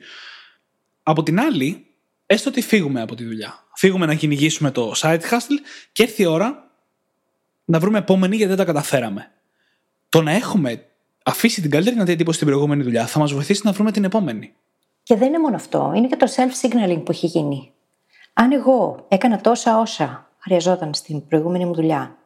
Από 1.03 1.23
την 1.23 1.39
άλλη, 1.39 1.85
έστω 2.25 2.49
ότι 2.49 2.61
φύγουμε 2.61 3.01
από 3.01 3.15
τη 3.15 3.23
δουλειά. 3.23 3.65
Φύγουμε 3.75 4.05
να 4.05 4.15
κυνηγήσουμε 4.15 4.71
το 4.71 4.91
side 4.95 5.19
hustle 5.19 5.59
και 5.91 6.03
έρθει 6.03 6.21
η 6.21 6.25
ώρα 6.25 6.71
να 7.65 7.79
βρούμε 7.79 7.97
επόμενη 7.97 8.35
γιατί 8.35 8.49
δεν 8.49 8.57
τα 8.57 8.65
καταφέραμε. 8.65 9.31
Το 10.09 10.21
να 10.21 10.31
έχουμε 10.31 10.85
αφήσει 11.23 11.61
την 11.61 11.69
καλύτερη 11.69 11.95
δυνατή 11.95 12.11
εντύπωση 12.11 12.35
στην 12.35 12.47
προηγούμενη 12.47 12.83
δουλειά 12.83 13.07
θα 13.07 13.19
μας 13.19 13.33
βοηθήσει 13.33 13.61
να 13.63 13.71
βρούμε 13.71 13.91
την 13.91 14.03
επόμενη. 14.03 14.53
Και 15.03 15.15
δεν 15.15 15.27
είναι 15.27 15.39
μόνο 15.39 15.55
αυτό, 15.55 15.91
είναι 15.95 16.07
και 16.07 16.15
το 16.15 16.27
self-signaling 16.35 17.01
που 17.05 17.11
έχει 17.11 17.27
γίνει. 17.27 17.71
Αν 18.33 18.51
εγώ 18.51 19.05
έκανα 19.09 19.41
τόσα 19.41 19.79
όσα 19.79 20.30
χρειαζόταν 20.43 20.93
στην 20.93 21.27
προηγούμενη 21.27 21.65
μου 21.65 21.73
δουλειά 21.73 22.17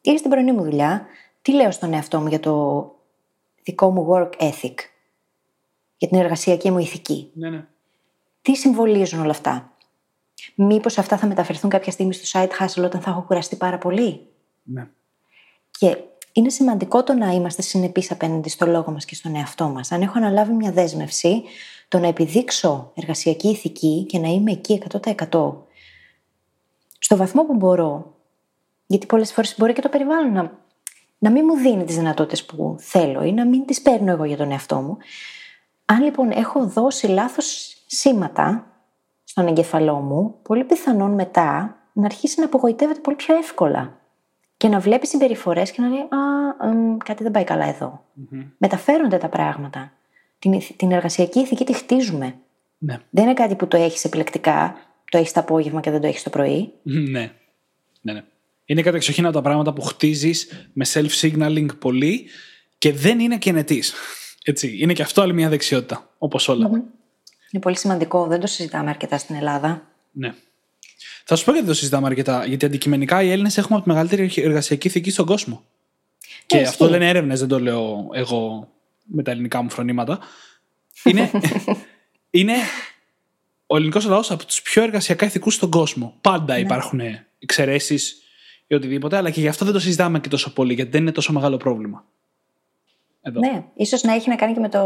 ή 0.00 0.18
στην 0.18 0.30
πρωινή 0.30 0.52
μου 0.52 0.62
δουλειά, 0.62 1.06
τι 1.42 1.52
λέω 1.52 1.70
στον 1.70 1.92
εαυτό 1.92 2.20
μου 2.20 2.26
για 2.26 2.40
το 2.40 2.84
δικό 3.62 3.90
μου 3.90 4.08
work 4.10 4.30
ethic, 4.42 4.74
για 5.96 6.08
την 6.08 6.18
εργασιακή 6.18 6.70
μου 6.70 6.78
ηθική. 6.78 7.30
Ναι, 7.34 7.50
ναι. 7.50 7.66
Τι 8.42 8.54
συμβολίζουν 8.56 9.20
όλα 9.20 9.30
αυτά; 9.30 9.72
Μήπως 10.54 10.98
αυτά 10.98 11.16
θα 11.16 11.26
μεταφερθούν 11.26 11.70
κάποια 11.70 11.92
στιγμή 11.92 12.12
στο 12.12 12.40
side 12.40 12.62
hustle 12.62 12.84
όταν 12.84 13.00
θα 13.00 13.10
έχω 13.10 13.22
κουραστεί 13.22 13.56
πάρα 13.56 13.78
πολύ; 13.78 14.26
ναι. 14.62 14.88
Και 15.78 15.98
είναι 16.32 16.48
σημαντικό 16.48 17.02
το 17.02 17.12
να 17.12 17.30
είμαστε 17.30 17.62
συνεπείς 17.62 18.10
απέναντι 18.10 18.48
στο 18.48 18.66
λόγο 18.66 18.92
μας 18.92 19.04
και 19.04 19.14
στον 19.14 19.34
εαυτό 19.34 19.68
μας. 19.68 19.92
Αν 19.92 20.02
έχω 20.02 20.18
αναλάβει 20.18 20.52
μια 20.52 20.72
δέσμευση, 20.72 21.42
το 21.88 21.98
να 21.98 22.06
επιδείξω 22.06 22.92
εργασιακή 22.94 23.48
ηθική 23.48 24.04
και 24.08 24.18
να 24.18 24.28
είμαι 24.28 24.52
εκεί 24.52 24.82
100% 25.30 25.54
στο 27.02 27.16
βαθμό 27.16 27.44
που 27.44 27.54
μπορώ, 27.54 28.14
γιατί 28.86 29.06
πολλές 29.06 29.32
φορές 29.32 29.54
μπορεί 29.58 29.72
και 29.72 29.80
το 29.80 29.88
περιβάλλον 29.88 30.32
να, 30.32 30.52
να 31.18 31.30
μην 31.30 31.44
μου 31.46 31.56
δίνει 31.56 31.84
τις 31.84 31.96
δυνατότητες 31.96 32.44
που 32.44 32.76
θέλω 32.78 33.22
ή 33.22 33.32
να 33.32 33.46
μην 33.46 33.66
τις 33.66 33.82
παίρνω 33.82 34.10
εγώ 34.10 34.24
για 34.24 34.36
τον 34.36 34.50
εαυτό 34.50 34.76
μου. 34.76 34.96
Αν 35.84 36.02
λοιπόν 36.02 36.30
έχω 36.30 36.66
δώσει 36.66 37.06
λάθος 37.06 37.76
σήματα 37.86 38.66
στον 39.24 39.46
εγκεφαλό 39.46 39.94
μου, 39.94 40.34
πολύ 40.42 40.64
πιθανόν 40.64 41.10
μετά 41.10 41.76
να 41.92 42.04
αρχίσει 42.04 42.40
να 42.40 42.46
απογοητεύεται 42.46 43.00
πολύ 43.00 43.16
πιο 43.16 43.36
εύκολα 43.36 43.98
και 44.56 44.68
να 44.68 44.78
βλέπει 44.78 45.06
συμπεριφορές 45.06 45.70
και 45.70 45.82
να 45.82 45.88
λέει 45.88 46.00
Α, 46.00 46.66
εμ, 46.68 46.96
κάτι 46.96 47.22
δεν 47.22 47.32
πάει 47.32 47.44
καλά 47.44 47.64
εδώ. 47.64 48.04
Μεταφέρονται 48.58 49.18
τα 49.18 49.28
πράγματα. 49.28 49.92
Την, 50.38 50.52
ηθ- 50.52 50.76
την 50.76 50.92
εργασιακή 50.92 51.38
ηθική 51.40 51.64
τη 51.64 51.72
χτίζουμε. 51.72 52.34
Ναι. 52.78 52.98
Δεν 53.10 53.24
είναι 53.24 53.34
κάτι 53.34 53.54
που 53.54 53.66
το 53.66 53.76
έχεις 53.76 54.04
επιλεκτικά, 54.04 54.74
το 55.12 55.18
έχεις 55.18 55.32
το 55.32 55.40
απόγευμα 55.40 55.80
και 55.80 55.90
δεν 55.90 56.00
το 56.00 56.06
έχεις 56.06 56.22
το 56.22 56.30
πρωί. 56.30 56.72
Ναι. 56.82 57.32
ναι, 58.00 58.12
ναι. 58.12 58.24
Είναι 58.64 58.82
κατεξοχήν 58.82 59.24
από 59.24 59.34
τα 59.34 59.42
πράγματα 59.42 59.72
που 59.72 59.82
χτίζεις 59.82 60.68
με 60.72 60.86
self-signaling 60.92 61.66
πολύ 61.78 62.24
και 62.78 62.92
δεν 62.92 63.20
είναι 63.20 63.38
κενετή. 63.38 63.82
Έτσι. 64.44 64.76
Είναι 64.80 64.92
και 64.92 65.02
αυτό 65.02 65.22
άλλη 65.22 65.32
μια 65.32 65.48
δεξιότητα. 65.48 66.10
Όπως 66.18 66.48
όλα. 66.48 66.66
Είναι 67.50 67.62
πολύ 67.62 67.76
σημαντικό, 67.76 68.26
δεν 68.26 68.40
το 68.40 68.46
συζητάμε 68.46 68.90
αρκετά 68.90 69.18
στην 69.18 69.34
Ελλάδα. 69.34 69.86
Ναι. 70.12 70.34
Θα 71.24 71.36
σου 71.36 71.44
πω 71.44 71.52
γιατί 71.52 71.66
το 71.66 71.74
συζητάμε 71.74 72.06
αρκετά. 72.06 72.44
Γιατί 72.46 72.64
αντικειμενικά 72.64 73.22
οι 73.22 73.30
Έλληνες 73.30 73.58
έχουμε 73.58 73.74
από 73.74 73.84
τη 73.84 73.90
μεγαλύτερη 73.90 74.32
εργασιακή 74.36 74.86
ηθική 74.86 75.10
στον 75.10 75.26
κόσμο. 75.26 75.64
Και 76.46 76.56
ισχύει. 76.56 76.68
αυτό 76.68 76.88
λένε 76.88 77.08
έρευνες, 77.08 77.38
δεν 77.38 77.48
το 77.48 77.60
λέω 77.60 78.08
εγώ 78.12 78.68
με 79.02 79.22
τα 79.22 79.30
ελληνικά 79.30 79.62
μου 79.62 79.70
φρονήματα. 79.70 80.18
Είναι, 81.04 81.30
είναι 82.40 82.54
ο 83.72 83.76
ελληνικός 83.76 84.04
λαός 84.04 84.30
από 84.30 84.46
τους 84.46 84.62
πιο 84.62 84.82
εργασιακά 84.82 85.26
ηθικούς 85.26 85.54
στον 85.54 85.70
κόσμο. 85.70 86.14
Πάντα 86.20 86.58
υπάρχουν 86.58 87.00
εξαιρέσεις 87.38 88.22
ή 88.66 88.74
οτιδήποτε, 88.74 89.16
αλλά 89.16 89.30
και 89.30 89.40
γι' 89.40 89.48
αυτό 89.48 89.64
δεν 89.64 89.74
το 89.74 89.80
συζητάμε 89.80 90.20
και 90.20 90.28
τόσο 90.28 90.52
πολύ, 90.52 90.74
γιατί 90.74 90.90
δεν 90.90 91.00
είναι 91.00 91.12
τόσο 91.12 91.32
μεγάλο 91.32 91.56
πρόβλημα. 91.56 92.04
Εδώ. 93.22 93.40
Ναι, 93.40 93.64
ίσως 93.74 94.02
να 94.02 94.12
έχει 94.12 94.28
να 94.28 94.34
κάνει 94.36 94.54
και 94.54 94.60
με 94.60 94.68
το 94.68 94.80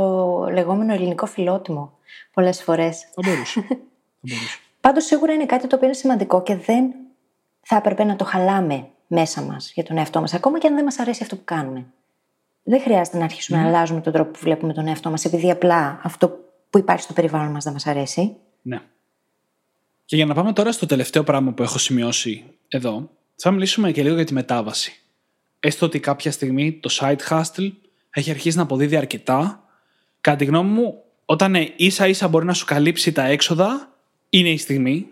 λεγόμενο 0.53 0.93
ελληνικό 0.93 1.27
φιλότιμο 1.27 1.99
πολλές 2.33 2.63
φορές. 2.63 2.99
Θα 3.15 3.23
μπορούσε. 3.25 3.61
θα 3.69 3.77
μπορούσε. 4.21 4.59
Πάντως 4.81 5.05
σίγουρα 5.05 5.33
είναι 5.33 5.47
κάτι 5.47 5.67
το 5.67 5.77
οποίο 5.77 5.89
είναι 5.89 5.97
σημαντικό 5.97 6.43
και 6.43 6.57
δεν 6.57 6.95
θα 7.61 7.77
έπρεπε 7.77 8.05
να 8.05 8.17
το 8.17 8.25
χαλάμε 8.25 8.89
μέσα 9.07 9.43
μας 9.43 9.73
για 9.75 9.85
τον 9.85 9.97
εαυτό 9.97 10.21
μας, 10.21 10.35
ακόμα 10.35 10.59
και 10.59 10.67
αν 10.67 10.75
δεν 10.75 10.85
μας 10.85 10.99
αρέσει 10.99 11.23
αυτό 11.23 11.37
που 11.37 11.45
κάνουμε. 11.45 11.87
Δεν 12.63 12.81
χρειάζεται 12.81 13.19
να 13.19 13.25
αρχίσουμε 13.25 13.59
να 13.59 13.67
αλλάζουμε 13.67 14.01
τον 14.01 14.13
τρόπο 14.13 14.31
που 14.31 14.39
βλέπουμε 14.43 14.73
τον 14.73 14.87
εαυτό 14.87 15.11
μας, 15.11 15.25
επειδή 15.25 15.51
απλά 15.51 16.01
αυτό 16.03 16.29
που 16.71 16.79
υπάρχει 16.79 17.03
στο 17.03 17.13
περιβάλλον 17.13 17.53
μας 17.53 17.65
δεν 17.65 17.73
μας 17.73 17.87
αρέσει. 17.87 18.37
Ναι. 18.67 18.81
Και 20.05 20.17
για 20.17 20.27
να 20.27 20.35
πάμε 20.35 20.53
τώρα 20.53 20.73
στο 20.73 20.87
τελευταίο 20.87 21.25
πράγμα 21.25 21.53
που 21.53 21.63
έχω 21.63 21.79
σημειώσει 21.79 22.45
εδώ, 22.69 23.11
θα 23.37 23.51
μιλήσουμε 23.51 23.93
και 23.93 24.03
λίγο 24.03 24.15
για 24.15 24.25
τη 24.25 24.33
μετάβαση. 24.33 25.01
Έστω 25.61 25.87
ότι 25.87 26.01
κάποια 26.01 26.31
στιγμή 26.31 26.73
το 26.73 26.97
side 27.01 27.17
hustle 27.29 27.73
έχει 28.11 28.31
αρχίσει 28.31 28.57
να 28.57 28.63
αποδίδει 28.63 28.97
αρκετά. 28.97 29.65
Κατά 30.21 30.37
τη 30.37 30.45
γνώμη 30.45 30.71
μου, 30.71 31.03
όταν 31.25 31.55
ίσα 31.77 32.07
ίσα 32.07 32.29
μπορεί 32.29 32.45
να 32.45 32.53
σου 32.53 32.65
καλύψει 32.65 33.13
τα 33.13 33.25
έξοδα, 33.25 33.95
είναι 34.31 34.51
η 34.51 34.59
στιγμή. 34.59 35.07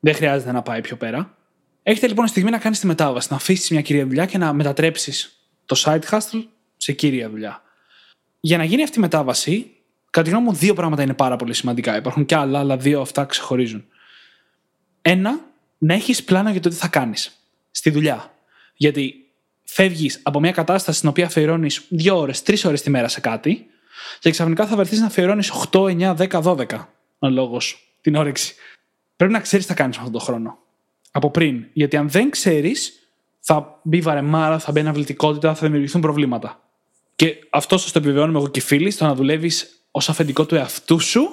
Δεν 0.00 0.14
χρειάζεται 0.14 0.52
να 0.52 0.62
πάει 0.62 0.80
πιο 0.80 0.96
πέρα. 0.96 1.36
Έχετε 1.82 2.06
λοιπόν 2.06 2.26
στιγμή 2.26 2.50
να 2.50 2.58
κάνεις 2.58 2.78
τη 2.78 2.86
μετάβαση, 2.86 3.28
να 3.30 3.36
αφήσεις 3.36 3.70
μια 3.70 3.80
κυρία 3.80 4.06
δουλειά 4.06 4.26
και 4.26 4.38
να 4.38 4.52
μετατρέψεις 4.52 5.46
το 5.66 5.82
side 5.84 6.02
hustle 6.10 6.46
σε 6.76 6.92
κύρια 6.92 7.30
δουλειά. 7.30 7.62
Για 8.40 8.56
να 8.58 8.64
γίνει 8.64 8.82
αυτή 8.82 8.98
η 8.98 9.00
μετάβαση, 9.00 9.70
κατά 10.12 10.24
τη 10.24 10.30
γνώμη 10.30 10.46
μου, 10.46 10.54
δύο 10.54 10.74
πράγματα 10.74 11.02
είναι 11.02 11.14
πάρα 11.14 11.36
πολύ 11.36 11.54
σημαντικά. 11.54 11.96
Υπάρχουν 11.96 12.26
και 12.26 12.34
άλλα, 12.34 12.58
αλλά 12.58 12.76
δύο 12.76 13.00
αυτά 13.00 13.24
ξεχωρίζουν. 13.24 13.84
Ένα, 15.02 15.40
να 15.78 15.94
έχεις 15.94 16.24
πλάνο 16.24 16.50
για 16.50 16.60
το 16.60 16.68
τι 16.68 16.74
θα 16.74 16.88
κάνεις 16.88 17.46
στη 17.70 17.90
δουλειά. 17.90 18.34
Γιατί 18.74 19.14
φεύγεις 19.64 20.20
από 20.22 20.40
μια 20.40 20.52
κατάσταση 20.52 20.98
στην 20.98 21.08
οποία 21.08 21.26
αφιερώνεις 21.26 21.84
δύο 21.88 22.18
ώρες, 22.18 22.42
τρεις 22.42 22.64
ώρες 22.64 22.82
τη 22.82 22.90
μέρα 22.90 23.08
σε 23.08 23.20
κάτι, 23.20 23.66
και 24.18 24.30
ξαφνικά 24.30 24.66
θα 24.66 24.76
βρεθείς 24.76 25.00
να 25.00 25.06
αφιερώνεις 25.06 25.50
8, 25.50 25.88
9, 25.88 26.14
10, 26.14 26.40
12 26.42 26.88
αναλόγω 27.18 27.58
την 28.00 28.14
όρεξη. 28.14 28.54
Πρέπει 29.16 29.32
να 29.32 29.40
ξέρεις 29.40 29.66
τι 29.66 29.72
θα 29.72 29.78
κάνεις 29.78 29.96
με 29.96 30.02
αυτόν 30.02 30.18
τον 30.18 30.26
χρόνο. 30.26 30.58
Από 31.10 31.30
πριν. 31.30 31.64
Γιατί 31.72 31.96
αν 31.96 32.08
δεν 32.08 32.30
ξέρεις, 32.30 33.08
θα 33.40 33.80
μπει 33.82 34.00
βαρεμάρα, 34.00 34.58
θα 34.58 34.72
μπει 34.72 34.80
αναβλητικότητα, 34.80 35.54
θα 35.54 35.60
δημιουργηθούν 35.66 36.00
προβλήματα. 36.00 36.60
Και 37.16 37.36
αυτό 37.50 37.78
σας 37.78 37.92
το 37.92 37.98
επιβεβαιώνουμε 37.98 38.38
εγώ 38.38 38.48
και 38.48 38.58
οι 38.58 38.62
φίλοι, 38.62 38.90
στο 38.90 39.04
να 39.04 39.14
δουλεύεις 39.14 39.81
ως 39.92 40.08
αφεντικό 40.08 40.46
του 40.46 40.54
εαυτού 40.54 41.00
σου 41.00 41.28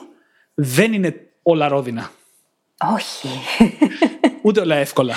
δεν 0.54 0.94
είναι 0.94 1.16
όλα 1.42 1.68
ρόδινα. 1.68 2.12
Όχι. 2.96 3.28
Ούτε 4.42 4.60
όλα 4.60 4.76
εύκολα. 4.76 5.16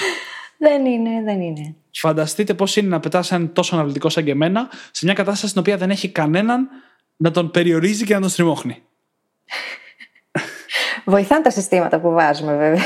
δεν 0.59 0.87
είναι, 0.87 1.23
δεν 1.23 1.41
είναι. 1.41 1.75
Φανταστείτε 1.91 2.55
πώς 2.55 2.77
είναι 2.77 2.89
να 2.89 3.01
πετάς 3.01 3.33
έναν 3.33 3.53
τόσο 3.53 3.75
αναβλητικό 3.75 4.09
σαν 4.09 4.25
και 4.25 4.31
εμένα 4.31 4.69
σε 4.91 5.05
μια 5.05 5.15
κατάσταση 5.15 5.49
στην 5.49 5.61
οποία 5.61 5.77
δεν 5.77 5.91
έχει 5.91 6.09
κανέναν 6.09 6.69
να 7.17 7.31
τον 7.31 7.51
περιορίζει 7.51 8.05
και 8.05 8.15
να 8.15 8.21
τον 8.21 8.29
στριμώχνει. 8.29 8.83
Βοηθάνε 11.05 11.43
τα 11.43 11.51
συστήματα 11.51 12.01
που 12.01 12.11
βάζουμε, 12.11 12.57
βέβαια. 12.57 12.83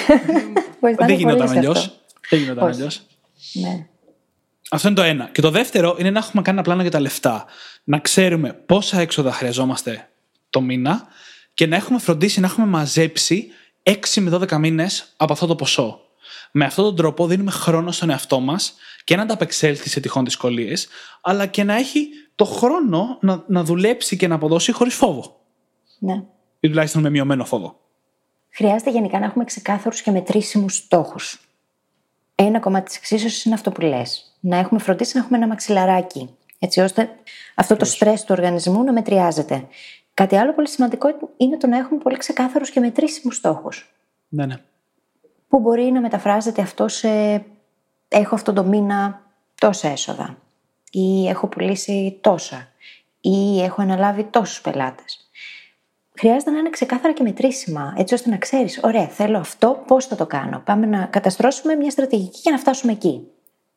Βοηθάνε 0.81 0.97
δεν 0.97 0.97
πολύ 0.97 1.15
γινόταν 1.15 1.49
σε 1.49 1.59
αλλιώς. 1.59 1.79
αυτό. 1.79 1.99
Δεν 2.31 2.39
γινόταν 2.39 2.69
Όχι. 2.69 2.77
αλλιώς. 2.77 3.07
Ναι. 3.53 3.87
Αυτό 4.71 4.89
είναι 4.89 4.97
το 4.97 5.03
ένα. 5.03 5.29
Και 5.33 5.41
το 5.41 5.51
δεύτερο 5.51 5.97
είναι 5.99 6.11
να 6.11 6.19
έχουμε 6.19 6.43
κάνει 6.43 6.57
ένα 6.57 6.67
πλάνο 6.67 6.83
για 6.83 6.91
τα 6.91 7.01
λεφτά. 7.01 7.45
Να 7.85 7.99
ξέρουμε 7.99 8.53
πόσα 8.53 9.01
έξοδα 9.01 9.33
χρειαζόμαστε 9.33 10.09
το 10.57 10.63
μήνα 10.63 11.07
και 11.55 11.67
να 11.67 11.77
έχουμε 11.77 11.99
φροντίσει 11.99 12.41
να 12.41 12.47
έχουμε 12.47 12.67
μαζέψει 12.67 13.49
6 13.83 13.93
με 14.21 14.31
12 14.33 14.57
μήνες 14.59 15.13
από 15.17 15.33
αυτό 15.33 15.47
το 15.47 15.57
ποσό. 15.57 16.01
Με 16.53 16.65
αυτόν 16.65 16.85
τον 16.85 16.97
τρόπο 16.97 17.27
δίνουμε 17.27 17.51
χρόνο 17.51 17.93
στον 17.93 18.11
εαυτό 18.11 18.41
μας 18.41 18.75
και 19.05 19.17
να 19.17 19.23
ανταπεξέλθει 19.23 19.89
σε 19.89 20.01
τυχόν 20.01 20.25
δυσκολίες, 20.25 20.89
αλλά 21.23 21.47
και 21.47 21.65
να 21.65 21.75
έχει 21.75 22.09
το 22.35 22.45
χρόνο 22.45 23.19
να, 23.21 23.45
να 23.47 23.65
δουλέψει 23.65 24.17
και 24.17 24.29
να 24.29 24.35
αποδώσει 24.35 24.73
χωρίς 24.73 24.95
φόβο. 24.95 25.41
Ναι. 25.99 26.23
Ή 26.61 26.69
τουλάχιστον 26.69 27.03
με 27.03 27.11
μειωμένο 27.11 27.45
φόβο. 27.45 27.81
Χρειάζεται 28.51 28.91
γενικά 28.91 29.19
να 29.19 29.25
έχουμε 29.25 29.45
ξεκάθαρους 29.45 30.03
και 30.03 30.11
μετρήσιμους 30.11 30.77
στόχους. 30.77 31.41
Ένα 32.35 32.61
κομμάτι 32.61 32.87
της 32.87 32.97
εξίσωσης 32.97 33.45
είναι 33.45 33.55
αυτό 33.55 33.71
που 33.71 33.81
λες. 33.81 34.37
Να 34.41 34.57
έχουμε 34.57 34.81
φροντίσει 34.81 35.17
να 35.17 35.23
έχουμε 35.23 35.39
ένα 35.39 35.47
μαξιλαράκι. 35.47 36.29
Έτσι 36.59 36.81
ώστε 36.81 37.09
αυτό 37.55 37.77
το 37.77 37.85
στρε 37.85 38.13
του 38.13 38.27
οργανισμού 38.29 38.83
να 38.85 38.93
μετριάζεται. 38.93 39.67
Κάτι 40.17 40.37
άλλο 40.37 40.55
πολύ 40.55 40.69
σημαντικό 40.69 41.09
είναι 41.37 41.57
το 41.57 41.67
να 41.67 41.77
έχουμε 41.77 42.01
πολύ 42.01 42.17
ξεκάθαρους 42.17 42.71
και 42.71 42.81
μετρήσιμους 42.81 43.37
στόχους. 43.37 43.95
Ναι, 44.29 44.47
ναι. 44.47 44.55
Που 45.49 45.61
μπορεί 45.61 45.83
να 45.83 46.01
μεταφράζεται 46.01 46.63
αυτό 46.63 46.89
σε 46.89 47.09
έχω 48.09 48.35
αυτό 48.35 48.53
το 48.53 48.65
μήνα 48.65 49.23
τόσα 49.61 49.89
έσοδα. 49.89 50.39
Ή 50.91 51.29
έχω 51.29 51.47
πουλήσει 51.47 52.19
τόσα. 52.21 52.69
Ή 53.21 53.63
έχω 53.63 53.83
αναλάβει 53.83 54.25
τόσους 54.25 54.61
πελάτες. 54.61 55.31
Χρειάζεται 56.19 56.51
να 56.51 56.59
είναι 56.59 56.71
ξεκάθαρα 56.71 57.13
και 57.13 57.23
μετρήσιμα, 57.23 57.95
έτσι 57.97 58.15
ώστε 58.15 58.31
να 58.31 58.37
ξέρεις, 58.37 58.81
ωραία, 58.83 59.07
θέλω 59.07 59.39
αυτό, 59.39 59.83
πώς 59.87 60.07
θα 60.07 60.17
το 60.17 60.27
κάνω. 60.27 60.63
Πάμε 60.65 60.87
να 60.87 61.05
καταστρώσουμε 61.05 61.75
μια 61.75 61.91
στρατηγική 61.91 62.39
για 62.43 62.53
να 62.53 62.59
φτάσουμε 62.59 62.93
εκεί. 62.93 63.27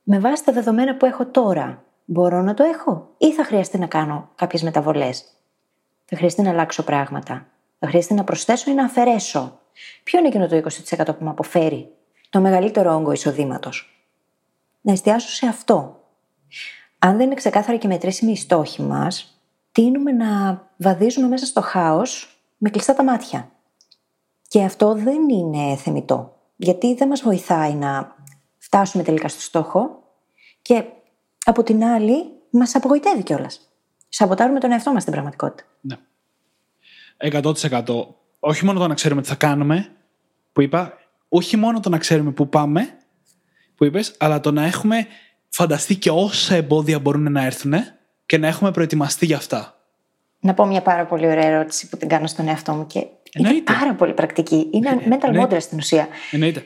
Με 0.03 0.19
βάση 0.19 0.45
τα 0.45 0.51
δεδομένα 0.51 0.95
που 0.95 1.05
έχω 1.05 1.25
τώρα, 1.25 1.83
μπορώ 2.05 2.41
να 2.41 2.53
το 2.53 2.63
έχω, 2.63 3.09
ή 3.17 3.33
θα 3.33 3.43
χρειαστεί 3.43 3.77
να 3.77 3.87
κάνω 3.87 4.29
κάποιες 4.35 4.63
μεταβολές. 4.63 5.23
Θα 6.09 6.17
χρειαστεί 6.17 6.41
να 6.41 6.49
αλλάξω 6.49 6.83
πράγματα. 6.83 7.47
Θα 7.79 7.87
χρειαστεί 7.87 8.13
να 8.13 8.23
προσθέσω 8.23 8.71
ή 8.71 8.73
να 8.73 8.85
αφαιρέσω. 8.85 9.59
Ποιο 10.03 10.19
είναι 10.19 10.27
εκείνο 10.27 10.47
το 10.47 10.55
20% 10.55 11.17
που 11.17 11.23
με 11.23 11.29
αποφέρει 11.29 11.89
το 12.29 12.39
μεγαλύτερο 12.39 12.93
όγκο 12.93 13.11
εισοδήματος; 13.11 14.03
Να 14.81 14.91
εστιάσω 14.91 15.29
σε 15.29 15.45
αυτό. 15.45 16.03
Αν 16.99 17.17
δεν 17.17 17.25
είναι 17.25 17.35
ξεκάθαρα 17.35 17.77
και 17.77 17.87
μετρήσιμη 17.87 18.31
η 18.31 18.35
στόχη 18.35 18.81
μας, 18.81 19.41
τείνουμε 19.71 20.11
να 20.11 20.61
βαδίζουμε 20.77 21.27
μέσα 21.27 21.45
στο 21.45 21.61
χάος 21.61 22.41
με 22.57 22.69
κλειστά 22.69 22.93
τα 22.93 23.03
μάτια. 23.03 23.51
Και 24.47 24.63
αυτό 24.63 24.93
δεν 24.93 25.29
είναι 25.29 25.75
θεμητό. 25.75 26.37
Γιατί 26.55 26.95
δεν 26.95 27.07
μας 27.07 27.21
βοηθάει 27.21 27.73
να 27.73 28.15
φτάσουμε 28.57 29.03
τελικά 29.03 29.27
στο 29.27 29.41
στόχο 29.41 30.03
και 30.61 30.83
από 31.45 31.63
την 31.63 31.83
άλλη 31.83 32.23
μας 32.49 32.75
απογοητεύει 32.75 33.23
κιόλας. 33.23 33.68
Σαμποτάρουμε 34.09 34.59
τον 34.59 34.71
εαυτό 34.71 34.91
μας 34.93 35.01
στην 35.01 35.13
πραγματικότητα. 35.13 35.63
Ναι. 35.81 35.95
100%. 37.17 38.07
Όχι 38.39 38.65
μόνο 38.65 38.79
το 38.79 38.87
να 38.87 38.93
ξέρουμε 38.93 39.21
τι 39.21 39.27
θα 39.27 39.35
κάνουμε, 39.35 39.89
που 40.53 40.61
είπα, 40.61 40.93
όχι 41.29 41.57
μόνο 41.57 41.79
το 41.79 41.89
να 41.89 41.97
ξέρουμε 41.97 42.31
πού 42.31 42.49
πάμε, 42.49 42.97
που 43.75 43.85
είπες, 43.85 44.15
αλλά 44.19 44.39
το 44.39 44.51
να 44.51 44.65
έχουμε 44.65 45.07
φανταστεί 45.49 45.95
και 45.95 46.09
όσα 46.09 46.55
εμπόδια 46.55 46.99
μπορούν 46.99 47.31
να 47.31 47.43
έρθουν 47.45 47.73
και 48.25 48.37
να 48.37 48.47
έχουμε 48.47 48.71
προετοιμαστεί 48.71 49.25
για 49.25 49.37
αυτά. 49.37 49.73
Να 50.39 50.53
πω 50.53 50.65
μια 50.65 50.81
πάρα 50.81 51.05
πολύ 51.05 51.27
ωραία 51.27 51.45
ερώτηση 51.47 51.89
που 51.89 51.97
την 51.97 52.07
κάνω 52.07 52.27
στον 52.27 52.47
εαυτό 52.47 52.73
μου 52.73 52.87
και 52.87 53.05
Εννοείται. 53.31 53.57
είναι 53.71 53.79
πάρα 53.79 53.93
πολύ 53.95 54.13
πρακτική. 54.13 54.69
Είναι 54.71 54.89
Ε, 54.89 54.93
mental 54.93 55.23
εννοείται. 55.27 55.55
model 55.55 55.61
στην 55.61 55.77
ουσία. 55.77 56.07
Εννοείται. 56.31 56.65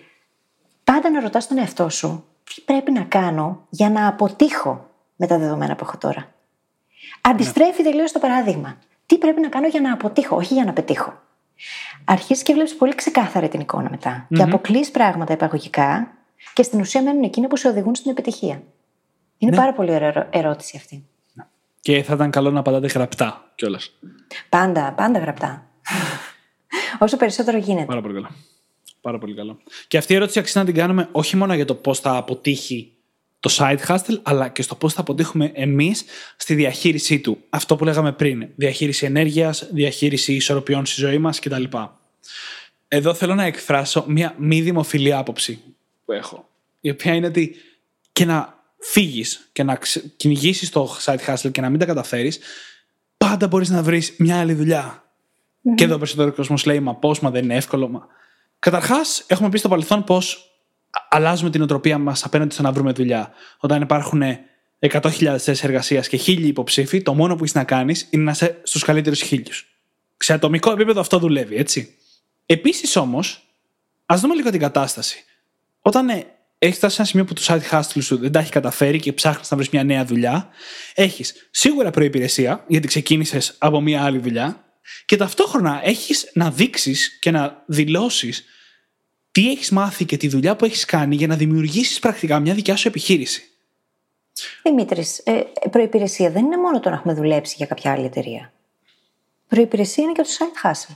Πάντα 0.84 1.10
να 1.10 1.20
ρωτάς 1.22 1.48
τον 1.48 1.58
εαυτό 1.58 1.90
σου 1.90 2.26
τι 2.44 2.62
πρέπει 2.62 2.92
να 2.92 3.02
κάνω 3.02 3.66
για 3.70 3.90
να 3.90 4.08
αποτύχω 4.08 4.90
με 5.16 5.28
τα 5.28 5.38
δεδομένα 5.38 5.76
που 5.76 5.84
έχω 5.88 5.98
τώρα. 5.98 6.33
Αντιστρέφει 7.22 7.82
Ναι. 7.84 7.90
τελείως 7.90 8.12
το 8.12 8.20
παράδειγμα. 8.20 8.78
Τι 9.06 9.18
πρέπει 9.18 9.42
να 9.42 9.50
κάνω 9.50 9.68
για 9.68 9.82
να 9.82 9.94
αποτύχω, 9.94 10.36
όχι 10.36 10.54
για 10.54 10.64
να 10.66 10.74
πετύχω. 10.74 11.22
Αρχίζεις 12.06 12.44
και 12.44 12.54
βλέπεις 12.54 12.76
πολύ 12.76 12.96
ξεκάθαρα 12.96 13.48
την 13.48 13.60
εικόνα 13.60 13.90
μετά. 13.90 14.28
Και 14.36 14.42
αποκλείς 14.42 14.92
πράγματα 14.92 15.34
επαγωγικά 15.34 16.12
και 16.54 16.64
στην 16.64 16.80
ουσία 16.80 17.02
μένουν 17.04 17.24
εκείνα 17.24 17.48
που 17.48 17.58
σε 17.58 17.68
οδηγούν 17.68 17.96
στην 17.96 18.12
επιτυχία. 18.12 18.64
Είναι 19.38 19.52
Ναι. 19.52 19.58
πάρα 19.58 19.74
πολύ 19.74 19.92
ωραία 19.96 20.08
ερω- 20.08 20.28
ερώτηση 20.30 20.78
αυτή. 20.78 21.06
Και 21.80 22.04
θα 22.04 22.14
ήταν 22.14 22.32
καλό 22.32 22.52
να 22.52 22.60
απαντάτε 22.60 22.88
γραπτά 22.88 23.52
κιόλας. 23.56 23.92
Πάντα, 24.50 24.92
πάντα 24.94 25.20
γραπτά. 25.20 25.68
Όσο 27.00 27.18
περισσότερο 27.18 27.58
γίνεται. 27.58 27.86
Πάρα 27.86 28.02
πολύ 28.02 28.14
καλό. 28.14 28.30
Πάρα 29.02 29.18
πολύ 29.18 29.36
καλό. 29.36 29.58
Και 29.88 29.98
αυτή 29.98 30.14
η 30.14 30.16
ερώτηση 30.16 30.40
αξίζει 30.40 30.58
να 30.58 30.66
την 30.66 30.74
κάνουμε 30.76 31.10
όχι 31.12 31.36
μόνο 31.36 31.54
για 31.54 31.66
το 31.66 31.76
πώς 31.76 32.00
θα 32.00 32.16
αποτύχει 32.18 32.93
το 33.44 33.56
side 33.58 33.78
hustle, 33.88 34.20
αλλά 34.24 34.48
και 34.48 34.62
στο 34.62 34.76
πώς 34.76 34.94
θα 34.94 35.02
αποτύχουμε 35.02 35.52
εμείς 35.54 36.04
στη 36.38 36.56
διαχείρισή 36.56 37.20
του. 37.20 37.38
Αυτό 37.50 37.76
που 37.76 37.84
λέγαμε 37.84 38.12
πριν. 38.12 38.48
Διαχείριση 38.56 39.06
ενέργειας, 39.06 39.68
διαχείριση 39.72 40.34
ισορροπιών 40.34 40.86
στη 40.86 41.02
ζωή 41.02 41.18
μας 41.18 41.40
κτλ. 41.40 41.64
Εδώ 42.88 43.14
θέλω 43.14 43.36
να 43.36 43.44
εκφράσω 43.44 44.06
μια 44.08 44.36
μη 44.38 44.62
δημοφιλή 44.62 45.14
άποψη 45.14 45.60
που 46.06 46.12
έχω. 46.12 46.50
Η 46.80 46.90
οποία 46.90 47.14
είναι 47.14 47.28
ότι 47.28 47.56
και 48.12 48.26
να 48.26 48.64
φύγεις 48.80 49.50
και 49.52 49.64
να 49.64 49.80
κυνηγήσεις 50.16 50.70
το 50.70 50.98
side 51.04 51.20
hustle 51.28 51.52
και 51.52 51.62
να 51.62 51.70
μην 51.70 51.80
τα 51.80 51.86
καταφέρεις, 51.86 52.40
πάντα 53.18 53.48
μπορείς 53.48 53.70
να 53.70 53.84
βρεις 53.84 54.14
μια 54.18 54.40
άλλη 54.40 54.54
δουλειά. 54.54 55.04
Και 55.76 55.84
εδώ 55.84 55.96
ο 55.96 55.98
περισσότερο 55.98 56.34
κόσμος 56.34 56.66
λέει: 56.66 56.80
Μα 56.80 56.96
πώς, 56.96 57.20
μα 57.20 57.30
δεν 57.30 57.44
είναι 57.44 57.56
εύκολο. 57.56 57.88
Μα... 57.88 58.08
Καταρχάς, 58.60 59.24
έχουμε 59.28 59.50
πει 59.50 59.58
στο 59.58 59.70
παρελθόν 59.70 60.04
πώ 60.04 60.22
αλλάζουμε 61.10 61.50
την 61.50 61.62
οτροπία 61.62 61.98
μας 61.98 62.24
απέναντι 62.24 62.54
στο 62.54 62.62
να 62.62 62.72
βρούμε 62.72 62.92
δουλειά. 62.92 63.32
Όταν 63.58 63.82
υπάρχουν 63.82 64.22
100.000 64.80 65.10
θέσεις 65.20 65.64
εργασίας 65.64 66.08
και 66.08 66.18
χίλιοι 66.18 66.48
υποψήφοι, 66.48 67.02
το 67.02 67.14
μόνο 67.14 67.36
που 67.36 67.44
έχεις 67.44 67.56
να 67.56 67.64
κάνεις 67.64 68.08
είναι 68.10 68.24
να 68.24 68.32
είσαι 68.32 68.60
στους 68.64 68.84
καλύτερους 68.84 69.22
χίλιους. 69.22 69.68
Σε 70.18 70.34
ατομικό 70.34 70.72
επίπεδο 70.72 71.00
αυτό 71.00 71.20
δουλεύει, 71.20 71.56
έτσι. 71.56 71.96
Επίσης 72.46 72.96
όμως, 72.96 73.48
ας 74.06 74.22
δούμε 74.22 74.36
λίγο 74.36 74.50
την 74.50 74.60
κατάσταση. 74.60 75.24
Όταν 75.82 76.10
ε, 76.10 76.26
έχεις 76.58 76.78
φτάσει 76.78 76.96
σε 76.96 77.02
ένα 77.02 77.10
σημείο 77.10 77.26
που 77.26 77.34
το 77.34 77.42
side 77.46 77.72
hustle 77.72 78.02
σου 78.04 78.18
δεν 78.18 78.32
τα 78.32 78.40
έχει 78.40 78.52
καταφέρει 78.52 79.00
και 79.00 79.14
ψάχνεις 79.14 79.52
να 79.52 79.58
βρεις 79.58 79.70
μια 79.70 79.84
νέα 79.84 80.06
δουλειά, 80.06 80.50
έχεις 80.94 81.48
σίγουρα 81.52 81.90
προπηρεσία, 81.90 82.64
γιατί 82.68 82.88
ξεκίνησες 82.88 83.56
από 83.58 83.82
μια 83.82 84.04
άλλη 84.04 84.18
δουλειά, 84.18 84.64
και 85.06 85.16
ταυτόχρονα 85.16 85.82
έχεις 85.84 86.30
να 86.34 86.52
δείξεις 86.52 87.20
και 87.20 87.32
να 87.32 87.64
δηλώσεις 87.66 88.46
τι 89.34 89.50
έχεις 89.50 89.70
μάθει 89.70 90.06
και 90.06 90.18
τη 90.18 90.28
δουλειά 90.28 90.56
που 90.56 90.66
έχεις 90.66 90.86
κάνει 90.86 91.16
για 91.16 91.28
να 91.28 91.36
δημιουργήσεις 91.36 92.00
πρακτικά 92.00 92.40
μια 92.40 92.54
δικιά 92.54 92.76
σου 92.76 92.88
επιχείρηση; 92.88 93.44
Δημήτρης, 94.64 95.18
ε, 95.18 95.44
προπηρεσία 95.70 96.32
δεν 96.32 96.46
είναι 96.46 96.58
μόνο 96.58 96.80
το 96.80 96.90
να 96.90 96.96
έχουμε 96.96 97.14
δουλέψει 97.14 97.54
για 97.58 97.66
κάποια 97.66 97.92
άλλη 97.92 98.06
εταιρεία. 98.06 98.54
Προπηρεσία 99.48 100.04
είναι 100.04 100.14
και 100.14 100.22
το 100.22 100.30
side 100.40 100.68
hustle. 100.68 100.96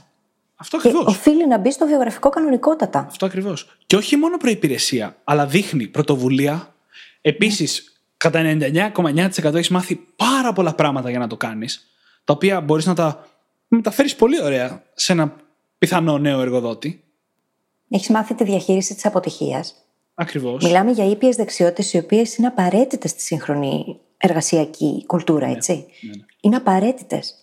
Αυτό 0.56 0.78
Και 0.78 0.88
ακριβώς. 0.88 1.16
οφείλει 1.16 1.46
να 1.46 1.58
μπει 1.58 1.72
στο 1.72 1.86
βιογραφικό 1.86 2.28
κανονικότατα. 2.28 2.98
Αυτό 2.98 3.26
ακριβώς. 3.26 3.76
Και 3.86 3.96
όχι 3.96 4.16
μόνο 4.16 4.36
προπηρεσία, 4.36 5.16
αλλά 5.24 5.46
δείχνει 5.46 5.86
πρωτοβουλία. 5.86 6.74
Επίσης, 7.20 8.00
κατά 8.16 8.40
99,9% 8.40 9.54
έχεις 9.54 9.68
μάθει 9.68 9.94
πάρα 10.16 10.52
πολλά 10.52 10.74
πράγματα 10.74 11.10
για 11.10 11.18
να 11.18 11.26
το 11.26 11.36
κάνεις, 11.36 11.90
τα 12.24 12.32
οποία 12.32 12.60
μπορείς 12.60 12.86
να 12.86 12.94
τα 12.94 13.28
μεταφέρεις 13.68 14.14
πολύ 14.16 14.42
ωραία 14.42 14.82
σε 14.94 15.12
ένα 15.12 15.36
πιθανό 15.78 16.18
νέο 16.18 16.40
εργοδότη. 16.40 17.02
Έχεις 17.88 18.08
μάθει 18.08 18.34
τη 18.34 18.44
διαχείριση 18.44 18.94
της 18.94 19.06
αποτυχίας; 19.06 19.74
Ακριβώς. 20.14 20.64
Μιλάμε 20.64 20.90
για 20.90 21.04
ήπιες 21.04 21.36
δεξιότητες 21.36 21.92
οι 21.92 21.98
οποίες 21.98 22.36
είναι 22.36 22.46
απαραίτητες 22.46 23.10
στη 23.10 23.20
σύγχρονη 23.20 24.00
εργασιακή 24.16 25.04
κουλτούρα, 25.06 25.46
έτσι. 25.46 25.86
Είναι 26.40 26.56
απαραίτητες. 26.56 27.34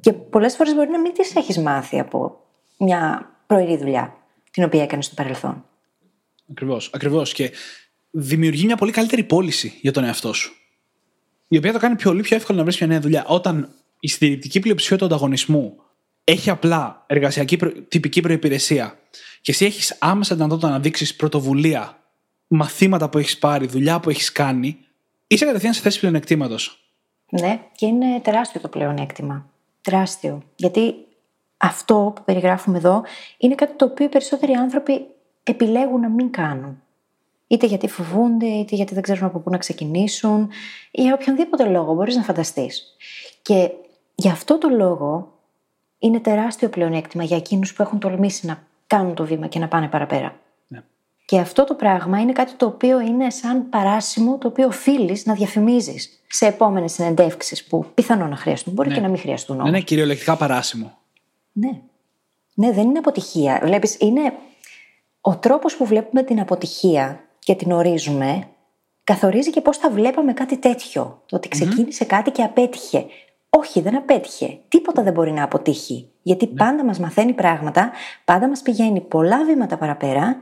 Και 0.00 0.12
πολλές 0.12 0.56
φορές 0.56 0.74
μπορεί 0.74 0.90
να 0.90 1.00
μην 1.00 1.12
τις 1.12 1.36
έχεις 1.36 1.58
μάθει 1.58 1.98
από 1.98 2.40
μια 2.78 3.30
πρωινή 3.46 3.76
δουλειά 3.76 4.16
την 4.50 4.64
οποία 4.64 4.82
έκανες 4.82 5.04
στο 5.04 5.14
παρελθόν. 5.14 5.64
Ακριβώς. 6.50 6.90
Ακριβώς. 6.94 7.32
Και 7.32 7.50
δημιουργεί 8.10 8.64
μια 8.64 8.76
πολύ 8.76 8.92
καλύτερη 8.92 9.24
πώληση 9.24 9.78
για 9.80 9.92
τον 9.92 10.04
εαυτό 10.04 10.32
σου. 10.32 10.52
Η 11.48 11.56
οποία 11.56 11.72
το 11.72 11.78
κάνει 11.78 11.96
πολύ 12.02 12.22
πιο 12.22 12.36
εύκολο 12.36 12.58
να 12.58 12.64
βρεις 12.64 12.78
μια 12.78 12.88
νέα 12.88 13.00
δουλειά. 13.00 13.24
Όταν 13.26 13.74
η 14.00 14.08
συντηρητική 14.08 14.60
πλειοψηφία 14.60 14.96
του 14.96 15.04
ανταγωνισμού 15.04 15.76
έχει 16.30 16.50
απλά 16.50 17.04
εργασιακή 17.06 17.56
προ... 17.56 17.72
τυπική 17.72 18.20
προπηρεσία 18.20 18.98
και 19.40 19.50
εσύ 19.50 19.64
έχεις 19.64 19.96
άμεσα 19.98 20.34
δυνατότητα 20.34 20.68
να 20.68 20.78
δείξεις 20.78 21.16
πρωτοβουλία, 21.16 21.98
μαθήματα 22.46 23.08
που 23.08 23.18
έχεις 23.18 23.38
πάρει, 23.38 23.66
δουλειά 23.66 24.00
που 24.00 24.10
έχεις 24.10 24.32
κάνει, 24.32 24.78
είσαι 25.26 25.44
κατευθείαν 25.44 25.72
σε 25.72 25.80
θέση 25.80 26.00
πλεονεκτήματος. 26.00 26.84
Ναι, 27.30 27.60
και 27.76 27.86
είναι 27.86 28.20
τεράστιο 28.20 28.60
το 28.60 28.68
πλεονέκτημα. 28.68 29.50
Τεράστιο. 29.80 30.42
Γιατί 30.56 30.94
αυτό 31.56 32.12
που 32.16 32.24
περιγράφουμε 32.24 32.78
εδώ 32.78 33.02
είναι 33.38 33.54
κάτι 33.54 33.76
το 33.76 33.84
οποίο 33.84 34.06
οι 34.06 34.08
περισσότεροι 34.08 34.52
άνθρωποι 34.52 35.06
επιλέγουν 35.42 36.00
να 36.00 36.08
μην 36.08 36.30
κάνουν. 36.30 36.82
Είτε 37.46 37.66
γιατί 37.66 37.88
φοβούνται, 37.88 38.46
είτε 38.46 38.76
γιατί 38.76 38.94
δεν 38.94 39.02
ξέρουν 39.02 39.24
από 39.24 39.38
πού 39.38 39.50
να 39.50 39.58
ξεκινήσουν, 39.58 40.50
ή 40.90 41.02
για 41.02 41.14
οποιονδήποτε 41.14 41.64
λόγο 41.64 41.94
μπορείς 41.94 42.16
να 42.16 42.22
φανταστείς. 42.22 42.96
Και 43.42 43.70
γι' 44.14 44.28
αυτό 44.28 44.58
το 44.58 44.68
λόγο 44.68 45.39
είναι 46.02 46.20
τεράστιο 46.20 46.68
πλεονέκτημα 46.68 47.24
για 47.24 47.36
εκείνους 47.36 47.72
που 47.72 47.82
έχουν 47.82 47.98
τολμήσει 47.98 48.46
να 48.46 48.62
κάνουν 48.86 49.14
το 49.14 49.24
βήμα 49.24 49.46
και 49.46 49.58
να 49.58 49.68
πάνε 49.68 49.88
παραπέρα. 49.88 50.36
Ναι. 50.68 50.82
Και 51.24 51.38
αυτό 51.38 51.64
το 51.64 51.74
πράγμα 51.74 52.20
είναι 52.20 52.32
κάτι 52.32 52.52
το 52.54 52.66
οποίο 52.66 53.00
είναι 53.00 53.30
σαν 53.30 53.68
παράσημο 53.68 54.38
το 54.38 54.48
οποίο 54.48 54.66
οφείλεις 54.66 55.26
να 55.26 55.34
διαφημίζεις 55.34 56.22
σε 56.26 56.46
επόμενες 56.46 56.92
συνεντεύξεις 56.92 57.64
που 57.64 57.86
πιθανόν 57.94 58.28
να 58.28 58.36
χρειαστούν. 58.36 58.72
Μπορεί 58.72 58.88
Ναι. 58.88 58.94
και 58.94 59.00
να 59.00 59.08
μην 59.08 59.18
χρειαστούν 59.18 59.56
Ναι, 59.56 59.62
όμως. 59.62 59.74
είναι 59.74 59.84
κυριολεκτικά 59.84 60.36
παράσημο. 60.36 60.98
Ναι. 61.52 61.80
Ναι, 62.54 62.72
δεν 62.72 62.88
είναι 62.88 62.98
αποτυχία. 62.98 63.60
Βλέπεις, 63.62 63.96
είναι 64.00 64.32
ο 65.20 65.36
τρόπος 65.36 65.76
που 65.76 65.86
βλέπουμε 65.86 66.22
την 66.22 66.40
αποτυχία 66.40 67.20
και 67.38 67.54
την 67.54 67.72
ορίζουμε 67.72 68.48
καθορίζει 69.04 69.50
και 69.50 69.60
πώς 69.60 69.76
θα 69.76 69.90
βλέπαμε 69.90 70.32
κάτι 70.32 70.56
τέτοιο. 70.56 71.22
Το 71.26 71.36
ότι 71.36 71.48
ξεκίνησε 71.48 72.04
κάτι 72.04 72.30
και 72.30 72.42
απέτυχε. 72.42 73.06
Όχι, 73.50 73.80
δεν 73.80 73.96
απέτυχε. 73.96 74.58
Τίποτα 74.68 75.02
δεν 75.02 75.12
μπορεί 75.12 75.32
να 75.32 75.42
αποτύχει. 75.42 76.08
Γιατί 76.22 76.46
πάντα 76.46 76.84
μας 76.84 76.98
μαθαίνει 76.98 77.32
πράγματα, 77.32 77.90
πάντα 78.24 78.48
μας 78.48 78.62
πηγαίνει 78.62 79.00
πολλά 79.00 79.44
βήματα 79.44 79.76
παραπέρα, 79.76 80.36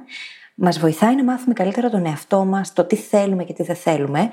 μας 0.54 0.78
βοηθάει 0.78 1.14
να 1.14 1.24
μάθουμε 1.24 1.54
καλύτερα 1.54 1.90
τον 1.90 2.06
εαυτό 2.06 2.44
μας, 2.44 2.72
το 2.72 2.84
τι 2.84 2.96
θέλουμε 2.96 3.44
και 3.44 3.52
τι 3.52 3.62
δεν 3.62 3.76
θέλουμε 3.76 4.30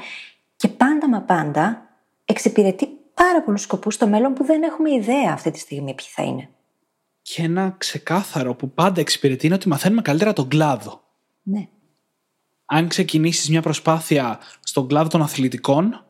και 0.55 0.67
πάντα 0.67 1.09
μα 1.09 1.21
πάντα 1.21 1.89
εξυπηρετεί 2.25 2.87
πάρα 3.13 3.41
πολλούς 3.41 3.61
σκοπούς 3.61 3.93
στο 3.93 4.07
μέλλον 4.07 4.33
που 4.33 4.43
δεν 4.43 4.63
έχουμε 4.63 4.91
ιδέα 4.93 5.31
αυτή 5.33 5.51
τη 5.51 5.59
στιγμή 5.59 5.93
ποιοι 5.93 6.07
θα 6.09 6.23
είναι. 6.23 6.49
Και 7.21 7.41
ένα 7.41 7.75
ξεκάθαρο 7.77 8.55
που 8.55 8.69
πάντα 8.71 9.01
εξυπηρετεί 9.01 9.45
είναι 9.45 9.55
ότι 9.55 9.67
μαθαίνουμε 9.67 10.01
καλύτερα 10.01 10.33
τον 10.33 10.47
κλάδο. 10.47 11.01
Ναι. 11.43 11.67
Αν 12.65 12.87
ξεκινήσεις 12.87 13.49
μια 13.49 13.61
προσπάθεια 13.61 14.39
στον 14.59 14.87
κλάδο 14.87 15.07
των 15.07 15.21
αθλητικών 15.21 16.04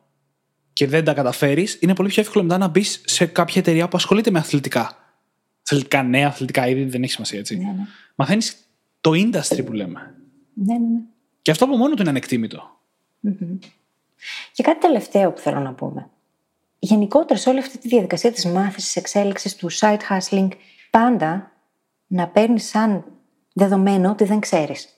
και 0.76 0.88
δεν 0.88 1.03
τα 1.03 1.13
καταφέρεις, 1.13 1.78
είναι 1.82 1.95
πολύ 1.95 2.09
πιο 2.09 2.21
εύκολο 2.21 2.43
μετά 2.43 2.57
να 2.57 2.67
μπεις 2.67 3.01
σε 3.05 3.26
κάποια 3.26 3.61
εταιρεία 3.61 3.88
που 3.88 3.97
ασχολείται 3.97 4.32
με 4.32 4.39
αθλητικά. 4.39 4.97
Αθλητικά, 5.63 6.03
νέα 6.03 6.28
αθλητικά 6.28 6.67
είδη, 6.67 6.84
δεν 6.84 7.03
έχει 7.03 7.11
σημασία 7.11 7.39
έτσι. 7.39 7.57
Ναι, 7.57 7.63
ναι. 7.63 7.86
Μαθαίνεις 8.15 8.57
το 9.01 9.11
industry 9.11 9.65
που 9.65 9.73
λέμε. 9.73 10.15
Ναι, 10.53 10.73
ναι, 10.73 10.80
ναι. 10.80 10.99
Και 11.41 11.51
αυτό 11.51 11.65
από 11.65 11.78
μόνο 11.78 11.93
του 11.93 12.01
είναι 12.01 12.09
ανεκτήμητο. 12.09 12.80
Και 14.51 14.63
κάτι 14.63 14.80
τελευταίο 14.80 15.32
που 15.32 15.39
θέλω 15.39 15.59
να 15.59 15.73
πούμε. 15.73 16.09
Γενικότερα 16.80 17.39
σε 17.39 17.49
όλη 17.49 17.59
αυτή 17.59 17.78
τη 17.78 17.88
διαδικασία 17.88 18.32
της 18.32 18.45
μάθησης, 18.45 18.95
εξέλιξης 18.95 19.55
του 19.55 19.71
side 19.71 19.99
hustling, 20.09 20.49
πάντα 20.89 21.51
να 22.07 22.28
παίρνεις 22.28 22.67
σαν 22.67 23.05
δεδομένο 23.53 24.09
ότι 24.09 24.23
δεν 24.23 24.39
ξέρεις. 24.39 24.89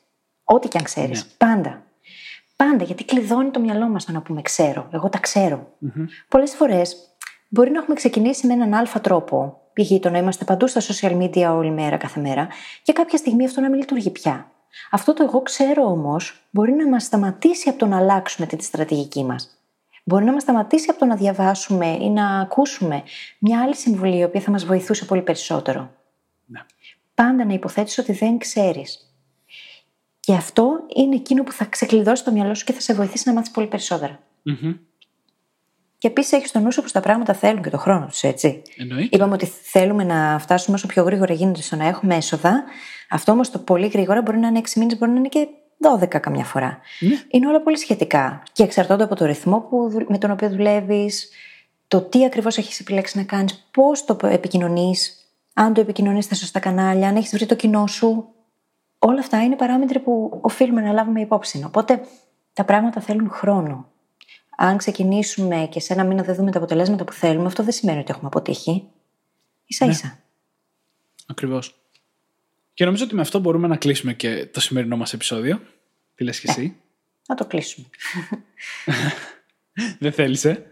Ό,τι 0.43 0.67
και 0.67 0.77
αν 0.77 0.83
ξέρεις. 0.83 1.23
Ναι. 1.23 1.29
Πάντα. 1.37 1.85
Πάντα, 2.57 2.83
γιατί 2.83 3.05
κλειδώνει 3.05 3.49
το 3.49 3.59
μυαλό 3.59 3.87
μας 3.87 4.05
το 4.05 4.11
να 4.11 4.21
πούμε 4.21 4.41
ξέρω. 4.41 4.87
Εγώ 4.91 5.09
τα 5.09 5.19
ξέρω. 5.19 5.67
Πολλές 6.27 6.55
φορές 6.55 6.97
μπορεί 7.49 7.71
να 7.71 7.79
έχουμε 7.79 7.95
ξεκινήσει 7.95 8.47
με 8.47 8.53
έναν 8.53 8.73
αλφα 8.73 9.01
τρόπο, 9.01 9.61
π.χ. 9.73 9.99
το 9.99 10.09
να 10.09 10.17
είμαστε 10.17 10.45
παντού 10.45 10.67
στα 10.67 10.81
social 10.81 11.21
media 11.21 11.53
όλη 11.55 11.71
μέρα, 11.71 11.97
κάθε 11.97 12.19
μέρα, 12.19 12.47
και 12.83 12.93
κάποια 12.93 13.17
στιγμή 13.17 13.45
αυτό 13.45 13.61
να 13.61 13.69
μην 13.69 13.79
λειτουργεί 13.79 14.09
πια. 14.09 14.51
Αυτό 14.91 15.13
το 15.13 15.23
εγώ 15.23 15.41
ξέρω 15.41 15.83
όμως 15.83 16.47
μπορεί 16.49 16.71
να 16.71 16.87
μας 16.87 17.03
σταματήσει 17.03 17.69
από 17.69 17.77
το 17.77 17.85
να 17.85 17.97
αλλάξουμε 17.97 18.47
τη 18.47 18.63
στρατηγική 18.63 19.23
μας. 19.23 19.49
Μπορεί 20.03 20.25
να 20.25 20.31
μας 20.31 20.41
σταματήσει 20.41 20.89
από 20.89 20.99
το 20.99 21.05
να 21.05 21.15
διαβάσουμε 21.15 21.87
ή 21.87 22.09
να 22.09 22.39
ακούσουμε 22.39 23.03
μια 23.39 23.61
άλλη 23.61 23.75
συμβουλή 23.75 24.17
η 24.17 24.23
οποία 24.23 24.41
θα 24.41 24.51
μας 24.51 24.65
βοηθούσε 24.65 25.05
πολύ 25.05 25.21
περισσότερο. 25.21 25.89
Ναι. 26.45 26.65
Πάντα 27.13 27.45
να 27.45 27.53
υποθέτεις 27.53 27.97
ότι 27.97 28.11
δεν 28.11 28.37
ξέρεις. 28.37 29.06
Και 30.27 30.33
αυτό 30.33 30.69
είναι 30.95 31.15
εκείνο 31.15 31.43
που 31.43 31.51
θα 31.51 31.65
ξεκλειδώσει 31.65 32.23
το 32.23 32.31
μυαλό 32.31 32.53
σου 32.55 32.65
και 32.65 32.73
θα 32.73 32.79
σε 32.79 32.93
βοηθήσει 32.93 33.23
να 33.27 33.33
μάθεις 33.33 33.51
πολύ 33.51 33.67
περισσότερα. 33.67 34.19
Μμμ. 34.43 34.73
Και 35.97 36.07
επίσης 36.07 36.31
έχεις 36.31 36.49
στο 36.49 36.59
νου 36.59 36.71
σου 36.71 36.81
πως 36.81 36.91
τα 36.91 36.99
πράγματα 36.99 37.33
θέλουν 37.33 37.61
και 37.61 37.69
το 37.69 37.77
χρόνο 37.77 38.05
τους, 38.05 38.23
έτσι. 38.23 38.61
Εννοείται. 38.77 39.15
Είπαμε 39.15 39.33
ότι 39.33 39.45
θέλουμε 39.45 40.03
να 40.03 40.39
φτάσουμε 40.39 40.75
όσο 40.75 40.87
πιο 40.87 41.03
γρήγορα 41.03 41.33
γίνεται 41.33 41.61
στο 41.61 41.75
να 41.75 41.87
έχουμε 41.87 42.15
έσοδα. 42.15 42.63
Αυτό 43.09 43.31
όμως 43.31 43.51
το 43.51 43.59
πολύ 43.59 43.87
γρήγορα 43.87 44.21
μπορεί 44.21 44.37
να 44.37 44.47
είναι 44.47 44.59
6 44.59 44.79
μήνες, 44.79 44.97
μπορεί 44.97 45.11
να 45.11 45.17
είναι 45.17 45.27
και 45.27 45.47
12 45.99 46.19
καμιά 46.19 46.43
φορά. 46.43 46.79
Ναι. 46.99 47.15
Είναι 47.29 47.47
όλα 47.47 47.61
πολύ 47.61 47.77
σχετικά 47.77 48.43
και 48.51 48.63
εξαρτώνται 48.63 49.03
από 49.03 49.15
το 49.15 49.25
ρυθμό 49.25 49.59
που, 49.59 49.89
δου- 49.89 50.09
με 50.09 50.17
τον 50.17 50.31
οποίο 50.31 50.49
δουλεύεις, 50.49 51.29
το 51.87 52.01
τι 52.01 52.25
ακριβώς 52.25 52.57
έχεις 52.57 52.79
επιλέξει 52.79 53.17
να 53.17 53.23
κάνεις, 53.23 53.67
πώς 53.71 54.05
το 54.05 54.17
επικοινωνείς, 54.27 55.17
αν 55.53 55.73
το 55.73 55.81
επικοινωνείς 55.81 56.25
στα 56.25 56.35
σωστά 56.35 56.59
κανάλια, 56.59 57.07
αν 57.07 57.15
έχεις 57.15 57.31
βρει 57.31 57.45
το 57.45 57.55
κοινό 57.55 57.87
σου. 57.87 58.31
Όλα 58.99 59.19
αυτά 59.19 59.43
είναι 59.43 59.55
παράμετροι 59.55 59.99
που 59.99 60.39
οφείλουμε 60.41 60.81
να 60.81 60.91
λάβουμε 60.91 61.21
υπόψη. 61.21 61.63
Οπότε 61.65 62.01
τα 62.53 62.65
πράγματα 62.65 63.01
θέλουν 63.01 63.29
χρόνο. 63.29 63.91
Αν 64.57 64.77
ξεκινήσουμε 64.77 65.67
και 65.71 65.79
σε 65.79 65.93
ένα 65.93 66.03
μήνα 66.03 66.23
δεν 66.23 66.35
δούμε 66.35 66.51
τα 66.51 66.57
αποτελέσματα 66.57 67.03
που 67.03 67.13
θέλουμε, 67.13 67.45
αυτό 67.45 67.63
δεν 67.63 67.73
σημαίνει 67.73 67.99
ότι 67.99 68.11
έχουμε 68.11 68.27
αποτύχει. 68.27 68.87
σα 69.67 69.85
ίσα. 69.85 70.19
Ακριβώς. 71.27 71.79
Και 72.73 72.85
νομίζω 72.85 73.03
ότι 73.03 73.15
με 73.15 73.21
αυτό 73.21 73.39
μπορούμε 73.39 73.67
να 73.67 73.77
κλείσουμε 73.77 74.13
και 74.13 74.45
το 74.45 74.59
σημερινό 74.59 74.97
μας 74.97 75.13
επεισόδιο. 75.13 75.61
Τι 76.15 76.23
λες 76.23 76.39
και 76.39 76.47
εσύ; 76.49 76.75
Να 77.27 77.35
το 77.35 77.45
κλείσουμε. 77.45 77.87
Δεν 79.99 80.11
θέλησε. 80.11 80.65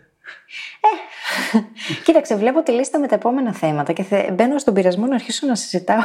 Κοίταξε, 2.04 2.36
βλέπω 2.36 2.64
τη 2.64 2.72
λίστα 2.72 3.00
με 3.00 3.08
τα 3.08 3.16
επόμενα 3.16 3.54
θέματα 3.54 3.94
και 3.94 4.04
θε... 4.04 4.32
μπαίνω 4.32 4.58
στον 4.58 4.74
πειρασμό 4.74 5.06
να 5.06 5.16
αρχίσω 5.16 5.48
να 5.48 5.56
συζητάω 5.56 6.04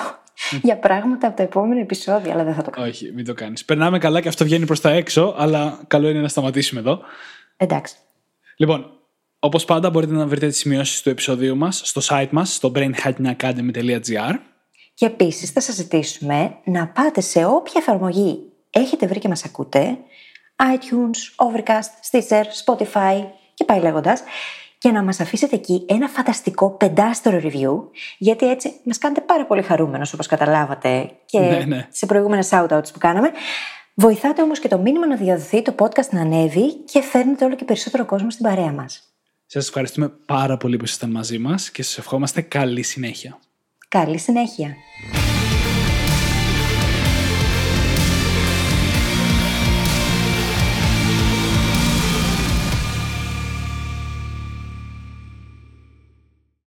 για 0.62 0.76
πράγματα 0.76 1.26
από 1.26 1.36
τα 1.36 1.42
επόμενα 1.42 1.80
επεισόδια, 1.80 2.32
αλλά 2.32 2.44
δεν 2.44 2.54
θα 2.54 2.62
το 2.62 2.70
κάνω. 2.70 2.86
Όχι, 2.86 3.12
μην 3.14 3.24
το 3.24 3.34
κάνεις. 3.34 3.64
Περνάμε 3.64 3.98
καλά 3.98 4.20
και 4.20 4.28
αυτό 4.28 4.44
βγαίνει 4.44 4.66
προς 4.66 4.80
τα 4.80 4.90
έξω, 4.90 5.34
αλλά 5.38 5.80
καλό 5.86 6.08
είναι 6.08 6.20
να 6.20 6.28
σταματήσουμε 6.28 6.80
εδώ. 6.80 7.00
Εντάξει. 7.56 7.94
Λοιπόν, 8.56 8.90
όπως 9.38 9.64
πάντα, 9.64 9.90
μπορείτε 9.90 10.12
να 10.12 10.26
βρείτε 10.26 10.46
τις 10.46 10.58
σημειώσεις 10.58 11.02
του 11.02 11.08
επεισοδίου 11.08 11.56
μας 11.56 11.82
στο 11.84 12.00
site 12.04 12.28
μας, 12.30 12.54
στο 12.54 12.72
brainhackingacademy.gr. 12.74 14.34
Και 14.94 15.06
επίσης 15.06 15.50
θα 15.50 15.60
σας 15.60 15.74
ζητήσουμε 15.74 16.54
να 16.64 16.88
πάτε 16.88 17.20
σε 17.20 17.44
όποια 17.44 17.80
εφαρμογή 17.80 18.50
έχετε 18.70 19.06
βρει 19.06 19.18
και 19.18 19.28
μας 19.28 19.44
ακούτε, 19.44 19.98
iTunes, 20.56 21.46
Overcast, 21.46 21.90
Stitcher, 22.10 22.44
Spotify 22.64 23.24
και 23.54 23.64
πάει 23.64 23.80
λέγοντας, 23.80 24.22
και 24.80 24.90
να 24.90 25.02
μας 25.02 25.20
αφήσετε 25.20 25.56
εκεί 25.56 25.84
ένα 25.88 26.08
φανταστικό 26.08 26.70
πεντάστερο 26.70 27.40
review, 27.42 27.88
γιατί 28.18 28.50
έτσι 28.50 28.72
μας 28.84 28.98
κάνετε 28.98 29.20
πάρα 29.20 29.46
πολύ 29.46 29.62
χαρούμενος 29.62 30.12
όπως 30.12 30.26
καταλάβατε 30.26 31.10
και 31.26 31.38
Ναι, 31.38 31.64
ναι. 31.66 31.86
σε 31.90 32.06
προηγούμενες 32.06 32.48
shoutouts 32.52 32.92
που 32.92 32.98
κάναμε. 32.98 33.30
Βοηθάτε 33.94 34.42
όμως 34.42 34.58
και 34.58 34.68
το 34.68 34.78
μήνυμα 34.78 35.06
να 35.06 35.16
διαδοθεί, 35.16 35.62
το 35.62 35.74
podcast 35.78 36.08
να 36.10 36.20
ανέβει 36.20 36.74
και 36.74 37.02
φέρνετε 37.02 37.44
όλο 37.44 37.54
και 37.54 37.64
περισσότερο 37.64 38.04
κόσμο 38.04 38.30
στην 38.30 38.44
παρέα 38.44 38.72
μας. 38.72 39.02
Σας 39.46 39.66
ευχαριστούμε 39.68 40.08
πάρα 40.08 40.56
πολύ 40.56 40.76
που 40.76 40.84
ήσασταν 40.84 41.10
μαζί 41.10 41.38
μας 41.38 41.70
και 41.70 41.82
σας 41.82 41.98
ευχόμαστε 41.98 42.40
καλή 42.40 42.82
συνέχεια. 42.82 43.38
Καλή 43.88 44.18
συνέχεια! 44.18 44.76